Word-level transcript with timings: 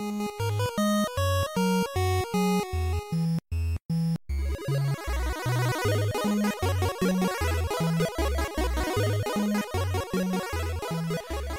Música 0.00 0.87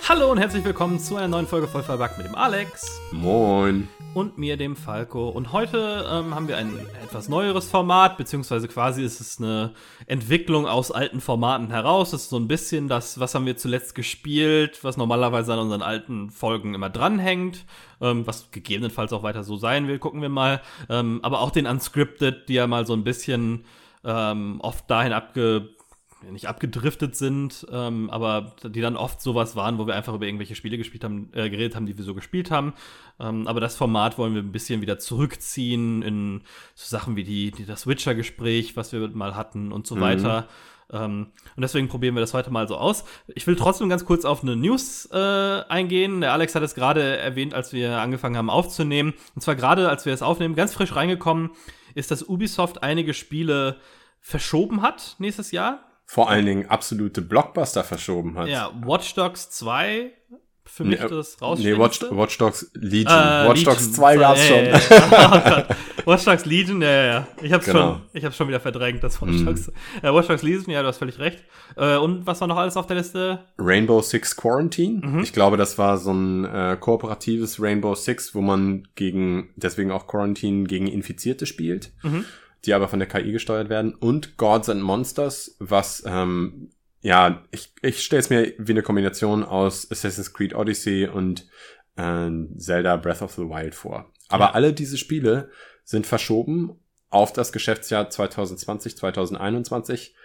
Hallo 0.09 0.31
und 0.31 0.39
herzlich 0.39 0.65
willkommen 0.65 0.99
zu 0.99 1.17
einer 1.17 1.27
neuen 1.27 1.45
Folge 1.45 1.67
voll 1.67 1.83
verbuggt 1.83 2.17
mit 2.17 2.25
dem 2.25 2.33
Alex 2.33 2.99
Moin. 3.11 3.87
und 4.15 4.39
mir, 4.39 4.57
dem 4.57 4.75
Falco. 4.75 5.29
Und 5.29 5.53
heute 5.53 6.03
ähm, 6.09 6.33
haben 6.33 6.47
wir 6.47 6.57
ein 6.57 6.73
etwas 7.03 7.29
neueres 7.29 7.69
Format, 7.69 8.17
beziehungsweise 8.17 8.67
quasi 8.67 9.03
ist 9.03 9.21
es 9.21 9.37
eine 9.37 9.75
Entwicklung 10.07 10.65
aus 10.65 10.89
alten 10.89 11.21
Formaten 11.21 11.69
heraus. 11.69 12.11
Es 12.13 12.23
ist 12.23 12.29
so 12.31 12.37
ein 12.39 12.47
bisschen 12.47 12.87
das, 12.87 13.19
was 13.19 13.35
haben 13.35 13.45
wir 13.45 13.55
zuletzt 13.55 13.93
gespielt, 13.93 14.83
was 14.83 14.97
normalerweise 14.97 15.53
an 15.53 15.59
unseren 15.59 15.83
alten 15.83 16.31
Folgen 16.31 16.73
immer 16.73 16.89
dranhängt, 16.89 17.67
ähm, 18.01 18.25
was 18.25 18.49
gegebenenfalls 18.49 19.13
auch 19.13 19.21
weiter 19.21 19.43
so 19.43 19.57
sein 19.57 19.87
will, 19.87 19.99
gucken 19.99 20.23
wir 20.23 20.29
mal. 20.29 20.59
Ähm, 20.89 21.19
aber 21.21 21.39
auch 21.39 21.51
den 21.51 21.67
Unscripted, 21.67 22.49
die 22.49 22.55
ja 22.55 22.65
mal 22.65 22.87
so 22.87 22.93
ein 22.93 23.03
bisschen 23.03 23.63
ähm, 24.03 24.59
oft 24.61 24.89
dahin 24.89 25.13
abge 25.13 25.69
nicht 26.31 26.47
abgedriftet 26.47 27.15
sind, 27.15 27.65
ähm, 27.71 28.09
aber 28.09 28.53
die 28.63 28.81
dann 28.81 28.97
oft 28.97 29.21
sowas 29.21 29.55
waren, 29.55 29.77
wo 29.77 29.87
wir 29.87 29.95
einfach 29.95 30.13
über 30.13 30.25
irgendwelche 30.25 30.55
Spiele 30.55 30.77
gespielt 30.77 31.03
haben, 31.03 31.29
äh, 31.33 31.49
geredet 31.49 31.75
haben, 31.75 31.85
die 31.85 31.97
wir 31.97 32.03
so 32.03 32.13
gespielt 32.13 32.51
haben. 32.51 32.73
Ähm, 33.19 33.47
aber 33.47 33.59
das 33.59 33.77
Format 33.77 34.17
wollen 34.17 34.33
wir 34.35 34.41
ein 34.41 34.51
bisschen 34.51 34.81
wieder 34.81 34.99
zurückziehen 34.99 36.01
in 36.01 36.41
so 36.75 36.85
Sachen 36.87 37.15
wie 37.15 37.23
die, 37.23 37.51
die 37.51 37.65
das 37.65 37.87
Witcher-Gespräch, 37.87 38.75
was 38.75 38.91
wir 38.91 39.07
mal 39.09 39.35
hatten 39.35 39.71
und 39.71 39.87
so 39.87 39.95
Mhm. 39.95 40.01
weiter. 40.01 40.47
Ähm, 40.91 41.27
und 41.55 41.61
deswegen 41.61 41.87
probieren 41.87 42.15
wir 42.15 42.21
das 42.21 42.33
heute 42.33 42.49
mal 42.51 42.67
so 42.67 42.75
aus. 42.75 43.05
Ich 43.27 43.45
will 43.47 43.55
trotzdem 43.55 43.89
ganz 43.89 44.05
kurz 44.05 44.25
auf 44.25 44.41
eine 44.41 44.55
News 44.55 45.07
äh, 45.11 45.17
eingehen. 45.69 46.21
Der 46.21 46.33
Alex 46.33 46.55
hat 46.55 46.63
es 46.63 46.73
gerade 46.75 47.17
erwähnt, 47.17 47.53
als 47.53 47.73
wir 47.73 47.99
angefangen 48.01 48.35
haben 48.37 48.49
aufzunehmen. 48.49 49.13
Und 49.35 49.41
zwar 49.41 49.55
gerade, 49.55 49.87
als 49.87 50.05
wir 50.05 50.13
es 50.13 50.21
aufnehmen, 50.23 50.55
ganz 50.55 50.73
frisch 50.73 50.95
reingekommen, 50.95 51.51
ist, 51.93 52.11
dass 52.11 52.23
Ubisoft 52.27 52.81
einige 52.83 53.13
Spiele 53.13 53.77
verschoben 54.19 54.81
hat 54.81 55.15
nächstes 55.19 55.51
Jahr. 55.51 55.85
Vor 56.11 56.27
allen 56.27 56.45
Dingen 56.47 56.65
absolute 56.69 57.21
Blockbuster 57.21 57.83
verschoben 57.83 58.35
hat. 58.35 58.47
Ja, 58.47 58.71
Watch 58.83 59.13
Dogs 59.13 59.51
2, 59.51 60.11
für 60.65 60.83
mich 60.83 60.99
Nee, 60.99 61.07
das 61.07 61.37
Nee, 61.59 61.77
Watch. 61.77 62.01
Watch 62.09 62.37
Dogs 62.39 62.71
Legion. 62.73 63.13
Äh, 63.15 63.47
Watch 63.47 63.59
Legion. 63.59 63.65
Dogs 63.75 63.93
2 63.93 64.17
gab's 64.17 64.39
Ja, 64.49 64.55
schon. 64.55 64.65
ja, 64.65 64.79
ja. 65.11 65.31
Oh 65.45 65.49
Gott. 65.49 65.77
Watch 66.07 66.25
Dogs 66.25 66.45
Legion, 66.45 66.81
ja, 66.81 66.89
ja, 66.89 67.05
ja. 67.05 67.27
Ich 67.43 67.53
hab's 67.53 67.65
Genau. 67.67 67.79
schon, 67.93 68.01
ich 68.13 68.25
hab's 68.25 68.35
schon 68.35 68.47
wieder 68.47 68.59
verdrängt, 68.59 69.03
das 69.03 69.21
Watch 69.21 69.33
Mhm. 69.33 69.45
Dogs. 69.45 69.71
Äh, 70.01 70.11
Watch 70.11 70.27
Dogs 70.29 70.41
Legion, 70.41 70.71
ja, 70.71 70.81
du 70.81 70.87
hast 70.87 70.97
völlig 70.97 71.19
recht. 71.19 71.43
Äh, 71.75 71.97
und 71.97 72.25
was 72.25 72.41
war 72.41 72.47
noch 72.47 72.57
alles 72.57 72.75
auf 72.75 72.87
der 72.87 72.97
Liste? 72.97 73.45
Rainbow 73.59 74.01
Six 74.01 74.35
Quarantine. 74.35 75.05
Mhm. 75.05 75.19
Ich 75.19 75.31
glaube, 75.31 75.57
das 75.57 75.77
war 75.77 75.99
so 75.99 76.11
ein 76.11 76.43
äh, 76.45 76.75
kooperatives 76.79 77.61
Rainbow 77.61 77.93
Six, 77.93 78.33
wo 78.33 78.41
man 78.41 78.87
gegen, 78.95 79.49
deswegen 79.57 79.91
auch 79.91 80.07
Quarantine, 80.07 80.63
gegen 80.63 80.87
Infizierte 80.87 81.45
spielt, 81.45 81.91
Mhm. 82.01 82.25
Die 82.65 82.73
aber 82.73 82.87
von 82.87 82.99
der 82.99 83.07
KI 83.07 83.31
gesteuert 83.31 83.69
werden. 83.69 83.93
Und 83.95 84.37
Gods 84.37 84.69
and 84.69 84.81
Monsters, 84.81 85.55
was, 85.59 86.03
ähm, 86.05 86.69
ja, 87.01 87.43
ich, 87.51 87.73
ich 87.81 88.03
stelle 88.03 88.19
es 88.19 88.29
mir 88.29 88.53
wie 88.57 88.71
eine 88.73 88.83
Kombination 88.83 89.43
aus 89.43 89.89
Assassin's 89.89 90.33
Creed 90.33 90.53
Odyssey 90.53 91.07
und 91.07 91.47
äh, 91.95 92.29
Zelda 92.57 92.97
Breath 92.97 93.21
of 93.21 93.33
the 93.33 93.43
Wild 93.43 93.75
vor. 93.75 94.11
Aber 94.27 94.45
Ja. 94.45 94.51
alle 94.51 94.73
diese 94.73 94.97
Spiele 94.97 95.49
sind 95.83 96.05
verschoben 96.05 96.77
auf 97.09 97.33
das 97.33 97.51
Geschäftsjahr 97.51 98.09
2020, 98.09 98.97
2021. 98.97 100.15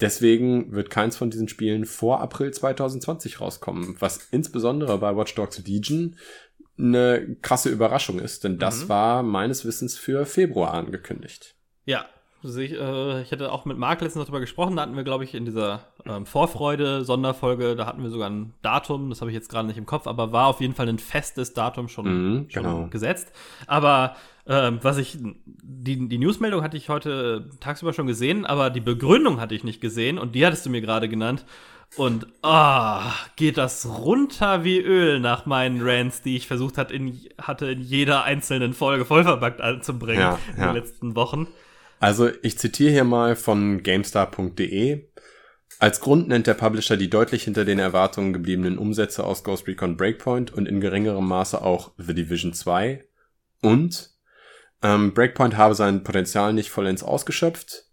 Deswegen 0.00 0.72
wird 0.72 0.90
keins 0.90 1.16
von 1.16 1.30
diesen 1.30 1.48
Spielen 1.48 1.84
vor 1.84 2.20
April 2.20 2.50
2020 2.52 3.40
rauskommen, 3.40 3.96
was 4.00 4.28
insbesondere 4.32 4.98
bei 4.98 5.14
Watch 5.16 5.34
Dogs 5.34 5.58
Legion 5.64 6.16
eine 6.78 7.36
krasse 7.42 7.68
Überraschung 7.68 8.18
ist, 8.18 8.42
denn 8.44 8.58
das 8.58 8.84
Mhm. 8.84 8.88
war 8.88 9.22
meines 9.22 9.64
Wissens 9.64 9.96
für 9.96 10.24
Februar 10.26 10.74
angekündigt. 10.74 11.54
Ja, 11.84 12.04
ich, 12.44 12.72
äh, 12.72 13.22
ich 13.22 13.30
hatte 13.30 13.52
auch 13.52 13.64
mit 13.64 13.78
Marc 13.78 14.00
letztens 14.00 14.20
noch 14.20 14.26
drüber 14.26 14.40
gesprochen, 14.40 14.74
da 14.76 14.82
hatten 14.82 14.96
wir, 14.96 15.04
glaube 15.04 15.22
ich, 15.24 15.34
in 15.34 15.44
dieser 15.44 15.86
ähm, 16.04 16.26
Vorfreude-Sonderfolge, 16.26 17.76
da 17.76 17.86
hatten 17.86 18.02
wir 18.02 18.10
sogar 18.10 18.28
ein 18.30 18.54
Datum, 18.62 19.10
das 19.10 19.20
habe 19.20 19.30
ich 19.30 19.34
jetzt 19.36 19.48
gerade 19.48 19.68
nicht 19.68 19.78
im 19.78 19.86
Kopf, 19.86 20.06
aber 20.06 20.32
war 20.32 20.48
auf 20.48 20.60
jeden 20.60 20.74
Fall 20.74 20.88
ein 20.88 20.98
festes 20.98 21.54
Datum 21.54 21.88
schon, 21.88 22.04
Mhm, 22.06 22.50
schon 22.50 22.62
genau. 22.64 22.86
gesetzt. 22.88 23.32
Aber 23.68 24.16
ähm, 24.46 24.80
was 24.82 24.98
ich, 24.98 25.18
die, 25.20 26.08
die 26.08 26.18
Newsmeldung 26.18 26.62
hatte 26.62 26.76
ich 26.76 26.88
heute 26.88 27.48
tagsüber 27.60 27.92
schon 27.92 28.08
gesehen, 28.08 28.44
aber 28.44 28.70
die 28.70 28.80
Begründung 28.80 29.40
hatte 29.40 29.54
ich 29.54 29.62
nicht 29.62 29.80
gesehen 29.80 30.18
und 30.18 30.34
die 30.34 30.44
hattest 30.44 30.66
du 30.66 30.70
mir 30.70 30.80
gerade 30.80 31.08
genannt. 31.08 31.44
Und 31.96 32.26
ah, 32.42 33.12
geht 33.36 33.58
das 33.58 33.86
runter 33.86 34.64
wie 34.64 34.80
Öl 34.80 35.20
nach 35.20 35.44
meinen 35.44 35.80
Rants, 35.82 36.22
die 36.22 36.36
ich 36.36 36.46
versucht 36.46 36.78
hat 36.78 36.90
in, 36.90 37.20
hatte, 37.40 37.66
in 37.66 37.82
jeder 37.82 38.24
einzelnen 38.24 38.72
Folge 38.72 39.04
vollverbackt 39.04 39.60
anzubringen 39.60 40.22
Ja, 40.22 40.38
in 40.56 40.60
ja. 40.60 40.66
den 40.72 40.74
letzten 40.76 41.14
Wochen. 41.14 41.46
Also 42.02 42.30
ich 42.42 42.58
zitiere 42.58 42.90
hier 42.90 43.04
mal 43.04 43.36
von 43.36 43.84
GameStar.de. 43.84 45.04
Als 45.78 46.00
Grund 46.00 46.26
nennt 46.26 46.48
der 46.48 46.54
Publisher 46.54 46.96
die 46.96 47.08
deutlich 47.08 47.44
hinter 47.44 47.64
den 47.64 47.78
Erwartungen 47.78 48.32
gebliebenen 48.32 48.76
Umsätze 48.76 49.22
aus 49.22 49.44
Ghost 49.44 49.68
Recon 49.68 49.96
Breakpoint 49.96 50.52
und 50.52 50.66
in 50.66 50.80
geringerem 50.80 51.28
Maße 51.28 51.62
auch 51.62 51.92
The 51.98 52.12
Division 52.12 52.54
2. 52.54 53.04
Und 53.62 54.10
ähm, 54.82 55.14
Breakpoint 55.14 55.56
habe 55.56 55.76
sein 55.76 56.02
Potenzial 56.02 56.52
nicht 56.52 56.70
vollends 56.70 57.04
ausgeschöpft. 57.04 57.84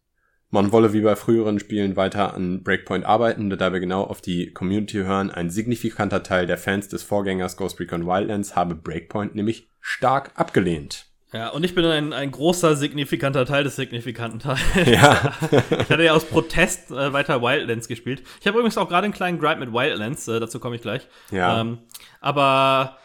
Man 0.50 0.72
wolle 0.72 0.92
wie 0.92 1.02
bei 1.02 1.16
früheren 1.16 1.60
Spielen 1.60 1.96
weiter 1.96 2.34
an 2.34 2.64
Breakpoint 2.64 3.06
arbeiten, 3.06 3.52
da 3.52 3.72
wir 3.72 3.80
genau 3.80 4.06
auf 4.06 4.22
die 4.22 4.52
Community 4.54 5.04
hören. 5.04 5.30
Ein 5.30 5.52
signifikanter 5.52 6.24
Teil 6.24 6.48
der 6.48 6.58
Fans 6.58 6.88
des 6.88 7.04
Vorgängers 7.04 7.58
Ghost 7.58 7.80
Recon 7.80 8.08
Wildlands 8.08 8.56
habe 8.56 8.74
Breakpoint 8.74 9.36
nämlich 9.36 9.70
stark 9.82 10.32
abgelehnt. 10.34 11.09
Ja, 11.32 11.50
und 11.50 11.64
ich 11.64 11.76
bin 11.76 11.86
ein, 11.86 12.12
ein 12.12 12.32
großer, 12.32 12.76
signifikanter 12.76 13.46
Teil 13.46 13.64
des 13.64 13.76
signifikanten 13.76 14.40
Teils. 14.40 14.62
Ja. 14.86 15.34
ich 15.52 15.90
hatte 15.90 16.04
ja 16.04 16.14
aus 16.14 16.26
Protest 16.26 16.90
äh, 16.90 17.14
weiter 17.14 17.42
Wildlands 17.42 17.88
gespielt. 17.88 18.24
Ich 18.42 18.48
habe 18.48 18.58
übrigens 18.58 18.78
auch 18.78 18.90
gerade 18.90 19.06
einen 19.06 19.14
kleinen 19.14 19.38
Gripe 19.38 19.60
mit 19.60 19.72
Wildlands, 19.72 20.28
äh, 20.28 20.40
dazu 20.40 20.60
komme 20.60 20.76
ich 20.76 20.82
gleich. 20.82 21.08
Ja. 21.30 21.62
Ähm, 21.62 21.80
aber 22.20 22.98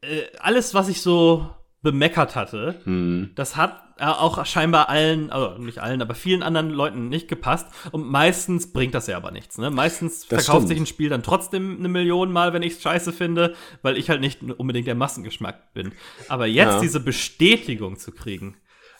äh, 0.00 0.22
alles, 0.38 0.72
was 0.72 0.88
ich 0.88 1.02
so 1.02 1.50
bemeckert 1.84 2.34
hatte, 2.34 2.80
Hm. 2.82 3.30
das 3.36 3.54
hat 3.56 3.80
äh, 3.98 4.06
auch 4.06 4.44
scheinbar 4.44 4.88
allen, 4.88 5.30
also 5.30 5.56
nicht 5.62 5.78
allen, 5.78 6.02
aber 6.02 6.16
vielen 6.16 6.42
anderen 6.42 6.70
Leuten 6.70 7.08
nicht 7.08 7.28
gepasst. 7.28 7.68
Und 7.92 8.08
meistens 8.10 8.72
bringt 8.72 8.92
das 8.92 9.06
ja 9.06 9.16
aber 9.16 9.30
nichts. 9.30 9.56
Ne? 9.56 9.70
Meistens 9.70 10.26
Das 10.26 10.46
verkauft 10.46 10.64
stimmt. 10.64 10.68
sich 10.68 10.78
ein 10.80 10.86
Spiel 10.86 11.08
dann 11.10 11.22
trotzdem 11.22 11.76
eine 11.78 11.88
Million 11.88 12.32
Mal, 12.32 12.52
wenn 12.52 12.62
ich 12.64 12.72
es 12.72 12.82
scheiße 12.82 13.12
finde, 13.12 13.54
weil 13.82 13.96
ich 13.96 14.10
halt 14.10 14.20
nicht 14.20 14.42
unbedingt 14.42 14.88
der 14.88 14.96
Massengeschmack 14.96 15.72
bin. 15.74 15.92
Aber 16.28 16.46
jetzt 16.46 16.74
Ja. 16.74 16.80
diese 16.80 16.98
Bestätigung 16.98 17.96
zu 17.96 18.10
kriegen. 18.10 18.56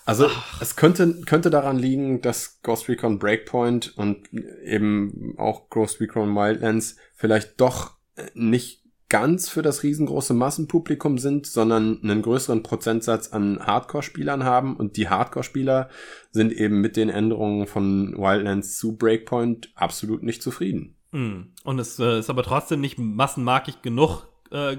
Also 0.06 0.28
es 0.61 0.77
könnte, 0.77 1.22
könnte 1.22 1.51
daran 1.51 1.78
liegen, 1.78 2.21
dass 2.21 2.61
Ghost 2.62 2.89
Recon 2.89 3.19
Breakpoint 3.19 3.95
und 3.97 4.28
eben 4.65 5.34
auch 5.39 5.71
Ghost 5.71 5.99
Recon 6.01 6.34
Wildlands 6.37 6.97
vielleicht 7.15 7.61
doch 7.61 7.93
äh, 8.16 8.27
nicht 8.34 8.84
ganz 9.09 9.48
für 9.48 9.62
das 9.62 9.82
riesengroße 9.82 10.34
Massenpublikum 10.34 11.19
sind, 11.19 11.47
sondern 11.47 12.00
einen 12.03 12.22
größeren 12.22 12.62
Prozentsatz 12.62 13.28
an 13.28 13.60
Hardcore-Spielern 13.65 14.44
haben 14.44 14.76
und 14.76 14.97
die 14.97 15.09
Hardcore-Spieler 15.09 15.88
sind 16.31 16.53
eben 16.53 16.81
mit 16.81 16.97
den 16.97 17.10
Änderungen 17.10 17.66
von 17.66 18.16
Wildlands 18.16 18.76
zu 18.78 18.97
Breakpoint 18.97 19.70
absolut 19.75 20.22
nicht 20.22 20.42
zufrieden. 20.42 20.97
Mm. 21.12 21.42
Und 21.65 21.78
es 21.78 21.98
äh, 21.98 22.19
ist 22.19 22.31
aber 22.31 22.42
trotzdem 22.42 22.81
nicht 22.81 22.98
massenmarkig 22.98 23.82
genug, 23.82 24.26
äh, 24.50 24.76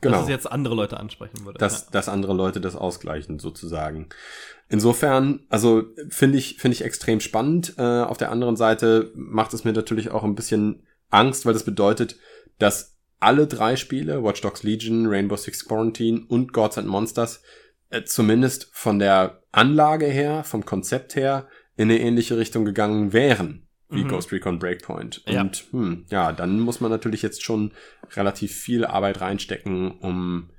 Genau. 0.00 0.16
dass 0.16 0.24
es 0.24 0.30
jetzt 0.30 0.50
andere 0.50 0.74
Leute 0.74 0.98
ansprechen 0.98 1.44
würde. 1.44 1.58
dass, 1.58 1.90
dass 1.90 2.08
andere 2.08 2.32
Leute 2.32 2.60
das 2.60 2.74
ausgleichen, 2.74 3.38
sozusagen. 3.38 4.08
Insofern, 4.68 5.40
also 5.50 5.84
finde 6.08 6.38
ich, 6.38 6.56
finde 6.56 6.74
ich 6.74 6.84
extrem 6.84 7.20
spannend. 7.20 7.74
Äh, 7.76 7.82
auf 7.82 8.16
der 8.16 8.30
anderen 8.30 8.56
Seite 8.56 9.12
macht 9.14 9.52
es 9.52 9.64
mir 9.64 9.72
natürlich 9.72 10.10
auch 10.10 10.24
ein 10.24 10.34
bisschen 10.34 10.86
Angst, 11.10 11.44
weil 11.44 11.52
das 11.52 11.64
bedeutet, 11.64 12.16
dass 12.58 12.99
alle 13.20 13.46
drei 13.46 13.76
Spiele, 13.76 14.22
Watch 14.22 14.40
Dogs 14.40 14.62
Legion, 14.62 15.06
Rainbow 15.06 15.36
Six 15.36 15.66
Quarantine 15.66 16.24
und 16.28 16.52
Gods 16.52 16.78
and 16.78 16.88
Monsters, 16.88 17.42
äh, 17.90 18.02
zumindest 18.02 18.70
von 18.72 18.98
der 18.98 19.42
Anlage 19.52 20.06
her, 20.06 20.44
vom 20.44 20.64
Konzept 20.64 21.16
her, 21.16 21.48
in 21.76 21.90
eine 21.90 22.00
ähnliche 22.00 22.36
Richtung 22.36 22.64
gegangen 22.64 23.12
wären 23.12 23.66
wie 23.90 24.04
Mhm. 24.04 24.08
Ghost 24.08 24.32
Recon 24.32 24.58
Breakpoint. 24.58 25.22
Ja. 25.26 25.40
Und 25.42 25.66
hm, 25.72 26.06
ja, 26.10 26.32
dann 26.32 26.60
muss 26.60 26.80
man 26.80 26.90
natürlich 26.90 27.22
jetzt 27.22 27.42
schon 27.42 27.72
relativ 28.12 28.54
viel 28.54 28.84
Arbeit 28.84 29.20
reinstecken, 29.20 29.98
um, 29.98 30.50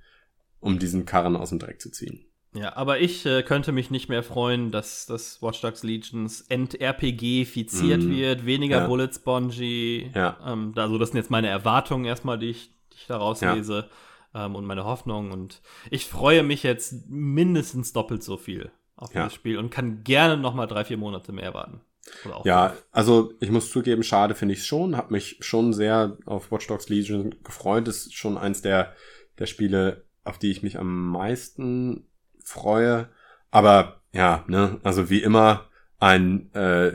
um 0.59 0.79
diesen 0.79 1.05
Karren 1.05 1.35
aus 1.35 1.49
dem 1.49 1.59
Dreck 1.59 1.81
zu 1.81 1.91
ziehen. 1.91 2.25
Ja, 2.53 2.75
aber 2.75 2.99
ich 2.99 3.25
äh, 3.25 3.43
könnte 3.43 3.71
mich 3.71 3.91
nicht 3.91 4.09
mehr 4.09 4.23
freuen, 4.23 4.71
dass 4.71 5.05
das 5.05 5.41
Watch 5.41 5.61
Dogs 5.61 5.83
Legions 5.83 6.41
ent-RPG-fiziert 6.49 8.01
Mhm. 8.03 8.11
wird, 8.11 8.45
weniger 8.45 8.79
Ja. 8.81 8.87
Bullet 8.87 9.09
Spongy. 9.13 10.11
Ja. 10.13 10.37
Ähm, 10.45 10.73
also 10.75 10.97
das 10.97 11.09
sind 11.09 11.17
jetzt 11.17 11.31
meine 11.31 11.47
Erwartungen 11.47 12.05
erstmal, 12.05 12.37
die 12.39 12.49
ich, 12.49 12.71
die 12.91 12.97
ich 12.97 13.07
daraus 13.07 13.41
Ja. 13.41 13.53
lese 13.53 13.89
ähm, 14.35 14.55
und 14.55 14.65
meine 14.65 14.83
Hoffnungen. 14.85 15.31
Und 15.31 15.61
ich 15.89 16.05
freue 16.07 16.43
mich 16.43 16.63
jetzt 16.63 17.09
mindestens 17.09 17.93
doppelt 17.93 18.23
so 18.23 18.37
viel 18.37 18.71
auf 18.95 19.13
Ja. 19.13 19.23
dieses 19.23 19.35
Spiel 19.35 19.57
und 19.57 19.69
kann 19.71 20.03
gerne 20.03 20.37
noch 20.37 20.53
mal 20.53 20.67
drei, 20.67 20.83
vier 20.85 20.97
Monate 20.97 21.31
mehr 21.31 21.53
warten. 21.53 21.81
Oder 22.25 22.37
auch 22.37 22.45
Ja, 22.45 22.69
fünf. 22.69 22.83
also 22.91 23.33
ich 23.39 23.49
muss 23.51 23.69
zugeben, 23.71 24.03
schade 24.03 24.35
finde 24.35 24.55
ich 24.55 24.65
schon. 24.65 24.97
Hab 24.97 25.11
mich 25.11 25.37
schon 25.39 25.71
sehr 25.73 26.17
auf 26.25 26.51
Watch 26.51 26.67
Dogs 26.67 26.89
Legion 26.89 27.35
gefreut. 27.43 27.87
Das 27.87 27.97
ist 28.07 28.13
schon 28.15 28.37
eins 28.37 28.61
der, 28.61 28.93
der 29.39 29.45
Spiele, 29.45 30.03
auf 30.23 30.37
die 30.37 30.51
ich 30.51 30.63
mich 30.63 30.77
am 30.79 31.07
meisten 31.11 32.07
freue. 32.43 33.09
Aber 33.51 34.01
ja, 34.13 34.43
ne, 34.47 34.79
also 34.83 35.09
wie 35.09 35.21
immer, 35.21 35.69
ein 35.99 36.53
äh, 36.53 36.91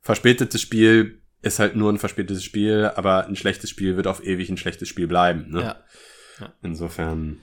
verspätetes 0.00 0.60
Spiel 0.60 1.20
ist 1.42 1.58
halt 1.58 1.76
nur 1.76 1.90
ein 1.92 1.98
verspätetes 1.98 2.44
Spiel, 2.44 2.90
aber 2.96 3.26
ein 3.26 3.36
schlechtes 3.36 3.70
Spiel 3.70 3.96
wird 3.96 4.06
auf 4.06 4.24
ewig 4.24 4.50
ein 4.50 4.56
schlechtes 4.56 4.88
Spiel 4.88 5.06
bleiben. 5.06 5.50
Ne? 5.50 5.62
Ja. 5.62 5.76
ja. 6.40 6.52
Insofern. 6.62 7.40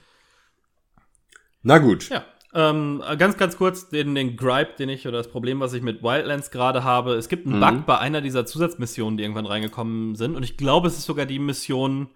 Na 1.63 1.79
gut. 1.79 2.09
Ja. 2.09 2.25
Ähm, 2.53 3.03
ganz, 3.17 3.37
ganz 3.37 3.57
kurz 3.57 3.89
den, 3.89 4.15
den 4.15 4.35
Gripe, 4.35 4.73
den 4.79 4.89
ich 4.89 5.07
oder 5.07 5.17
das 5.17 5.29
Problem, 5.29 5.59
was 5.59 5.73
ich 5.73 5.81
mit 5.81 6.01
Wildlands 6.01 6.49
gerade 6.49 6.83
habe. 6.83 7.15
Es 7.15 7.27
gibt 7.29 7.45
einen 7.45 7.57
mhm. 7.57 7.61
Bug 7.61 7.85
bei 7.85 7.97
einer 7.97 8.21
dieser 8.21 8.45
Zusatzmissionen, 8.45 9.17
die 9.17 9.23
irgendwann 9.23 9.45
reingekommen 9.45 10.15
sind. 10.15 10.35
Und 10.35 10.43
ich 10.43 10.57
glaube, 10.57 10.87
es 10.87 10.97
ist 10.97 11.05
sogar 11.05 11.25
die 11.25 11.39
Mission, 11.39 12.09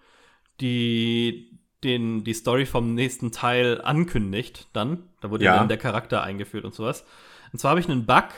die 0.60 1.51
den, 1.84 2.24
die 2.24 2.34
Story 2.34 2.66
vom 2.66 2.94
nächsten 2.94 3.32
Teil 3.32 3.80
ankündigt. 3.82 4.68
Dann. 4.72 5.08
Da 5.20 5.30
wurde 5.30 5.44
ja. 5.44 5.56
dann 5.56 5.68
der 5.68 5.78
Charakter 5.78 6.22
eingeführt 6.22 6.64
und 6.64 6.74
sowas. 6.74 7.04
Und 7.52 7.58
zwar 7.58 7.70
habe 7.70 7.80
ich 7.80 7.88
einen 7.88 8.06
Bug, 8.06 8.28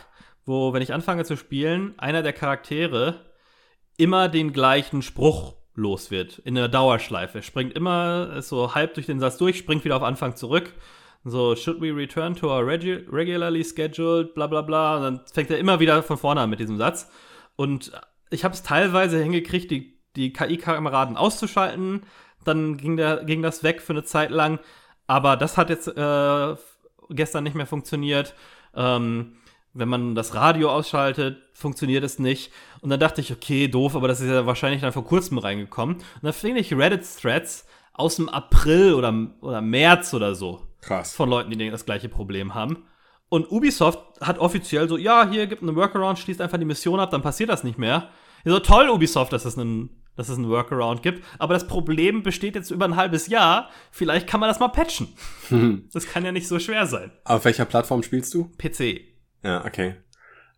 wo, 0.44 0.72
wenn 0.72 0.82
ich 0.82 0.92
anfange 0.92 1.24
zu 1.24 1.36
spielen, 1.36 1.94
einer 1.98 2.22
der 2.22 2.32
Charaktere 2.32 3.20
immer 3.96 4.28
den 4.28 4.52
gleichen 4.52 5.02
Spruch 5.02 5.54
los 5.74 6.10
wird. 6.10 6.38
In 6.38 6.54
der 6.54 6.68
Dauerschleife. 6.68 7.42
Springt 7.42 7.74
immer 7.74 8.42
so 8.42 8.74
halb 8.74 8.94
durch 8.94 9.06
den 9.06 9.20
Satz 9.20 9.36
durch, 9.38 9.58
springt 9.58 9.84
wieder 9.84 9.96
auf 9.96 10.02
Anfang 10.02 10.36
zurück. 10.36 10.72
So, 11.24 11.56
should 11.56 11.80
we 11.80 11.94
return 11.94 12.34
to 12.36 12.48
our 12.48 12.66
regu 12.66 13.00
regularly 13.10 13.64
scheduled, 13.64 14.34
bla 14.34 14.46
bla 14.46 14.60
bla. 14.60 14.96
Und 14.96 15.02
dann 15.02 15.20
fängt 15.32 15.50
er 15.50 15.58
immer 15.58 15.80
wieder 15.80 16.02
von 16.02 16.18
vorne 16.18 16.42
an 16.42 16.50
mit 16.50 16.60
diesem 16.60 16.76
Satz. 16.76 17.10
Und 17.56 17.92
ich 18.30 18.44
habe 18.44 18.54
es 18.54 18.62
teilweise 18.62 19.22
hingekriegt, 19.22 19.70
die, 19.70 19.98
die 20.16 20.32
KI-Kameraden 20.32 21.16
auszuschalten. 21.16 22.02
Dann 22.44 22.76
ging, 22.76 22.96
der, 22.96 23.24
ging 23.24 23.42
das 23.42 23.62
weg 23.62 23.80
für 23.80 23.92
eine 23.92 24.04
Zeit 24.04 24.30
lang. 24.30 24.58
Aber 25.06 25.36
das 25.36 25.56
hat 25.56 25.70
jetzt 25.70 25.88
äh, 25.88 26.56
gestern 27.10 27.44
nicht 27.44 27.54
mehr 27.54 27.66
funktioniert. 27.66 28.34
Ähm, 28.74 29.36
wenn 29.74 29.88
man 29.88 30.14
das 30.14 30.34
Radio 30.34 30.70
ausschaltet, 30.70 31.38
funktioniert 31.52 32.04
es 32.04 32.18
nicht. 32.18 32.52
Und 32.80 32.90
dann 32.90 33.00
dachte 33.00 33.20
ich, 33.20 33.32
okay, 33.32 33.68
doof, 33.68 33.96
aber 33.96 34.08
das 34.08 34.20
ist 34.20 34.28
ja 34.28 34.46
wahrscheinlich 34.46 34.80
dann 34.80 34.92
vor 34.92 35.04
kurzem 35.04 35.38
reingekommen. 35.38 35.96
Und 35.96 36.04
dann 36.22 36.32
finde 36.32 36.60
ich 36.60 36.72
Reddit-Threads 36.72 37.66
aus 37.92 38.16
dem 38.16 38.28
April 38.28 38.94
oder, 38.94 39.12
oder 39.40 39.60
März 39.60 40.14
oder 40.14 40.34
so. 40.34 40.62
Krass. 40.80 41.14
Von 41.14 41.28
Leuten, 41.28 41.50
die 41.50 41.70
das 41.70 41.86
gleiche 41.86 42.08
Problem 42.08 42.54
haben. 42.54 42.84
Und 43.28 43.50
Ubisoft 43.50 43.98
hat 44.20 44.38
offiziell 44.38 44.88
so, 44.88 44.96
ja, 44.96 45.28
hier 45.28 45.46
gibt 45.46 45.62
einen 45.62 45.74
Workaround, 45.74 46.18
schließt 46.18 46.40
einfach 46.40 46.58
die 46.58 46.64
Mission 46.64 47.00
ab, 47.00 47.10
dann 47.10 47.22
passiert 47.22 47.50
das 47.50 47.64
nicht 47.64 47.78
mehr. 47.78 48.08
So 48.44 48.58
toll, 48.60 48.88
Ubisoft, 48.90 49.32
dass 49.32 49.44
es 49.44 49.58
einen, 49.58 49.90
dass 50.16 50.28
es 50.28 50.36
einen 50.36 50.48
Workaround 50.48 51.02
gibt. 51.02 51.24
Aber 51.38 51.54
das 51.54 51.66
Problem 51.66 52.22
besteht 52.22 52.54
jetzt 52.54 52.70
über 52.70 52.84
ein 52.84 52.96
halbes 52.96 53.28
Jahr. 53.28 53.70
Vielleicht 53.90 54.26
kann 54.26 54.40
man 54.40 54.48
das 54.48 54.60
mal 54.60 54.68
patchen. 54.68 55.08
das 55.92 56.06
kann 56.06 56.24
ja 56.24 56.32
nicht 56.32 56.48
so 56.48 56.58
schwer 56.58 56.86
sein. 56.86 57.10
Auf 57.24 57.44
welcher 57.44 57.64
Plattform 57.64 58.02
spielst 58.02 58.32
du? 58.34 58.50
PC. 58.58 59.00
Ja, 59.42 59.64
okay. 59.64 59.96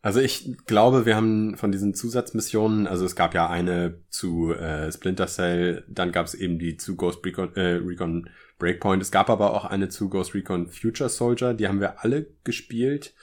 Also 0.07 0.21
ich 0.21 0.57
glaube, 0.67 1.05
wir 1.05 1.17
haben 1.17 1.57
von 1.57 1.73
diesen 1.73 1.93
Zusatzmissionen, 1.93 2.87
also 2.87 3.05
es 3.05 3.17
gab 3.17 3.35
ja 3.35 3.51
eine 3.51 4.03
zu 4.09 4.53
äh, 4.53 4.93
Splinter 4.93 5.27
Cell, 5.27 5.85
dann 5.89 6.13
gab 6.13 6.27
es 6.27 6.35
eben 6.35 6.61
die 6.61 6.77
zu 6.77 6.95
Ghost 6.95 7.27
Recon, 7.27 7.53
äh, 7.57 7.81
Recon 7.85 8.31
Breakpoint. 8.61 9.03
Es 9.03 9.11
gab 9.11 9.29
aber 9.31 9.53
auch 9.53 9.65
eine 9.65 9.89
zu 9.89 10.09
Ghost 10.09 10.33
Recon 10.33 10.69
Future 10.69 11.11
Soldier, 11.11 11.55
die 11.55 11.67
haben 11.67 11.81
wir 11.81 12.05
alle 12.05 12.29
gespielt, 12.45 13.15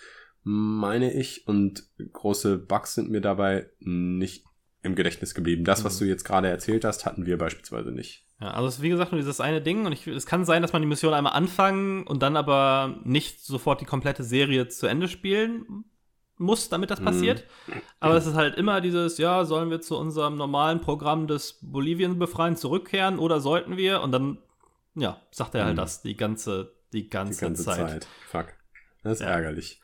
meine 0.43 1.13
ich, 1.13 1.47
und 1.47 1.87
große 2.11 2.57
Bugs 2.57 2.95
sind 2.95 3.09
mir 3.09 3.21
dabei 3.21 3.69
nicht 3.79 4.43
im 4.83 4.95
Gedächtnis 4.95 5.33
geblieben. 5.33 5.63
Das, 5.63 5.83
was 5.83 5.95
mhm. 5.95 6.05
du 6.05 6.09
jetzt 6.09 6.25
gerade 6.25 6.49
erzählt 6.49 6.85
hast, 6.85 7.05
hatten 7.05 7.25
wir 7.25 7.37
beispielsweise 7.37 7.91
nicht. 7.91 8.25
Ja, 8.39 8.51
also 8.51 8.67
es 8.67 8.75
ist 8.75 8.81
wie 8.81 8.89
gesagt 8.89 9.11
nur 9.11 9.19
dieses 9.19 9.39
eine 9.39 9.61
Ding 9.61 9.85
und 9.85 9.93
ich, 9.93 10.05
es 10.05 10.25
kann 10.25 10.45
sein, 10.45 10.61
dass 10.61 10.73
man 10.73 10.81
die 10.81 10.87
Mission 10.87 11.13
einmal 11.13 11.33
anfangen 11.33 12.05
und 12.05 12.21
dann 12.21 12.35
aber 12.35 12.99
nicht 13.05 13.43
sofort 13.43 13.79
die 13.79 13.85
komplette 13.85 14.23
Serie 14.23 14.67
zu 14.67 14.87
Ende 14.87 15.07
spielen 15.07 15.85
muss, 16.37 16.67
damit 16.67 16.91
das 16.91 16.99
mhm. 16.99 17.05
passiert. 17.05 17.45
Mhm. 17.67 17.73
Aber 18.01 18.15
es 18.15 18.25
ist 18.25 18.35
halt 18.35 18.55
immer 18.55 18.81
dieses, 18.81 19.17
ja, 19.17 19.45
sollen 19.45 19.69
wir 19.69 19.79
zu 19.79 19.97
unserem 19.97 20.35
normalen 20.35 20.81
Programm 20.81 21.27
des 21.27 21.59
Bolivien 21.61 22.19
befreien 22.19 22.57
zurückkehren 22.57 23.19
oder 23.19 23.39
sollten 23.39 23.77
wir? 23.77 24.01
Und 24.01 24.11
dann, 24.11 24.39
ja, 24.95 25.21
sagt 25.31 25.55
er 25.55 25.63
halt 25.63 25.75
mhm. 25.75 25.77
das 25.77 26.01
die 26.01 26.17
ganze, 26.17 26.73
die 26.91 27.09
ganze, 27.09 27.39
die 27.39 27.45
ganze 27.45 27.63
Zeit. 27.63 27.89
Zeit. 27.89 28.07
Fuck. 28.27 28.47
Das 29.03 29.13
ist 29.13 29.21
ja. 29.21 29.27
ärgerlich. 29.27 29.81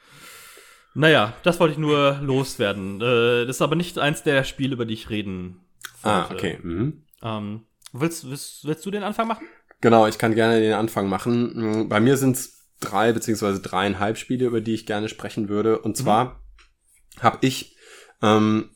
Naja, 0.93 1.33
das 1.43 1.59
wollte 1.59 1.73
ich 1.73 1.79
nur 1.79 2.19
loswerden. 2.21 3.01
Äh, 3.01 3.45
das 3.45 3.57
ist 3.57 3.61
aber 3.61 3.75
nicht 3.75 3.99
eins 3.99 4.23
der 4.23 4.43
Spiele, 4.43 4.73
über 4.73 4.85
die 4.85 4.95
ich 4.95 5.09
reden 5.09 5.61
ah, 6.03 6.29
wollte. 6.29 6.33
Ah, 6.33 6.35
okay. 6.35 6.59
Mhm. 6.61 7.03
Ähm, 7.21 7.65
willst, 7.93 8.29
willst, 8.29 8.65
willst 8.65 8.85
du 8.85 8.91
den 8.91 9.03
Anfang 9.03 9.27
machen? 9.27 9.47
Genau, 9.81 10.07
ich 10.07 10.17
kann 10.17 10.35
gerne 10.35 10.59
den 10.59 10.73
Anfang 10.73 11.07
machen. 11.07 11.83
Mm, 11.83 11.89
bei 11.89 11.99
mir 11.99 12.17
sind 12.17 12.35
es 12.35 12.67
drei 12.79 13.13
beziehungsweise 13.13 13.61
dreieinhalb 13.61 14.17
Spiele, 14.17 14.45
über 14.45 14.61
die 14.61 14.73
ich 14.73 14.85
gerne 14.85 15.09
sprechen 15.09 15.47
würde. 15.47 15.79
Und 15.79 15.95
zwar 15.95 16.25
mhm. 16.25 17.21
habe 17.21 17.37
ich 17.41 17.77
ähm, 18.21 18.71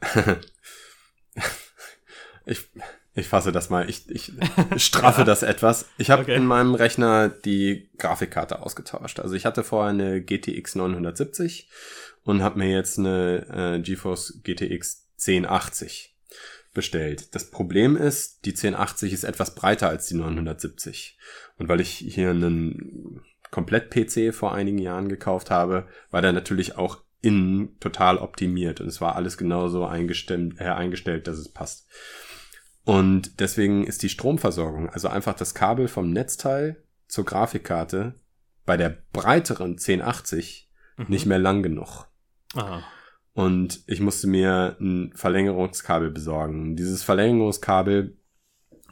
ich 2.46 2.68
ich 3.14 3.28
fasse 3.28 3.52
das 3.52 3.68
mal, 3.68 3.88
ich, 3.88 4.08
ich 4.10 4.32
straffe 4.76 5.20
ja. 5.20 5.24
das 5.24 5.42
etwas. 5.42 5.86
Ich 5.98 6.10
habe 6.10 6.22
okay. 6.22 6.34
in 6.34 6.46
meinem 6.46 6.74
Rechner 6.74 7.28
die 7.28 7.90
Grafikkarte 7.98 8.62
ausgetauscht. 8.62 9.20
Also 9.20 9.34
ich 9.34 9.44
hatte 9.44 9.64
vorher 9.64 9.90
eine 9.90 10.22
GTX 10.22 10.76
970 10.76 11.68
und 12.24 12.42
habe 12.42 12.58
mir 12.58 12.70
jetzt 12.70 12.98
eine 12.98 13.76
äh, 13.76 13.80
GeForce 13.80 14.40
GTX 14.42 15.08
1080 15.18 16.16
bestellt. 16.72 17.34
Das 17.34 17.50
Problem 17.50 17.96
ist, 17.96 18.46
die 18.46 18.50
1080 18.50 19.12
ist 19.12 19.24
etwas 19.24 19.54
breiter 19.54 19.88
als 19.88 20.06
die 20.06 20.14
970. 20.14 21.18
Und 21.58 21.68
weil 21.68 21.80
ich 21.80 21.90
hier 21.90 22.30
einen 22.30 23.20
Komplett-PC 23.50 24.34
vor 24.34 24.54
einigen 24.54 24.78
Jahren 24.78 25.08
gekauft 25.08 25.50
habe, 25.50 25.86
war 26.10 26.22
der 26.22 26.32
natürlich 26.32 26.78
auch 26.78 27.02
innen 27.20 27.78
total 27.78 28.18
optimiert 28.18 28.80
und 28.80 28.88
es 28.88 29.00
war 29.00 29.14
alles 29.14 29.38
genauso 29.38 29.86
eingestellt, 29.86 30.54
äh, 30.58 30.64
eingestellt, 30.64 31.28
dass 31.28 31.38
es 31.38 31.48
passt. 31.48 31.86
Und 32.84 33.40
deswegen 33.40 33.84
ist 33.84 34.02
die 34.02 34.08
Stromversorgung, 34.08 34.88
also 34.90 35.08
einfach 35.08 35.34
das 35.34 35.54
Kabel 35.54 35.88
vom 35.88 36.10
Netzteil 36.10 36.82
zur 37.06 37.24
Grafikkarte 37.24 38.14
bei 38.64 38.76
der 38.76 38.96
breiteren 39.12 39.72
1080 39.72 40.70
mhm. 40.96 41.06
nicht 41.08 41.26
mehr 41.26 41.38
lang 41.38 41.62
genug. 41.62 42.06
Aha. 42.54 42.82
Und 43.34 43.82
ich 43.86 44.00
musste 44.00 44.26
mir 44.26 44.76
ein 44.80 45.12
Verlängerungskabel 45.14 46.10
besorgen. 46.10 46.76
Dieses 46.76 47.02
Verlängerungskabel 47.02 48.18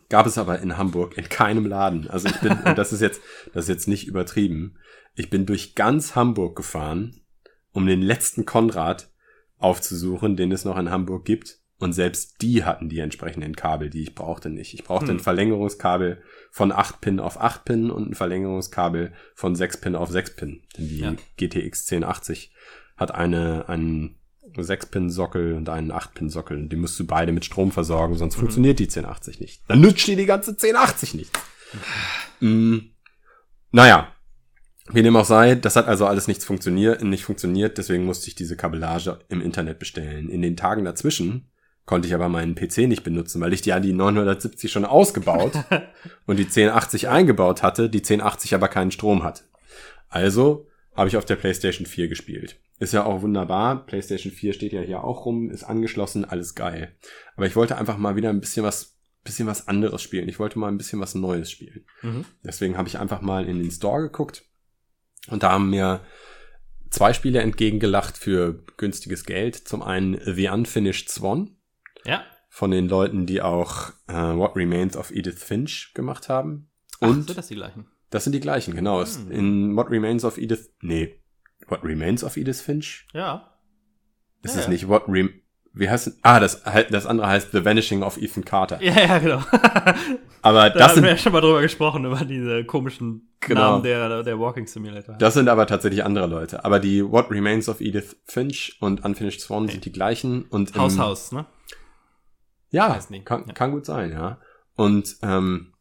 gab 0.09 0.27
es 0.27 0.39
aber 0.39 0.61
in 0.61 0.77
Hamburg 0.77 1.17
in 1.19 1.29
keinem 1.29 1.67
Laden. 1.67 2.09
Also 2.09 2.29
ich 2.29 2.41
bin, 2.41 2.53
und 2.65 2.79
das 2.79 2.93
ist 2.93 3.01
jetzt, 3.01 3.21
das 3.53 3.65
ist 3.65 3.69
jetzt 3.69 3.89
nicht 3.89 4.07
übertrieben. 4.07 4.77
Ich 5.15 5.31
bin 5.31 5.47
durch 5.47 5.75
ganz 5.75 6.15
Hamburg 6.15 6.57
gefahren, 6.57 7.21
um 7.73 7.87
den 7.87 8.03
letzten 8.03 8.47
Konrad 8.47 9.11
aufzusuchen, 9.59 10.37
den 10.37 10.53
es 10.53 10.65
noch 10.65 10.79
in 10.79 10.91
Hamburg 10.91 11.25
gibt. 11.25 11.60
Und 11.81 11.95
selbst 11.95 12.43
die 12.43 12.65
hatten 12.65 12.91
die 12.91 12.99
entsprechenden 12.99 13.57
Kabel, 13.57 13.89
die 13.89 14.03
ich 14.03 14.15
brauchte 14.15 14.51
nicht. 14.51 14.75
Ich 14.75 14.85
brauchte 14.85 15.09
hm. 15.09 15.17
ein 15.17 15.21
Verlängerungskabel 15.21 16.23
von 16.51 16.73
8 16.73 17.01
Pin 17.01 17.19
auf 17.19 17.41
8 17.41 17.65
Pin 17.65 17.91
und 17.91 18.11
ein 18.11 18.15
Verlängerungskabel 18.15 19.13
von 19.35 19.57
6 19.57 19.79
Pin 19.79 19.97
auf 19.97 20.11
6 20.11 20.37
Pin. 20.37 20.63
Denn 20.77 20.89
die 20.89 20.99
ja. 20.99 21.15
GTX 21.39 21.91
1080 21.91 22.53
hat 22.99 23.15
eine, 23.15 23.69
einen 23.69 24.21
6-Pin-Sockel 24.57 25.55
und 25.55 25.69
einen 25.71 25.91
8-Pin-Sockel. 25.91 26.69
Die 26.69 26.77
musst 26.77 27.01
du 27.01 27.07
beide 27.07 27.33
mit 27.33 27.47
Strom 27.47 27.73
versorgen, 27.73 28.17
sonst 28.17 28.37
mhm. 28.37 28.41
funktioniert 28.41 28.79
die 28.79 28.85
1080 28.85 29.41
nicht. 29.41 29.63
Dann 29.69 29.81
nützt 29.81 30.07
dir 30.07 30.17
die 30.17 30.27
ganze 30.27 30.51
1080 30.51 31.15
nicht. 31.15 31.31
mm, 32.41 32.79
naja, 33.71 34.13
wie 34.93 35.03
dem 35.03 35.17
auch 35.17 35.25
sei, 35.25 35.55
das 35.55 35.77
hat 35.77 35.87
also 35.87 36.07
alles 36.07 36.27
nichts 36.27 36.45
funktioniert, 36.45 37.03
nicht 37.03 37.25
funktioniert, 37.25 37.79
deswegen 37.79 38.05
musste 38.05 38.29
ich 38.29 38.35
diese 38.35 38.57
Kabellage 38.57 39.21
im 39.29 39.41
Internet 39.41 39.79
bestellen. 39.79 40.29
In 40.29 40.43
den 40.43 40.57
Tagen 40.57 40.85
dazwischen 40.85 41.51
konnte 41.87 42.07
ich 42.09 42.15
aber 42.15 42.29
meinen 42.29 42.55
PC 42.55 42.89
nicht 42.89 43.03
benutzen, 43.03 43.41
weil 43.41 43.53
ich 43.53 43.63
die 43.63 43.71
ja 43.71 43.81
die 43.81 43.93
970 43.93 44.71
schon 44.71 44.85
ausgebaut 44.85 45.53
und 46.27 46.39
die 46.39 46.45
1080 46.45 47.09
eingebaut 47.09 47.63
hatte, 47.63 47.91
die 47.91 47.99
1080 47.99 48.55
aber 48.55 48.69
keinen 48.69 48.91
Strom 48.91 49.23
hat. 49.23 49.45
Also 50.09 50.69
habe 50.95 51.09
ich 51.09 51.17
auf 51.17 51.25
der 51.25 51.37
PlayStation 51.37 51.87
4 51.87 52.09
gespielt. 52.09 52.61
Ist 52.79 52.95
ja 52.95 53.05
auch 53.05 53.23
wunderbar. 53.23 53.87
PlayStation 53.87 54.33
4 54.33 54.53
steht 54.53 54.73
ja 54.73 54.81
hier 54.81 55.05
auch 55.05 55.27
rum, 55.27 55.51
ist 55.51 55.65
angeschlossen, 55.65 56.25
alles 56.25 56.55
geil. 56.55 56.97
Aber 57.37 57.47
ich 57.47 57.57
wollte 57.57 57.77
einfach 57.77 57.99
mal 57.99 58.17
wieder 58.17 58.31
ein 58.31 58.41
bisschen 58.41 58.65
was, 58.65 58.99
bisschen 59.23 59.47
was 59.47 59.69
anderes 59.69 60.03
spielen. 60.03 60.29
Ich 60.29 60.39
wollte 60.39 60.59
mal 60.59 60.69
ein 60.69 60.79
bisschen 60.79 61.01
was 61.01 61.15
Neues 61.15 61.51
spielen. 61.51 61.85
Mhm. 62.03 62.25
Deswegen 62.45 62.77
habe 62.77 62.89
ich 62.89 62.99
einfach 62.99 63.21
mal 63.21 63.47
in 63.47 63.59
den 63.59 63.71
Store 63.71 64.01
geguckt 64.01 64.45
und 65.29 65.43
da 65.43 65.53
haben 65.53 65.71
mir 65.71 66.01
zwei 66.91 67.13
Spiele 67.13 67.41
entgegengelacht 67.41 68.17
für 68.17 68.65
günstiges 68.77 69.25
Geld. 69.25 69.57
Zum 69.57 69.83
einen 69.83 70.19
The 70.25 70.49
Unfinished 70.49 71.11
Swan. 71.11 71.57
Ja. 72.05 72.23
Von 72.49 72.71
den 72.71 72.89
Leuten, 72.89 73.27
die 73.27 73.43
auch 73.43 73.91
äh, 74.09 74.13
What 74.13 74.57
Remains 74.57 74.97
of 74.97 75.11
Edith 75.11 75.43
Finch 75.43 75.93
gemacht 75.95 76.29
haben. 76.29 76.69
Und 77.01 77.09
Ach, 77.11 77.15
sind 77.27 77.39
das 77.39 77.49
die 77.49 77.55
gleichen? 77.55 77.87
Das 78.11 78.25
sind 78.25 78.33
die 78.33 78.41
gleichen, 78.41 78.75
genau. 78.75 79.05
Hm. 79.05 79.31
In 79.31 79.77
What 79.77 79.91
Remains 79.91 80.25
of 80.25 80.37
Edith, 80.37 80.71
nee, 80.81 81.21
What 81.69 81.85
Remains 81.85 82.25
of 82.25 82.37
Edith 82.37 82.61
Finch? 82.61 83.07
Ja. 83.15 83.55
Ist 84.43 84.57
ja, 84.57 84.63
es 84.63 84.69
nicht 84.69 84.89
What 84.89 85.05
Rem 85.09 85.31
wie 85.73 85.89
heißt 85.89 86.09
es? 86.09 86.19
Ah, 86.23 86.41
das, 86.41 86.63
das 86.91 87.07
andere 87.07 87.29
heißt 87.29 87.53
The 87.53 87.65
Vanishing 87.65 88.03
of 88.03 88.17
Ethan 88.17 88.45
Carter. 88.45 88.83
Ja, 88.83 88.93
ja, 88.93 89.19
genau. 89.19 89.39
Aber 90.43 90.71
da 90.71 90.71
das 90.71 90.83
haben 90.89 90.95
sind, 90.97 91.05
wir 91.05 91.11
ja 91.11 91.17
schon 91.17 91.33
mal 91.33 91.41
drüber 91.41 91.63
gesprochen, 91.63 92.05
über 92.05 92.25
diese 92.25 92.65
komischen 92.65 93.27
Genau. 93.41 93.61
Namen 93.61 93.83
der, 93.85 94.23
der 94.23 94.39
Walking 94.39 94.67
Simulator. 94.67 95.17
das 95.17 95.33
sind 95.33 95.49
aber 95.49 95.67
tatsächlich 95.67 96.05
andere 96.05 96.27
Leute. 96.27 96.63
Aber 96.63 96.79
die 96.79 97.03
What 97.03 97.31
Remains 97.31 97.71
of 97.71 97.81
Edith 97.81 98.17
Finch 98.27 98.77
und 98.81 99.03
Unfinished 99.03 99.41
Swan 99.41 99.67
sind 99.67 99.87
die 99.87 99.93
gleichen. 99.93 100.43
Und 100.43 100.77
Haus, 100.77 100.99
Haus, 100.99 101.33
ne? 101.33 101.47
Ja, 102.71 102.99
kann, 103.25 103.53
kann 103.55 103.73
gut 103.73 103.85
sein, 103.87 104.13
ja. 104.13 104.41
Und 104.77 105.17
ähm, 105.23 105.75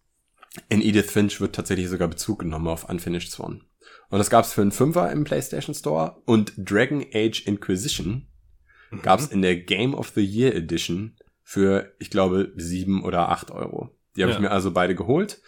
in 0.68 0.82
Edith 0.82 1.12
Finch 1.12 1.40
wird 1.40 1.56
tatsächlich 1.56 1.88
sogar 1.90 2.08
Bezug 2.08 2.40
genommen 2.40 2.68
auf 2.68 2.90
Unfinished 2.90 3.32
Swan. 3.32 3.64
Und 4.10 4.18
das 4.18 4.30
gab's 4.30 4.54
für 4.54 4.62
einen 4.62 4.72
Fünfer 4.72 5.12
im 5.12 5.24
PlayStation 5.24 5.76
Store 5.76 6.22
und 6.26 6.54
Dragon 6.58 7.06
Age 7.14 7.46
Inquisition 7.46 8.26
Mhm. 8.92 9.02
gab's 9.04 9.28
in 9.28 9.44
der 9.44 9.56
Game 9.56 9.94
of 9.94 10.10
the 10.16 10.22
Year 10.26 10.56
Edition 10.56 11.16
für, 11.44 11.94
ich 12.00 12.10
glaube, 12.10 12.52
sieben 12.56 13.04
oder 13.04 13.30
acht 13.30 13.52
Euro. 13.52 13.96
Die 14.16 14.24
habe 14.24 14.32
Ja. 14.32 14.38
ich 14.38 14.42
mir 14.42 14.50
also 14.52 14.72
beide 14.72 14.96
geholt. 14.96 15.42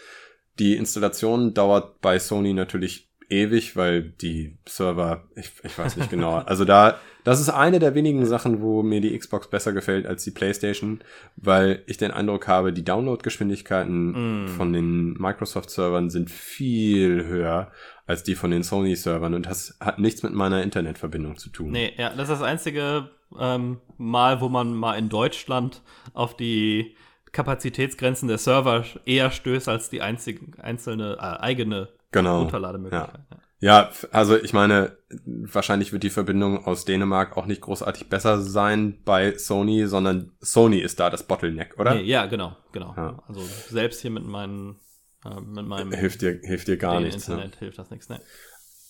Die 0.59 0.75
Installation 0.75 1.53
dauert 1.55 2.01
bei 2.01 2.19
Sony 2.19 2.53
natürlich 2.53 3.10
ewig, 3.31 3.75
weil 3.75 4.03
die 4.03 4.57
Server, 4.67 5.23
ich, 5.35 5.51
ich 5.63 5.77
weiß 5.77 5.97
nicht 5.97 6.09
genau. 6.09 6.43
Also 6.45 6.65
da, 6.65 6.99
das 7.23 7.39
ist 7.39 7.49
eine 7.49 7.79
der 7.79 7.95
wenigen 7.95 8.25
Sachen, 8.25 8.61
wo 8.61 8.83
mir 8.83 8.99
die 8.99 9.17
Xbox 9.17 9.49
besser 9.49 9.73
gefällt 9.73 10.05
als 10.05 10.23
die 10.23 10.31
PlayStation, 10.31 11.01
weil 11.37 11.83
ich 11.87 11.97
den 11.97 12.11
Eindruck 12.11 12.47
habe, 12.47 12.73
die 12.73 12.83
Downloadgeschwindigkeiten 12.83 14.11
Mm. 14.11 14.47
von 14.49 14.73
den 14.73 15.13
Microsoft-Servern 15.13 16.09
sind 16.09 16.29
viel 16.29 17.25
höher 17.25 17.71
als 18.05 18.23
die 18.23 18.35
von 18.35 18.51
den 18.51 18.63
Sony-Servern 18.63 19.33
und 19.33 19.45
das 19.45 19.77
hat 19.79 19.99
nichts 19.99 20.23
mit 20.23 20.33
meiner 20.33 20.63
Internetverbindung 20.63 21.37
zu 21.37 21.49
tun. 21.49 21.71
Nee, 21.71 21.93
ja, 21.97 22.09
das 22.09 22.23
ist 22.23 22.39
das 22.39 22.41
einzige 22.41 23.09
ähm, 23.39 23.79
Mal, 23.97 24.41
wo 24.41 24.49
man 24.49 24.73
mal 24.73 24.97
in 24.97 25.09
Deutschland 25.09 25.81
auf 26.13 26.35
die 26.35 26.95
Kapazitätsgrenzen 27.31 28.27
der 28.27 28.37
Server 28.37 28.83
eher 29.05 29.31
stößt 29.31 29.69
als 29.69 29.89
die 29.89 30.01
einzige, 30.01 30.41
einzelne 30.61 31.13
äh, 31.13 31.41
eigene 31.41 31.87
Genau. 32.11 32.41
Runterlademöglichkeit. 32.41 33.21
Ja. 33.29 33.37
Ja, 33.63 33.91
also 34.11 34.35
ich 34.37 34.53
meine, 34.53 34.97
wahrscheinlich 35.25 35.93
wird 35.93 36.01
die 36.01 36.09
Verbindung 36.09 36.65
aus 36.65 36.83
Dänemark 36.83 37.37
auch 37.37 37.45
nicht 37.45 37.61
großartig 37.61 38.09
besser 38.09 38.41
sein 38.41 38.97
bei 39.05 39.37
Sony, 39.37 39.85
sondern 39.85 40.31
Sony 40.39 40.79
ist 40.79 40.99
da 40.99 41.11
das 41.11 41.27
Bottleneck, 41.27 41.75
oder? 41.77 41.93
Nee, 41.93 42.01
ja, 42.01 42.25
genau, 42.25 42.57
genau. 42.71 42.95
Ja. 42.97 43.21
Also 43.27 43.41
selbst 43.69 44.01
hier 44.01 44.09
mit 44.09 44.25
meinen 44.25 44.79
äh, 45.23 45.39
mit 45.39 45.67
meinem 45.67 45.91
Hilft 45.91 46.23
dir, 46.23 46.39
hilft 46.41 46.67
dir 46.67 46.77
gar 46.77 46.99
nichts. 46.99 47.27
Ne? 47.27 47.35
Internet 47.35 47.59
hilft 47.59 47.77
das 47.77 47.91
nichts. 47.91 48.09
Ne? 48.09 48.19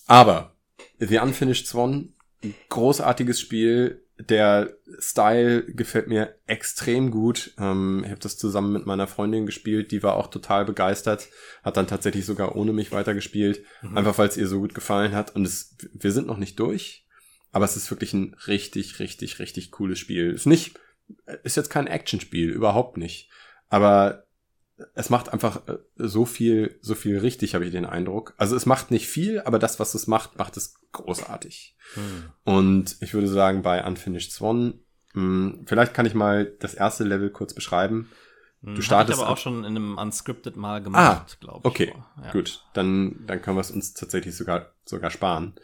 Aber 0.06 0.54
The 0.98 1.18
Unfinished 1.18 1.66
Swan, 1.66 2.14
großartiges 2.70 3.40
Spiel. 3.40 4.06
Der 4.28 4.76
Style 4.98 5.64
gefällt 5.64 6.06
mir 6.06 6.36
extrem 6.46 7.10
gut. 7.10 7.54
Ähm, 7.58 8.02
ich 8.04 8.10
habe 8.10 8.20
das 8.20 8.36
zusammen 8.36 8.72
mit 8.72 8.86
meiner 8.86 9.06
Freundin 9.06 9.46
gespielt, 9.46 9.90
die 9.90 10.02
war 10.02 10.16
auch 10.16 10.28
total 10.28 10.64
begeistert, 10.64 11.28
hat 11.62 11.76
dann 11.76 11.86
tatsächlich 11.86 12.26
sogar 12.26 12.56
ohne 12.56 12.72
mich 12.72 12.92
weitergespielt, 12.92 13.64
einfach 13.94 14.18
weil 14.18 14.28
es 14.28 14.36
ihr 14.36 14.46
so 14.46 14.60
gut 14.60 14.74
gefallen 14.74 15.12
hat. 15.12 15.34
Und 15.34 15.46
es, 15.46 15.76
wir 15.92 16.12
sind 16.12 16.26
noch 16.26 16.36
nicht 16.36 16.60
durch, 16.60 17.06
aber 17.52 17.64
es 17.64 17.76
ist 17.76 17.90
wirklich 17.90 18.12
ein 18.12 18.36
richtig, 18.46 18.98
richtig, 18.98 19.38
richtig 19.38 19.70
cooles 19.70 19.98
Spiel. 19.98 20.32
Ist 20.32 20.46
nicht, 20.46 20.78
ist 21.42 21.56
jetzt 21.56 21.70
kein 21.70 21.86
Actionspiel, 21.86 22.50
überhaupt 22.50 22.96
nicht. 22.96 23.30
Aber 23.68 24.24
es 24.94 25.10
macht 25.10 25.32
einfach 25.32 25.66
äh, 25.68 25.78
so 25.96 26.24
viel, 26.24 26.78
so 26.80 26.94
viel 26.94 27.18
richtig, 27.18 27.54
habe 27.54 27.64
ich 27.64 27.70
den 27.72 27.84
Eindruck. 27.86 28.34
Also 28.36 28.56
es 28.56 28.66
macht 28.66 28.90
nicht 28.90 29.06
viel, 29.08 29.40
aber 29.40 29.58
das, 29.58 29.78
was 29.80 29.94
es 29.94 30.06
macht, 30.06 30.38
macht 30.38 30.56
es 30.56 30.74
großartig. 30.92 31.76
Hm. 31.94 32.24
Und 32.44 32.96
ich 33.00 33.14
würde 33.14 33.28
sagen, 33.28 33.62
bei 33.62 33.84
Unfinished 33.84 34.32
Swan, 34.32 34.74
mh, 35.14 35.64
vielleicht 35.66 35.94
kann 35.94 36.06
ich 36.06 36.14
mal 36.14 36.46
das 36.60 36.74
erste 36.74 37.04
Level 37.04 37.30
kurz 37.30 37.54
beschreiben. 37.54 38.08
Hm, 38.62 38.74
Du 38.76 38.82
startest 38.82 39.18
Hab 39.18 39.18
ich 39.18 39.22
aber 39.24 39.32
ab- 39.32 39.38
auch 39.38 39.42
schon 39.42 39.58
in 39.64 39.76
einem 39.76 39.98
Unscripted 39.98 40.56
mal 40.56 40.82
gemacht, 40.82 41.38
glaube 41.40 41.60
ich. 41.60 41.64
Okay. 41.64 41.94
Ja. 42.22 42.30
gut, 42.32 42.64
dann, 42.74 43.24
dann 43.26 43.42
können 43.42 43.56
wir 43.56 43.60
es 43.62 43.70
uns 43.70 43.92
tatsächlich 43.94 44.36
sogar, 44.36 44.72
sogar 44.84 45.10
sparen. 45.10 45.54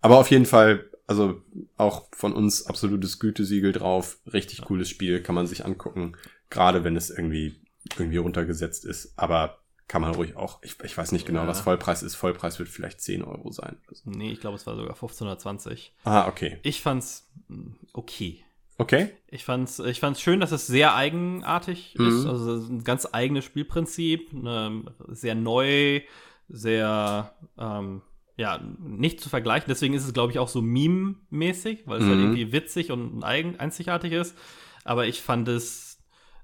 Aber 0.00 0.18
auf 0.18 0.30
jeden 0.30 0.46
Fall, 0.46 0.84
also 1.06 1.42
auch 1.76 2.08
von 2.12 2.32
uns 2.32 2.66
absolutes 2.66 3.18
Gütesiegel 3.18 3.72
drauf. 3.72 4.18
Richtig 4.32 4.62
cooles 4.62 4.88
Spiel, 4.88 5.22
kann 5.22 5.34
man 5.34 5.46
sich 5.46 5.64
angucken. 5.64 6.16
Gerade 6.50 6.82
wenn 6.84 6.96
es 6.96 7.10
irgendwie, 7.10 7.60
irgendwie 7.96 8.18
runtergesetzt 8.18 8.84
ist. 8.84 9.12
Aber 9.16 9.58
kann 9.86 10.02
man 10.02 10.14
ruhig 10.14 10.36
auch, 10.36 10.58
ich, 10.62 10.76
ich 10.84 10.96
weiß 10.98 11.12
nicht 11.12 11.26
genau, 11.26 11.42
Ja. 11.42 11.46
was 11.48 11.60
Vollpreis 11.60 12.02
ist. 12.02 12.14
Vollpreis 12.14 12.58
wird 12.58 12.68
vielleicht 12.68 13.00
10 13.00 13.22
Euro 13.22 13.50
sein. 13.52 13.78
Also, 13.88 14.02
Nee, 14.10 14.30
ich 14.32 14.40
glaube, 14.40 14.56
es 14.56 14.66
war 14.66 14.74
sogar 14.76 14.90
1520. 14.94 15.94
ah, 16.04 16.26
okay. 16.28 16.58
Ich 16.62 16.82
fand's 16.82 17.30
mh, 17.48 17.72
okay. 17.94 18.44
Okay. 18.80 19.10
Ich 19.28 19.44
fand's, 19.44 19.78
ich 19.80 19.98
fand's 19.98 20.20
schön, 20.20 20.38
dass 20.40 20.52
es 20.52 20.66
sehr 20.66 20.94
eigenartig 20.94 21.94
Mhm. 21.98 22.06
ist. 22.08 22.26
Also 22.26 22.56
ein 22.72 22.84
ganz 22.84 23.08
eigenes 23.10 23.44
Spielprinzip, 23.44 24.32
ne, 24.32 24.84
sehr 25.08 25.34
neu, 25.34 26.02
sehr 26.48 27.34
ähm, 27.58 28.02
ja 28.36 28.60
nicht 28.78 29.20
zu 29.20 29.28
vergleichen. 29.28 29.66
Deswegen 29.68 29.94
ist 29.94 30.06
es, 30.06 30.12
glaube 30.12 30.32
ich, 30.32 30.38
auch 30.38 30.48
so 30.48 30.62
meme-mäßig, 30.62 31.84
weil 31.86 32.00
es 32.00 32.06
halt 32.06 32.16
Mhm. 32.18 32.22
irgendwie 32.24 32.52
witzig 32.52 32.90
und 32.92 33.24
eigen, 33.24 33.58
einzigartig 33.58 34.12
ist. 34.12 34.36
Aber 34.84 35.06
ich 35.06 35.20
fand 35.22 35.48
es 35.48 35.87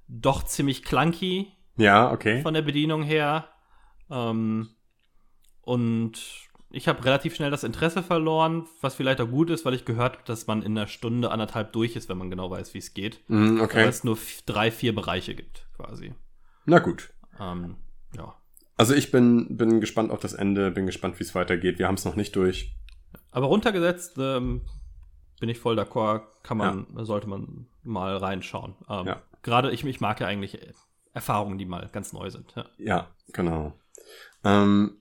doch 0.08 0.42
ziemlich 0.44 0.82
clunky 0.82 1.52
Ja, 1.76 2.12
okay. 2.12 2.42
von 2.42 2.54
der 2.54 2.62
Bedienung 2.62 3.02
her. 3.02 3.48
Ähm, 4.10 4.68
und 5.62 6.20
ich 6.70 6.88
habe 6.88 7.04
relativ 7.04 7.36
schnell 7.36 7.50
das 7.50 7.64
Interesse 7.64 8.02
verloren, 8.02 8.66
was 8.80 8.94
vielleicht 8.94 9.20
auch 9.20 9.30
gut 9.30 9.50
ist, 9.50 9.64
weil 9.64 9.74
ich 9.74 9.84
gehört 9.84 10.14
habe, 10.16 10.24
dass 10.26 10.46
man 10.46 10.62
in 10.62 10.76
einer 10.76 10.88
Stunde, 10.88 11.30
anderthalb 11.30 11.72
durch 11.72 11.96
ist, 11.96 12.08
wenn 12.08 12.18
man 12.18 12.30
genau 12.30 12.50
weiß, 12.50 12.74
wie 12.74 12.78
es 12.78 12.94
geht. 12.94 13.20
Weil 13.28 13.60
okay. 13.60 13.84
es 13.84 14.04
nur 14.04 14.18
drei, 14.46 14.70
vier 14.70 14.94
Bereiche 14.94 15.34
gibt, 15.34 15.66
quasi. 15.76 16.14
Na 16.66 16.80
gut. 16.80 17.10
Ähm, 17.40 17.76
ja. 18.16 18.34
Also 18.76 18.94
ich 18.94 19.10
bin, 19.12 19.56
bin 19.56 19.80
gespannt 19.80 20.10
auf 20.10 20.18
das 20.20 20.32
Ende, 20.32 20.70
bin 20.70 20.86
gespannt, 20.86 21.18
wie 21.20 21.24
es 21.24 21.34
weitergeht. 21.34 21.78
Wir 21.78 21.86
haben 21.86 21.94
es 21.94 22.04
noch 22.04 22.16
nicht 22.16 22.34
durch. 22.34 22.74
Aber 23.30 23.46
runtergesetzt 23.46 24.16
ähm, 24.18 24.62
bin 25.38 25.48
ich 25.48 25.58
voll 25.58 25.78
d'accord, 25.78 26.22
kann 26.42 26.58
man, 26.58 26.86
sollte 27.04 27.28
man 27.28 27.66
mal 27.82 28.16
reinschauen. 28.16 28.74
Ähm, 28.88 29.06
Ja. 29.06 29.22
Gerade 29.44 29.70
ich, 29.70 29.84
ich 29.84 30.00
mag 30.00 30.20
ja 30.20 30.26
eigentlich 30.26 30.58
Erfahrungen, 31.12 31.58
die 31.58 31.66
mal 31.66 31.88
ganz 31.92 32.12
neu 32.12 32.28
sind. 32.30 32.52
Ja. 32.56 32.66
Ja, 32.78 33.14
genau. 33.32 33.78
Ähm, 34.42 35.00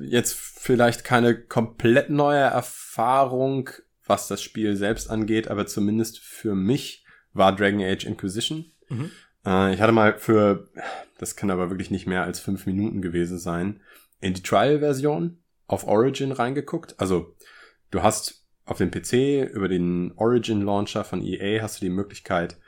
jetzt 0.00 0.34
vielleicht 0.34 1.04
keine 1.04 1.40
komplett 1.40 2.10
neue 2.10 2.40
Erfahrung, 2.40 3.70
was 4.04 4.28
das 4.28 4.42
Spiel 4.42 4.76
selbst 4.76 5.08
angeht, 5.08 5.48
aber 5.48 5.66
zumindest 5.66 6.18
für 6.18 6.54
mich 6.54 7.04
war 7.32 7.54
Dragon 7.54 7.80
Age 7.80 8.04
Inquisition. 8.04 8.72
Mhm. 8.88 9.10
Äh, 9.46 9.74
ich 9.74 9.80
hatte 9.80 9.92
mal 9.92 10.18
für, 10.18 10.68
das 11.18 11.36
kann 11.36 11.50
aber 11.50 11.70
wirklich 11.70 11.90
nicht 11.90 12.06
mehr 12.06 12.24
als 12.24 12.40
fünf 12.40 12.66
Minuten 12.66 13.00
gewesen 13.02 13.38
sein, 13.38 13.80
in 14.20 14.34
die 14.34 14.42
Trial-Version 14.42 15.38
auf 15.68 15.86
Origin 15.86 16.32
reingeguckt. 16.32 16.98
Also 16.98 17.36
du 17.92 18.02
hast 18.02 18.44
auf 18.64 18.78
dem 18.78 18.90
PC 18.90 19.48
über 19.52 19.68
den 19.68 20.12
Origin 20.16 20.62
Launcher 20.62 21.04
von 21.04 21.22
EA 21.22 21.62
hast 21.62 21.80
du 21.80 21.84
die 21.84 21.90
Möglichkeit, 21.90 22.58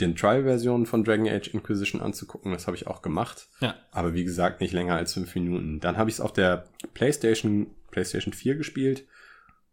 den 0.00 0.14
Trial-Version 0.16 0.86
von 0.86 1.04
Dragon 1.04 1.28
Age 1.28 1.48
Inquisition 1.54 2.00
anzugucken. 2.00 2.52
Das 2.52 2.66
habe 2.66 2.76
ich 2.76 2.86
auch 2.86 3.02
gemacht. 3.02 3.48
ja. 3.60 3.74
Aber 3.90 4.14
wie 4.14 4.24
gesagt, 4.24 4.60
nicht 4.60 4.72
länger 4.72 4.94
als 4.96 5.14
fünf 5.14 5.34
Minuten. 5.34 5.80
Dann 5.80 5.96
habe 5.96 6.08
ich 6.10 6.16
es 6.16 6.20
auf 6.20 6.32
der 6.32 6.66
PlayStation, 6.94 7.68
PlayStation 7.90 8.32
4 8.32 8.54
gespielt 8.56 9.06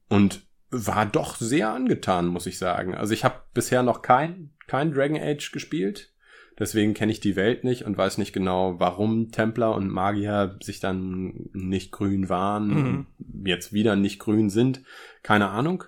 und 0.09 0.41
war 0.71 1.05
doch 1.05 1.35
sehr 1.37 1.69
angetan, 1.69 2.27
muss 2.27 2.47
ich 2.47 2.57
sagen. 2.57 2.95
Also 2.95 3.13
ich 3.13 3.23
habe 3.23 3.35
bisher 3.53 3.83
noch 3.83 4.01
kein, 4.01 4.49
kein 4.67 4.91
Dragon 4.93 5.19
Age 5.21 5.51
gespielt. 5.51 6.11
Deswegen 6.57 6.93
kenne 6.93 7.11
ich 7.11 7.19
die 7.19 7.35
Welt 7.35 7.63
nicht 7.65 7.83
und 7.83 7.97
weiß 7.97 8.17
nicht 8.17 8.31
genau, 8.33 8.79
warum 8.79 9.31
Templer 9.31 9.75
und 9.75 9.89
Magier 9.89 10.57
sich 10.63 10.79
dann 10.79 11.49
nicht 11.53 11.91
grün 11.91 12.29
waren, 12.29 12.67
Mhm. 12.67 13.05
und 13.19 13.47
jetzt 13.47 13.73
wieder 13.73 13.95
nicht 13.97 14.19
grün 14.19 14.49
sind. 14.49 14.81
Keine 15.21 15.49
Ahnung. 15.49 15.83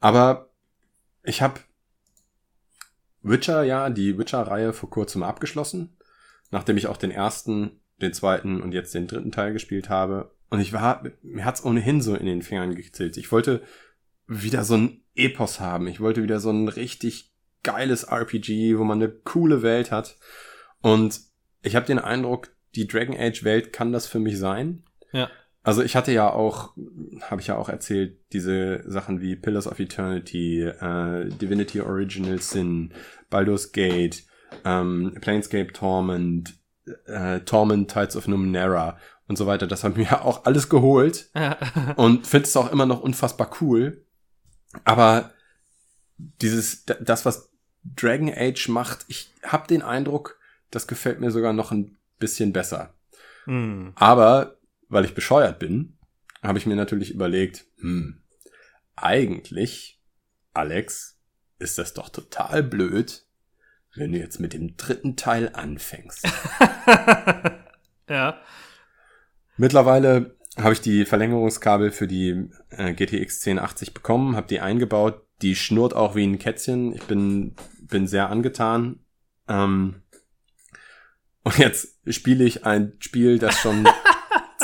Aber 0.00 0.50
ich 1.24 1.40
habe 1.40 1.60
Witcher, 3.22 3.62
ja, 3.62 3.88
die 3.90 4.18
Witcher-Reihe 4.18 4.72
vor 4.72 4.90
kurzem 4.90 5.22
abgeschlossen, 5.22 5.96
nachdem 6.50 6.76
ich 6.76 6.86
auch 6.86 6.96
den 6.96 7.10
ersten, 7.10 7.80
den 8.00 8.12
zweiten 8.12 8.60
und 8.60 8.72
jetzt 8.72 8.94
den 8.94 9.06
dritten 9.06 9.32
Teil 9.32 9.52
gespielt 9.52 9.88
habe. 9.88 10.34
Und 10.50 10.60
ich 10.60 10.72
war, 10.72 11.04
mir 11.22 11.44
hat's 11.44 11.64
ohnehin 11.64 12.00
so 12.00 12.14
in 12.14 12.26
den 12.26 12.42
Fingern 12.42 12.74
gezählt. 12.74 13.16
Ich 13.16 13.32
wollte 13.32 13.62
wieder 14.26 14.64
so 14.64 14.76
ein 14.76 15.02
Epos 15.14 15.60
haben. 15.60 15.86
Ich 15.86 16.00
wollte 16.00 16.22
wieder 16.22 16.40
so 16.40 16.50
ein 16.50 16.68
richtig 16.68 17.32
geiles 17.62 18.04
RPG, 18.04 18.76
wo 18.76 18.84
man 18.84 19.00
eine 19.00 19.10
coole 19.10 19.62
Welt 19.62 19.90
hat. 19.90 20.18
Und 20.80 21.20
ich 21.62 21.76
habe 21.76 21.86
den 21.86 21.98
Eindruck, 21.98 22.50
die 22.74 22.86
Dragon 22.86 23.16
Age 23.16 23.44
Welt 23.44 23.72
kann 23.72 23.92
das 23.92 24.06
für 24.06 24.18
mich 24.18 24.38
sein. 24.38 24.84
Ja. 25.12 25.30
Also 25.62 25.82
ich 25.82 25.94
hatte 25.94 26.12
ja 26.12 26.28
auch, 26.28 26.74
habe 27.22 27.40
ich 27.40 27.46
ja 27.46 27.56
auch 27.56 27.68
erzählt, 27.68 28.18
diese 28.32 28.82
Sachen 28.90 29.20
wie 29.20 29.36
Pillars 29.36 29.68
of 29.68 29.78
Eternity, 29.78 30.62
äh, 30.62 31.28
Divinity 31.28 31.80
Original 31.80 32.40
Sin, 32.40 32.92
Baldur's 33.30 33.70
Gate, 33.70 34.24
ähm, 34.64 35.16
Planescape 35.20 35.72
Torment, 35.72 36.54
äh, 37.06 37.40
Torment 37.40 37.90
Tides 37.92 38.16
of 38.16 38.26
Numenera 38.26 38.98
und 39.28 39.36
so 39.36 39.46
weiter. 39.46 39.68
Das 39.68 39.84
haben 39.84 39.96
mir 39.96 40.22
auch 40.24 40.44
alles 40.46 40.68
geholt 40.68 41.30
und 41.96 42.26
finde 42.26 42.46
es 42.46 42.56
auch 42.56 42.72
immer 42.72 42.86
noch 42.86 43.00
unfassbar 43.00 43.50
cool. 43.60 44.04
Aber 44.84 45.32
dieses, 46.18 46.84
das, 46.84 47.24
was 47.24 47.50
Dragon 47.84 48.32
Age 48.34 48.68
macht, 48.68 49.04
ich 49.08 49.32
habe 49.42 49.66
den 49.66 49.82
Eindruck, 49.82 50.38
das 50.70 50.86
gefällt 50.86 51.20
mir 51.20 51.30
sogar 51.30 51.52
noch 51.52 51.72
ein 51.72 51.96
bisschen 52.18 52.52
besser. 52.52 52.94
Hm. 53.44 53.92
Aber, 53.96 54.56
weil 54.92 55.06
ich 55.06 55.14
bescheuert 55.14 55.58
bin, 55.58 55.96
habe 56.42 56.58
ich 56.58 56.66
mir 56.66 56.76
natürlich 56.76 57.12
überlegt, 57.12 57.64
hm, 57.78 58.22
eigentlich, 58.94 60.00
Alex, 60.52 61.18
ist 61.58 61.78
das 61.78 61.94
doch 61.94 62.10
total 62.10 62.62
blöd, 62.62 63.24
wenn 63.94 64.12
du 64.12 64.18
jetzt 64.18 64.38
mit 64.38 64.52
dem 64.52 64.76
dritten 64.76 65.16
Teil 65.16 65.50
anfängst. 65.54 66.26
ja. 68.08 68.38
Mittlerweile 69.56 70.36
habe 70.58 70.74
ich 70.74 70.80
die 70.82 71.06
Verlängerungskabel 71.06 71.90
für 71.90 72.06
die 72.06 72.50
äh, 72.70 72.92
GTX 72.92 73.46
1080 73.46 73.94
bekommen, 73.94 74.36
habe 74.36 74.48
die 74.48 74.60
eingebaut. 74.60 75.22
Die 75.40 75.56
schnurrt 75.56 75.94
auch 75.94 76.14
wie 76.14 76.24
ein 76.24 76.38
Kätzchen. 76.38 76.94
Ich 76.94 77.04
bin, 77.04 77.56
bin 77.80 78.06
sehr 78.06 78.28
angetan. 78.28 79.00
Ähm, 79.48 80.02
und 81.44 81.58
jetzt 81.58 81.98
spiele 82.06 82.44
ich 82.44 82.66
ein 82.66 82.92
Spiel, 83.00 83.38
das 83.38 83.58
schon 83.58 83.88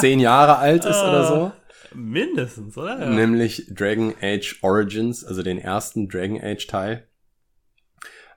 zehn 0.01 0.21
Jahre 0.21 0.59
alt 0.59 0.85
ist 0.85 1.01
oder 1.03 1.25
so. 1.27 1.53
Mindestens, 1.95 2.77
oder? 2.77 2.99
Ja. 3.01 3.07
Nämlich 3.11 3.67
Dragon 3.75 4.15
Age 4.21 4.59
Origins, 4.63 5.25
also 5.25 5.43
den 5.43 5.59
ersten 5.59 6.09
Dragon 6.09 6.41
Age 6.43 6.67
Teil. 6.67 7.09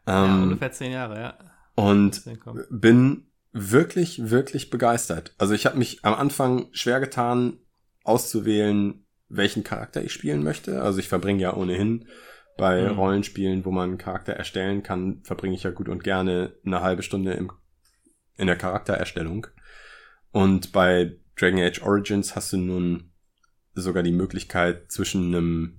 ja, 0.07 0.25
Ähm, 0.25 0.43
ungefähr 0.43 0.71
zehn 0.71 0.91
Jahre, 0.91 1.19
ja. 1.19 1.37
und 1.75 2.21
bin 2.69 3.27
wirklich, 3.51 4.29
wirklich 4.29 4.69
begeistert. 4.69 5.35
Also 5.37 5.53
ich 5.53 5.65
habe 5.65 5.77
mich 5.77 6.03
am 6.05 6.13
Anfang 6.13 6.67
schwer 6.71 6.99
getan, 7.01 7.57
auszuwählen, 8.03 9.05
welchen 9.27 9.63
Charakter 9.63 10.01
ich 10.03 10.13
spielen 10.13 10.43
möchte. 10.43 10.81
Also 10.81 10.99
ich 10.99 11.09
verbringe 11.09 11.41
ja 11.41 11.53
ohnehin 11.53 12.07
bei 12.57 12.83
Mhm. 12.89 12.97
Rollenspielen, 12.99 13.65
wo 13.65 13.71
man 13.71 13.89
einen 13.89 13.97
Charakter 13.97 14.33
erstellen 14.33 14.83
kann, 14.83 15.21
verbringe 15.23 15.55
ich 15.55 15.63
ja 15.63 15.71
gut 15.71 15.89
und 15.89 16.03
gerne 16.03 16.53
eine 16.65 16.81
halbe 16.81 17.03
Stunde 17.03 17.33
im, 17.33 17.51
in 18.37 18.47
der 18.47 18.57
Charaktererstellung. 18.57 19.47
Und 20.31 20.71
bei 20.71 21.17
Dragon 21.41 21.59
Age 21.59 21.81
Origins 21.81 22.35
hast 22.35 22.53
du 22.53 22.57
nun 22.57 23.11
sogar 23.73 24.03
die 24.03 24.11
Möglichkeit 24.11 24.91
zwischen 24.91 25.33
einem, 25.33 25.77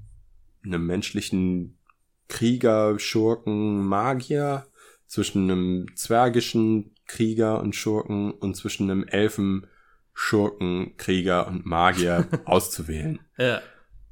einem 0.65 0.87
menschlichen 0.87 1.79
Krieger, 2.27 2.99
Schurken, 2.99 3.87
Magier, 3.87 4.67
zwischen 5.07 5.51
einem 5.51 5.87
zwergischen 5.95 6.95
Krieger 7.07 7.61
und 7.61 7.77
Schurken 7.77 8.33
und 8.33 8.57
zwischen 8.57 8.91
einem 8.91 9.05
Elfen, 9.05 9.67
Schurken, 10.15 10.97
Krieger 10.97 11.47
und 11.47 11.65
Magier 11.65 12.27
auszuwählen. 12.45 13.21
Ja. 13.37 13.61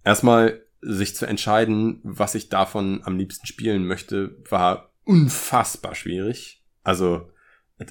Erstmal 0.04 0.62
sich 0.82 1.16
zu 1.16 1.26
entscheiden, 1.26 2.00
was 2.04 2.34
ich 2.34 2.48
davon 2.48 3.00
am 3.04 3.16
liebsten 3.16 3.46
spielen 3.46 3.86
möchte, 3.86 4.36
war 4.48 4.92
unfassbar 5.04 5.94
schwierig. 5.94 6.62
Also 6.84 7.30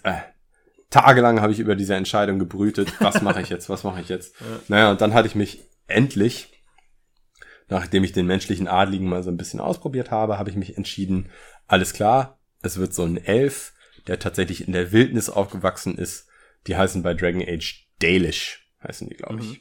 äh, 0.04 0.22
tagelang 0.90 1.42
habe 1.42 1.54
ich 1.54 1.60
über 1.60 1.76
diese 1.76 1.96
Entscheidung 1.96 2.40
gebrütet. 2.40 2.94
Was 3.00 3.22
mache 3.22 3.42
ich 3.42 3.50
jetzt? 3.50 3.70
Was 3.70 3.84
mache 3.84 4.02
ich 4.02 4.10
jetzt? 4.10 4.36
Ja. 4.40 4.46
Naja, 4.68 4.92
und 4.92 5.02
dann 5.02 5.14
hatte 5.14 5.28
ich 5.28 5.36
mich 5.36 5.60
endlich, 5.88 6.64
nachdem 7.68 8.04
ich 8.04 8.12
den 8.12 8.26
menschlichen 8.28 8.68
Adligen 8.68 9.08
mal 9.08 9.24
so 9.24 9.30
ein 9.30 9.38
bisschen 9.38 9.60
ausprobiert 9.60 10.12
habe, 10.12 10.38
habe 10.38 10.50
ich 10.50 10.56
mich 10.56 10.78
entschieden, 10.78 11.30
alles 11.68 11.94
klar, 11.94 12.40
es 12.62 12.78
wird 12.78 12.94
so 12.94 13.04
ein 13.04 13.18
Elf, 13.18 13.74
der 14.08 14.20
tatsächlich 14.20 14.68
in 14.68 14.74
der 14.74 14.92
Wildnis 14.92 15.30
aufgewachsen 15.30 15.98
ist. 15.98 16.28
Die 16.68 16.76
heißen 16.76 17.04
bei 17.04 17.14
Dragon 17.14 17.44
Age 17.48 17.88
Dalish, 18.00 18.70
heißen 18.84 19.08
die, 19.08 19.16
glaube 19.16 19.40
ich. 19.42 19.50
Mhm. 19.50 19.60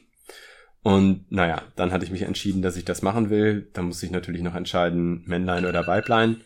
Und 0.81 1.31
naja, 1.31 1.63
dann 1.75 1.91
hatte 1.91 2.05
ich 2.05 2.11
mich 2.11 2.21
entschieden, 2.21 2.61
dass 2.61 2.77
ich 2.77 2.85
das 2.85 3.01
machen 3.01 3.29
will. 3.29 3.69
Da 3.73 3.81
musste 3.81 4.05
ich 4.05 4.11
natürlich 4.11 4.41
noch 4.41 4.55
entscheiden, 4.55 5.23
Männlein 5.25 5.65
oder 5.65 5.85
Weiblein. 5.87 6.41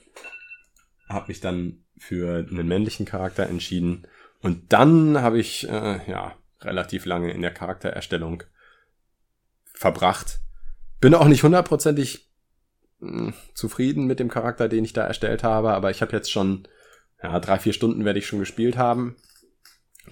Hab 1.07 1.27
mich 1.27 1.39
dann 1.39 1.83
für 1.97 2.39
einen 2.39 2.67
männlichen 2.67 3.05
Charakter 3.05 3.47
entschieden. 3.47 4.07
Und 4.43 4.73
dann 4.73 5.21
habe 5.21 5.39
ich 5.39 5.67
äh, 5.69 5.99
ja 6.09 6.35
relativ 6.61 7.05
lange 7.05 7.31
in 7.31 7.41
der 7.41 7.53
Charaktererstellung 7.53 8.43
verbracht. 9.63 10.41
Bin 10.99 11.15
auch 11.15 11.27
nicht 11.27 11.43
hundertprozentig 11.43 12.29
mh, 12.99 13.33
zufrieden 13.55 14.05
mit 14.05 14.19
dem 14.19 14.29
Charakter, 14.29 14.67
den 14.67 14.83
ich 14.83 14.93
da 14.93 15.05
erstellt 15.05 15.43
habe, 15.43 15.73
aber 15.73 15.91
ich 15.91 16.01
habe 16.01 16.11
jetzt 16.11 16.31
schon 16.31 16.67
ja, 17.21 17.39
drei, 17.39 17.57
vier 17.57 17.73
Stunden 17.73 18.03
werde 18.03 18.19
ich 18.19 18.27
schon 18.27 18.39
gespielt 18.39 18.77
haben. 18.77 19.15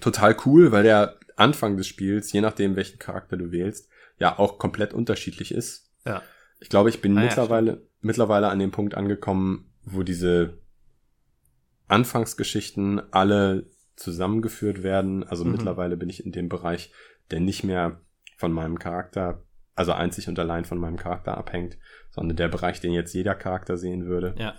Total 0.00 0.34
cool, 0.46 0.72
weil 0.72 0.82
der 0.82 1.18
Anfang 1.36 1.76
des 1.76 1.86
Spiels, 1.86 2.32
je 2.32 2.40
nachdem 2.40 2.74
welchen 2.74 2.98
Charakter 2.98 3.36
du 3.36 3.52
wählst, 3.52 3.90
ja 4.18 4.38
auch 4.38 4.58
komplett 4.58 4.94
unterschiedlich 4.94 5.52
ist. 5.52 5.90
Ja. 6.06 6.22
Ich 6.58 6.70
glaube, 6.70 6.88
ich 6.88 7.02
bin 7.02 7.16
Ah 7.18 7.20
ja, 7.20 7.26
mittlerweile, 7.26 7.86
mittlerweile 8.00 8.48
an 8.48 8.58
dem 8.58 8.70
Punkt 8.70 8.94
angekommen, 8.94 9.70
wo 9.82 10.02
diese 10.02 10.58
Anfangsgeschichten 11.88 13.12
alle 13.12 13.66
zusammengeführt 13.96 14.82
werden. 14.82 15.24
Also 15.24 15.44
Mhm. 15.44 15.52
mittlerweile 15.52 15.96
bin 15.96 16.08
ich 16.08 16.24
in 16.24 16.32
dem 16.32 16.48
Bereich, 16.48 16.92
der 17.30 17.40
nicht 17.40 17.64
mehr 17.64 18.00
von 18.36 18.52
meinem 18.52 18.78
Charakter, 18.78 19.42
also 19.74 19.92
einzig 19.92 20.28
und 20.28 20.38
allein 20.38 20.64
von 20.64 20.78
meinem 20.78 20.96
Charakter 20.96 21.36
abhängt, 21.36 21.78
sondern 22.10 22.36
der 22.36 22.48
Bereich, 22.48 22.80
den 22.80 22.92
jetzt 22.92 23.14
jeder 23.14 23.34
Charakter 23.34 23.76
sehen 23.76 24.06
würde. 24.06 24.34
Ja. 24.38 24.54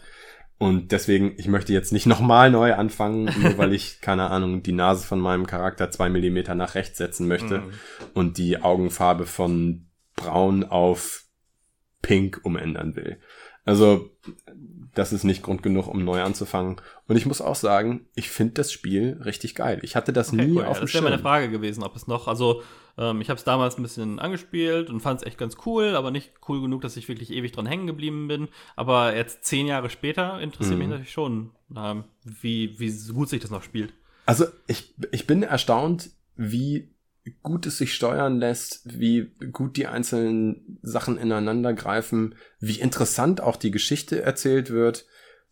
Und 0.59 0.91
deswegen, 0.91 1.33
ich 1.37 1.47
möchte 1.47 1.73
jetzt 1.73 1.91
nicht 1.91 2.05
nochmal 2.05 2.49
neu 2.51 2.73
anfangen, 2.73 3.25
nur 3.41 3.57
weil 3.57 3.73
ich, 3.73 3.99
keine 4.01 4.29
Ahnung, 4.29 4.63
die 4.63 4.71
Nase 4.71 5.05
von 5.05 5.19
meinem 5.19 5.45
Charakter 5.45 5.91
zwei 5.91 6.09
Millimeter 6.09 6.55
nach 6.55 6.75
rechts 6.75 6.97
setzen 6.99 7.27
möchte 7.27 7.59
Mhm. 7.59 7.71
und 8.13 8.37
die 8.37 8.61
Augenfarbe 8.61 9.25
von 9.25 9.87
braun 10.15 10.63
auf 10.63 11.25
pink 12.01 12.39
umändern 12.43 12.95
will. 12.95 13.17
Also, 13.65 14.09
das 14.95 15.11
ist 15.13 15.23
nicht 15.23 15.41
Grund 15.43 15.63
genug, 15.63 15.87
um 15.87 16.03
neu 16.03 16.21
anzufangen. 16.21 16.77
Und 17.07 17.15
ich 17.15 17.25
muss 17.25 17.41
auch 17.41 17.55
sagen, 17.55 18.05
ich 18.15 18.29
finde 18.29 18.53
das 18.53 18.71
Spiel 18.71 19.19
richtig 19.25 19.55
geil. 19.55 19.79
Ich 19.81 19.95
hatte 19.95 20.13
das 20.13 20.31
Okay, 20.31 20.45
nie 20.45 20.51
cool. 20.57 20.65
auf 20.65 20.75
Ja, 20.77 20.81
dem 20.81 20.85
das 20.85 20.93
wäre 20.93 21.03
meine 21.03 21.15
Schirm. 21.15 21.23
Frage 21.23 21.49
gewesen, 21.49 21.83
ob 21.83 21.95
es 21.95 22.07
noch, 22.07 22.27
also 22.27 22.61
ähm, 22.97 23.19
ich 23.21 23.29
habe 23.29 23.37
es 23.39 23.43
damals 23.43 23.77
ein 23.77 23.81
bisschen 23.83 24.19
angespielt 24.19 24.89
und 24.89 24.99
fand 24.99 25.21
es 25.21 25.25
echt 25.27 25.37
ganz 25.39 25.57
cool, 25.65 25.95
aber 25.95 26.11
nicht 26.11 26.31
cool 26.47 26.61
genug, 26.61 26.81
dass 26.81 26.95
ich 26.95 27.07
wirklich 27.07 27.31
ewig 27.31 27.51
dran 27.51 27.65
hängen 27.65 27.87
geblieben 27.87 28.27
bin. 28.27 28.49
Aber 28.75 29.15
jetzt 29.15 29.45
zehn 29.45 29.65
Jahre 29.65 29.89
später 29.89 30.39
interessiert 30.39 30.77
mich 30.77 30.87
Mhm. 30.87 30.91
natürlich 30.91 31.11
schon, 31.11 31.51
ähm, 31.75 32.03
wie, 32.23 32.79
wie 32.79 32.91
gut 33.13 33.29
sich 33.29 33.41
das 33.41 33.49
noch 33.51 33.63
spielt. 33.63 33.93
Also, 34.25 34.45
ich, 34.67 34.93
ich 35.11 35.25
bin 35.27 35.43
erstaunt, 35.43 36.11
wie 36.37 36.92
gut 37.41 37.65
es 37.65 37.77
sich 37.77 37.93
steuern 37.93 38.37
lässt, 38.37 38.81
wie 38.99 39.31
gut 39.51 39.77
die 39.77 39.87
einzelnen 39.87 40.79
Sachen 40.81 41.17
ineinander 41.17 41.73
greifen, 41.73 42.35
wie 42.59 42.79
interessant 42.79 43.41
auch 43.41 43.55
die 43.55 43.71
Geschichte 43.71 44.21
erzählt 44.21 44.69
wird. 44.69 45.05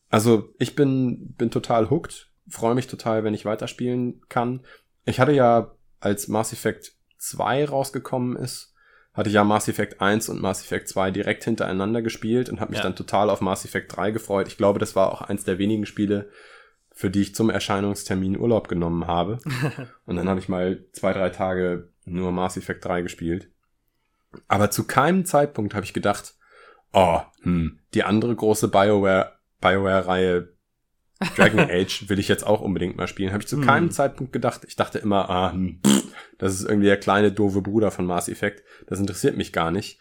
Also, 0.10 0.53
ich 0.60 0.75
bin, 0.75 1.34
bin 1.38 1.51
total 1.51 1.89
hooked, 1.89 2.29
freue 2.49 2.75
mich 2.75 2.88
total, 2.88 3.23
wenn 3.23 3.34
ich 3.34 3.45
weiterspielen 3.45 4.21
kann. 4.27 4.62
Ich 5.05 5.19
hatte 5.19 5.31
ja, 5.31 5.75
als 5.99 6.27
Mass 6.27 6.51
Effect 6.51 6.93
2 7.17 7.65
rausgekommen 7.65 8.36
ist, 8.36 8.73
hatte 9.13 9.29
ich 9.29 9.36
ja 9.36 9.43
Mass 9.43 9.67
Effect 9.67 10.01
1 10.01 10.29
und 10.29 10.41
Mass 10.41 10.62
Effect 10.62 10.88
2 10.89 11.12
direkt 11.12 11.43
hintereinander 11.43 12.01
gespielt 12.01 12.49
und 12.49 12.60
habe 12.60 12.71
mich 12.71 12.79
Ja. 12.79 12.84
dann 12.84 12.95
total 12.95 13.29
auf 13.29 13.41
Mass 13.41 13.65
Effect 13.65 13.95
3 13.95 14.12
gefreut. 14.12 14.47
Ich 14.47 14.57
glaube, 14.57 14.79
das 14.79 14.95
war 14.95 15.12
auch 15.12 15.21
eins 15.21 15.43
der 15.43 15.57
wenigen 15.57 15.86
Spiele, 15.86 16.29
für 16.93 17.10
die 17.10 17.21
ich 17.21 17.36
zum 17.36 17.49
Erscheinungstermin 17.49 18.38
Urlaub 18.38 18.67
genommen 18.67 19.08
habe. 19.08 19.39
Und 20.06 20.15
dann 20.17 20.30
habe 20.30 20.39
ich 20.39 20.49
mal 20.49 20.86
zwei, 20.91 21.13
drei 21.13 21.30
Tage 21.30 21.89
nur 22.06 22.32
Mass 22.32 22.58
Effect 22.58 22.84
3 22.86 23.01
gespielt. 23.01 23.49
Aber 24.47 24.71
zu 24.71 24.86
keinem 24.86 25.25
Zeitpunkt 25.25 25.73
habe 25.73 25.86
ich 25.86 25.93
gedacht, 25.93 26.36
oh, 26.93 27.19
hm, 27.41 27.80
die 27.93 28.04
andere 28.04 28.36
große 28.36 28.67
BioWare, 28.69 29.34
BioWare-Reihe 29.62 30.49
Dragon 31.36 31.60
Age 31.69 32.10
will 32.10 32.19
ich 32.19 32.27
jetzt 32.27 32.45
auch 32.45 32.62
unbedingt 32.62 32.97
mal 32.97 33.08
spielen. 33.08 33.32
Habe 33.32 33.43
ich 33.43 33.47
zu 33.47 33.58
Hm. 33.58 33.65
keinem 33.65 33.91
Zeitpunkt 33.91 34.34
gedacht. 34.34 34.62
Ich 34.67 34.75
dachte 34.75 34.99
immer, 34.99 35.30
ah, 35.30 35.51
hm, 35.51 35.80
pff, 35.86 36.04
das 36.38 36.54
ist 36.54 36.63
irgendwie 36.63 36.88
der 36.88 36.99
kleine 36.99 37.32
doofe 37.32 37.62
Bruder 37.62 37.91
von 37.91 38.06
Mass 38.06 38.27
Effect. 38.30 38.63
Das 38.88 38.99
interessiert 38.99 39.38
mich 39.38 39.54
gar 39.54 39.71
nicht. 39.71 39.99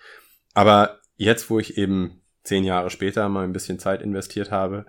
Aber 0.55 1.01
jetzt, 1.17 1.51
wo 1.51 1.59
ich 1.59 1.77
eben 1.77 2.23
zehn 2.43 2.65
Jahre 2.65 2.91
später 2.91 3.29
mal 3.29 3.45
ein 3.45 3.53
bisschen 3.53 3.79
Zeit 3.79 4.01
investiert 4.03 4.51
habe, 4.51 4.87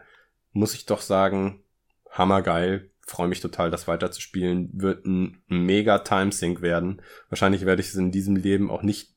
muss 0.54 0.74
ich 0.74 0.86
doch 0.86 1.02
sagen, 1.02 1.64
hammergeil. 2.12 2.89
Freue 3.08 3.28
mich 3.28 3.41
total, 3.41 3.71
das 3.71 3.88
weiterzuspielen. 3.88 4.69
Wird 4.74 5.06
ein 5.06 5.41
mega 5.47 6.00
Timesync 6.00 6.62
werden. 6.62 7.02
Wahrscheinlich 7.30 7.65
werde 7.65 7.82
ich 7.82 7.89
es 7.89 7.95
in 7.95 8.12
diesem 8.12 8.36
Leben 8.36 8.69
auch 8.69 8.84
nicht 8.84 9.15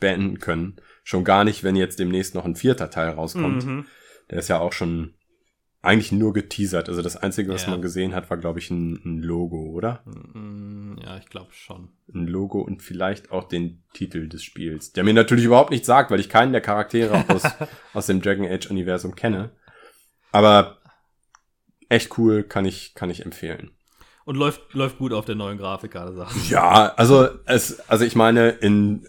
beenden 0.00 0.38
können. 0.38 0.76
Schon 1.04 1.24
gar 1.24 1.44
nicht, 1.44 1.62
wenn 1.62 1.76
jetzt 1.76 1.98
demnächst 1.98 2.34
noch 2.34 2.44
ein 2.44 2.56
vierter 2.56 2.90
Teil 2.90 3.10
rauskommt. 3.10 3.64
Mhm. 3.64 3.86
Der 4.30 4.38
ist 4.38 4.48
ja 4.48 4.58
auch 4.58 4.72
schon 4.72 5.14
eigentlich 5.82 6.10
nur 6.10 6.32
geteasert. 6.32 6.88
Also 6.88 7.00
das 7.00 7.16
Einzige, 7.16 7.52
was 7.52 7.64
Ja. 7.64 7.70
man 7.70 7.80
gesehen 7.82 8.12
hat, 8.14 8.28
war, 8.28 8.36
glaube 8.38 8.58
ich, 8.58 8.70
ein, 8.70 9.00
ein 9.04 9.22
Logo, 9.22 9.70
oder? 9.70 10.02
Mm, 10.34 10.96
Ja, 11.00 11.16
ich 11.18 11.26
glaube 11.26 11.52
schon. 11.52 11.90
Ein 12.12 12.26
Logo 12.26 12.60
und 12.60 12.82
vielleicht 12.82 13.30
auch 13.30 13.44
den 13.46 13.84
Titel 13.92 14.28
des 14.28 14.42
Spiels, 14.42 14.92
der 14.92 15.04
mir 15.04 15.14
natürlich 15.14 15.44
überhaupt 15.44 15.70
nichts 15.70 15.86
sagt, 15.86 16.10
weil 16.10 16.18
ich 16.18 16.28
keinen 16.28 16.50
der 16.52 16.60
Charaktere 16.62 17.24
aus, 17.28 17.44
aus 17.94 18.06
dem 18.06 18.20
Dragon 18.20 18.46
Age-Universum 18.46 19.14
kenne. 19.14 19.50
Aber 20.32 20.78
echt 21.88 22.18
cool, 22.18 22.42
kann 22.42 22.64
ich, 22.64 22.94
kann 22.94 23.10
ich 23.10 23.24
empfehlen. 23.24 23.70
Und 24.24 24.36
läuft, 24.36 24.74
läuft 24.74 24.98
gut 24.98 25.12
auf 25.12 25.24
der 25.24 25.36
neuen 25.36 25.56
Grafikkarte, 25.58 26.12
Sachen. 26.12 26.40
Ja, 26.48 26.92
also 26.96 27.28
es, 27.44 27.80
also 27.88 28.04
ich 28.04 28.16
meine, 28.16 28.50
in, 28.50 29.08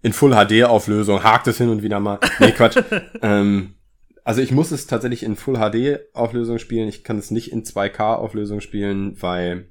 in 0.00 0.12
Full 0.12 0.32
HD-Auflösung 0.32 1.24
hakt 1.24 1.48
es 1.48 1.58
hin 1.58 1.68
und 1.68 1.82
wieder 1.82 1.98
mal. 1.98 2.20
Nee, 2.38 2.52
Quatsch. 2.52 2.80
ähm, 3.22 3.74
also 4.24 4.40
ich 4.40 4.52
muss 4.52 4.70
es 4.70 4.86
tatsächlich 4.86 5.24
in 5.24 5.36
Full 5.36 5.56
HD 5.56 6.14
Auflösung 6.14 6.58
spielen. 6.58 6.88
Ich 6.88 7.02
kann 7.02 7.18
es 7.18 7.30
nicht 7.32 7.50
in 7.50 7.64
2K 7.64 8.14
Auflösung 8.14 8.60
spielen, 8.60 9.20
weil 9.20 9.68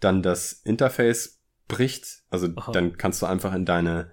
dann 0.00 0.22
das 0.22 0.52
Interface 0.52 1.40
bricht. 1.68 2.22
Also 2.30 2.48
Aha. 2.56 2.72
dann 2.72 2.96
kannst 2.96 3.22
du 3.22 3.26
einfach 3.26 3.54
in 3.54 3.64
deine 3.64 4.10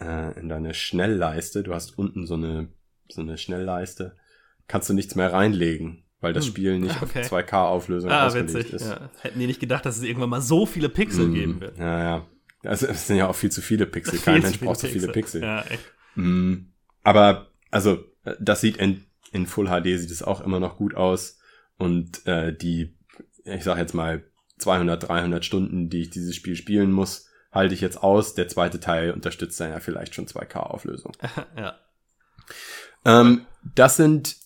äh, 0.00 0.38
in 0.38 0.48
deine 0.48 0.74
Schnellleiste, 0.74 1.62
du 1.62 1.74
hast 1.74 1.98
unten 1.98 2.26
so 2.26 2.34
eine 2.34 2.68
so 3.08 3.20
eine 3.20 3.38
Schnellleiste, 3.38 4.16
kannst 4.68 4.88
du 4.88 4.94
nichts 4.94 5.14
mehr 5.14 5.32
reinlegen, 5.32 6.04
weil 6.22 6.32
das 6.32 6.44
Hm. 6.46 6.50
Spiel 6.50 6.78
nicht 6.78 6.96
Okay. 7.02 7.20
auf 7.20 7.32
2K 7.32 7.52
Auflösung 7.66 8.10
Ah, 8.10 8.26
ausgelegt 8.26 8.54
witzig. 8.54 8.72
ist. 8.74 8.86
Ja. 8.86 9.10
Hätten 9.20 9.38
die 9.38 9.46
nicht 9.46 9.60
gedacht, 9.60 9.84
dass 9.84 9.96
es 9.98 10.02
irgendwann 10.02 10.30
mal 10.30 10.40
so 10.40 10.64
viele 10.66 10.88
Pixel 10.88 11.28
Mm, 11.28 11.34
geben 11.34 11.60
wird. 11.60 11.76
Ja, 11.78 11.98
ja. 12.02 12.26
Also 12.64 12.86
es 12.86 13.06
sind 13.06 13.16
ja 13.16 13.28
auch 13.28 13.34
viel 13.34 13.50
zu 13.50 13.60
viele 13.60 13.86
Pixel. 13.86 14.18
Kein 14.24 14.40
Mensch 14.42 14.60
braucht 14.60 14.80
so 14.80 14.86
viele 14.86 15.08
Pixel. 15.08 15.42
Ja, 15.42 15.62
echt. 15.62 15.84
Mm, 16.14 16.54
aber 17.02 17.48
also 17.70 18.04
das 18.40 18.60
sieht 18.60 18.76
in, 18.78 19.04
in 19.32 19.46
Full 19.46 19.66
HD 19.66 19.98
sieht 19.98 20.10
es 20.10 20.22
auch 20.22 20.40
immer 20.40 20.60
noch 20.60 20.76
gut 20.76 20.94
aus 20.94 21.38
und 21.76 22.24
äh, 22.26 22.56
die 22.56 22.94
ich 23.44 23.64
sag 23.64 23.78
jetzt 23.78 23.94
mal 23.94 24.22
200 24.58 25.08
300 25.08 25.44
Stunden, 25.44 25.88
die 25.90 26.02
ich 26.02 26.10
dieses 26.10 26.36
Spiel 26.36 26.54
spielen 26.54 26.92
muss, 26.92 27.26
halte 27.50 27.74
ich 27.74 27.80
jetzt 27.80 28.00
aus. 28.00 28.34
Der 28.34 28.46
zweite 28.46 28.78
Teil 28.78 29.10
unterstützt 29.10 29.58
dann 29.58 29.70
ja 29.70 29.80
vielleicht 29.80 30.14
schon 30.14 30.26
2K 30.26 30.58
Auflösung. 30.58 31.10
ja. 31.56 31.74
Ähm, 33.04 33.46
das 33.74 33.96
sind 33.96 34.36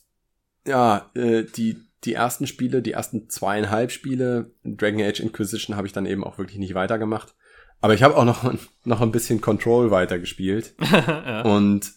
ja 0.66 1.10
äh, 1.14 1.44
die 1.44 1.86
die 2.04 2.14
ersten 2.14 2.46
Spiele, 2.46 2.82
die 2.82 2.92
ersten 2.92 3.28
zweieinhalb 3.28 3.90
Spiele. 3.90 4.52
Dragon 4.64 5.00
Age 5.00 5.20
Inquisition 5.20 5.76
habe 5.76 5.86
ich 5.86 5.92
dann 5.92 6.06
eben 6.06 6.24
auch 6.24 6.38
wirklich 6.38 6.58
nicht 6.58 6.74
weitergemacht. 6.74 7.34
Aber 7.80 7.94
ich 7.94 8.02
habe 8.02 8.16
auch 8.16 8.24
noch 8.24 8.54
noch 8.84 9.00
ein 9.00 9.12
bisschen 9.12 9.40
Control 9.40 9.90
weitergespielt. 9.90 10.74
ja. 10.92 11.42
Und 11.42 11.92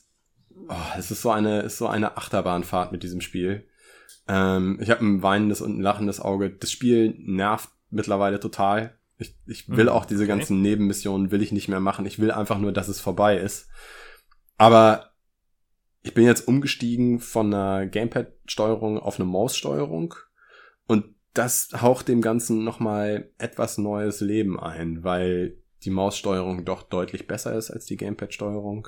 oh, 0.67 0.75
es 0.97 1.11
ist 1.11 1.21
so 1.21 1.31
eine, 1.31 1.61
ist 1.61 1.77
so 1.77 1.87
eine 1.87 2.17
Achterbahnfahrt 2.17 2.91
mit 2.91 3.03
diesem 3.03 3.21
Spiel. 3.21 3.67
Ähm, 4.27 4.79
ich 4.81 4.89
habe 4.89 5.05
ein 5.05 5.21
weinendes 5.21 5.61
und 5.61 5.77
ein 5.77 5.81
lachendes 5.81 6.19
Auge. 6.19 6.49
Das 6.49 6.71
Spiel 6.71 7.15
nervt 7.17 7.69
mittlerweile 7.89 8.39
total. 8.39 8.97
Ich, 9.17 9.35
ich 9.45 9.67
will 9.69 9.87
Hm, 9.87 9.89
auch 9.89 10.05
diese 10.05 10.23
okay. 10.23 10.29
ganzen 10.29 10.61
Nebenmissionen 10.61 11.31
will 11.31 11.41
ich 11.41 11.51
nicht 11.51 11.67
mehr 11.67 11.81
machen. 11.81 12.05
Ich 12.05 12.19
will 12.19 12.31
einfach 12.31 12.57
nur, 12.57 12.71
dass 12.71 12.87
es 12.87 12.99
vorbei 12.99 13.37
ist. 13.37 13.67
Aber 14.57 15.08
ich 16.01 16.13
bin 16.13 16.25
jetzt 16.25 16.47
umgestiegen 16.47 17.19
von 17.19 17.53
einer 17.53 17.85
Gamepad-Steuerung 17.87 18.99
auf 18.99 19.15
eine 19.19 19.25
Maus-Steuerung 19.25 20.15
und 20.87 21.05
das 21.33 21.69
haucht 21.81 22.07
dem 22.07 22.21
Ganzen 22.21 22.63
nochmal 22.63 23.29
etwas 23.37 23.77
neues 23.77 24.19
Leben 24.21 24.59
ein, 24.59 25.03
weil 25.03 25.57
die 25.83 25.91
Maussteuerung 25.91 26.65
doch 26.65 26.83
deutlich 26.83 27.27
besser 27.27 27.53
ist 27.55 27.71
als 27.71 27.85
die 27.85 27.97
Gamepad-Steuerung. 27.97 28.87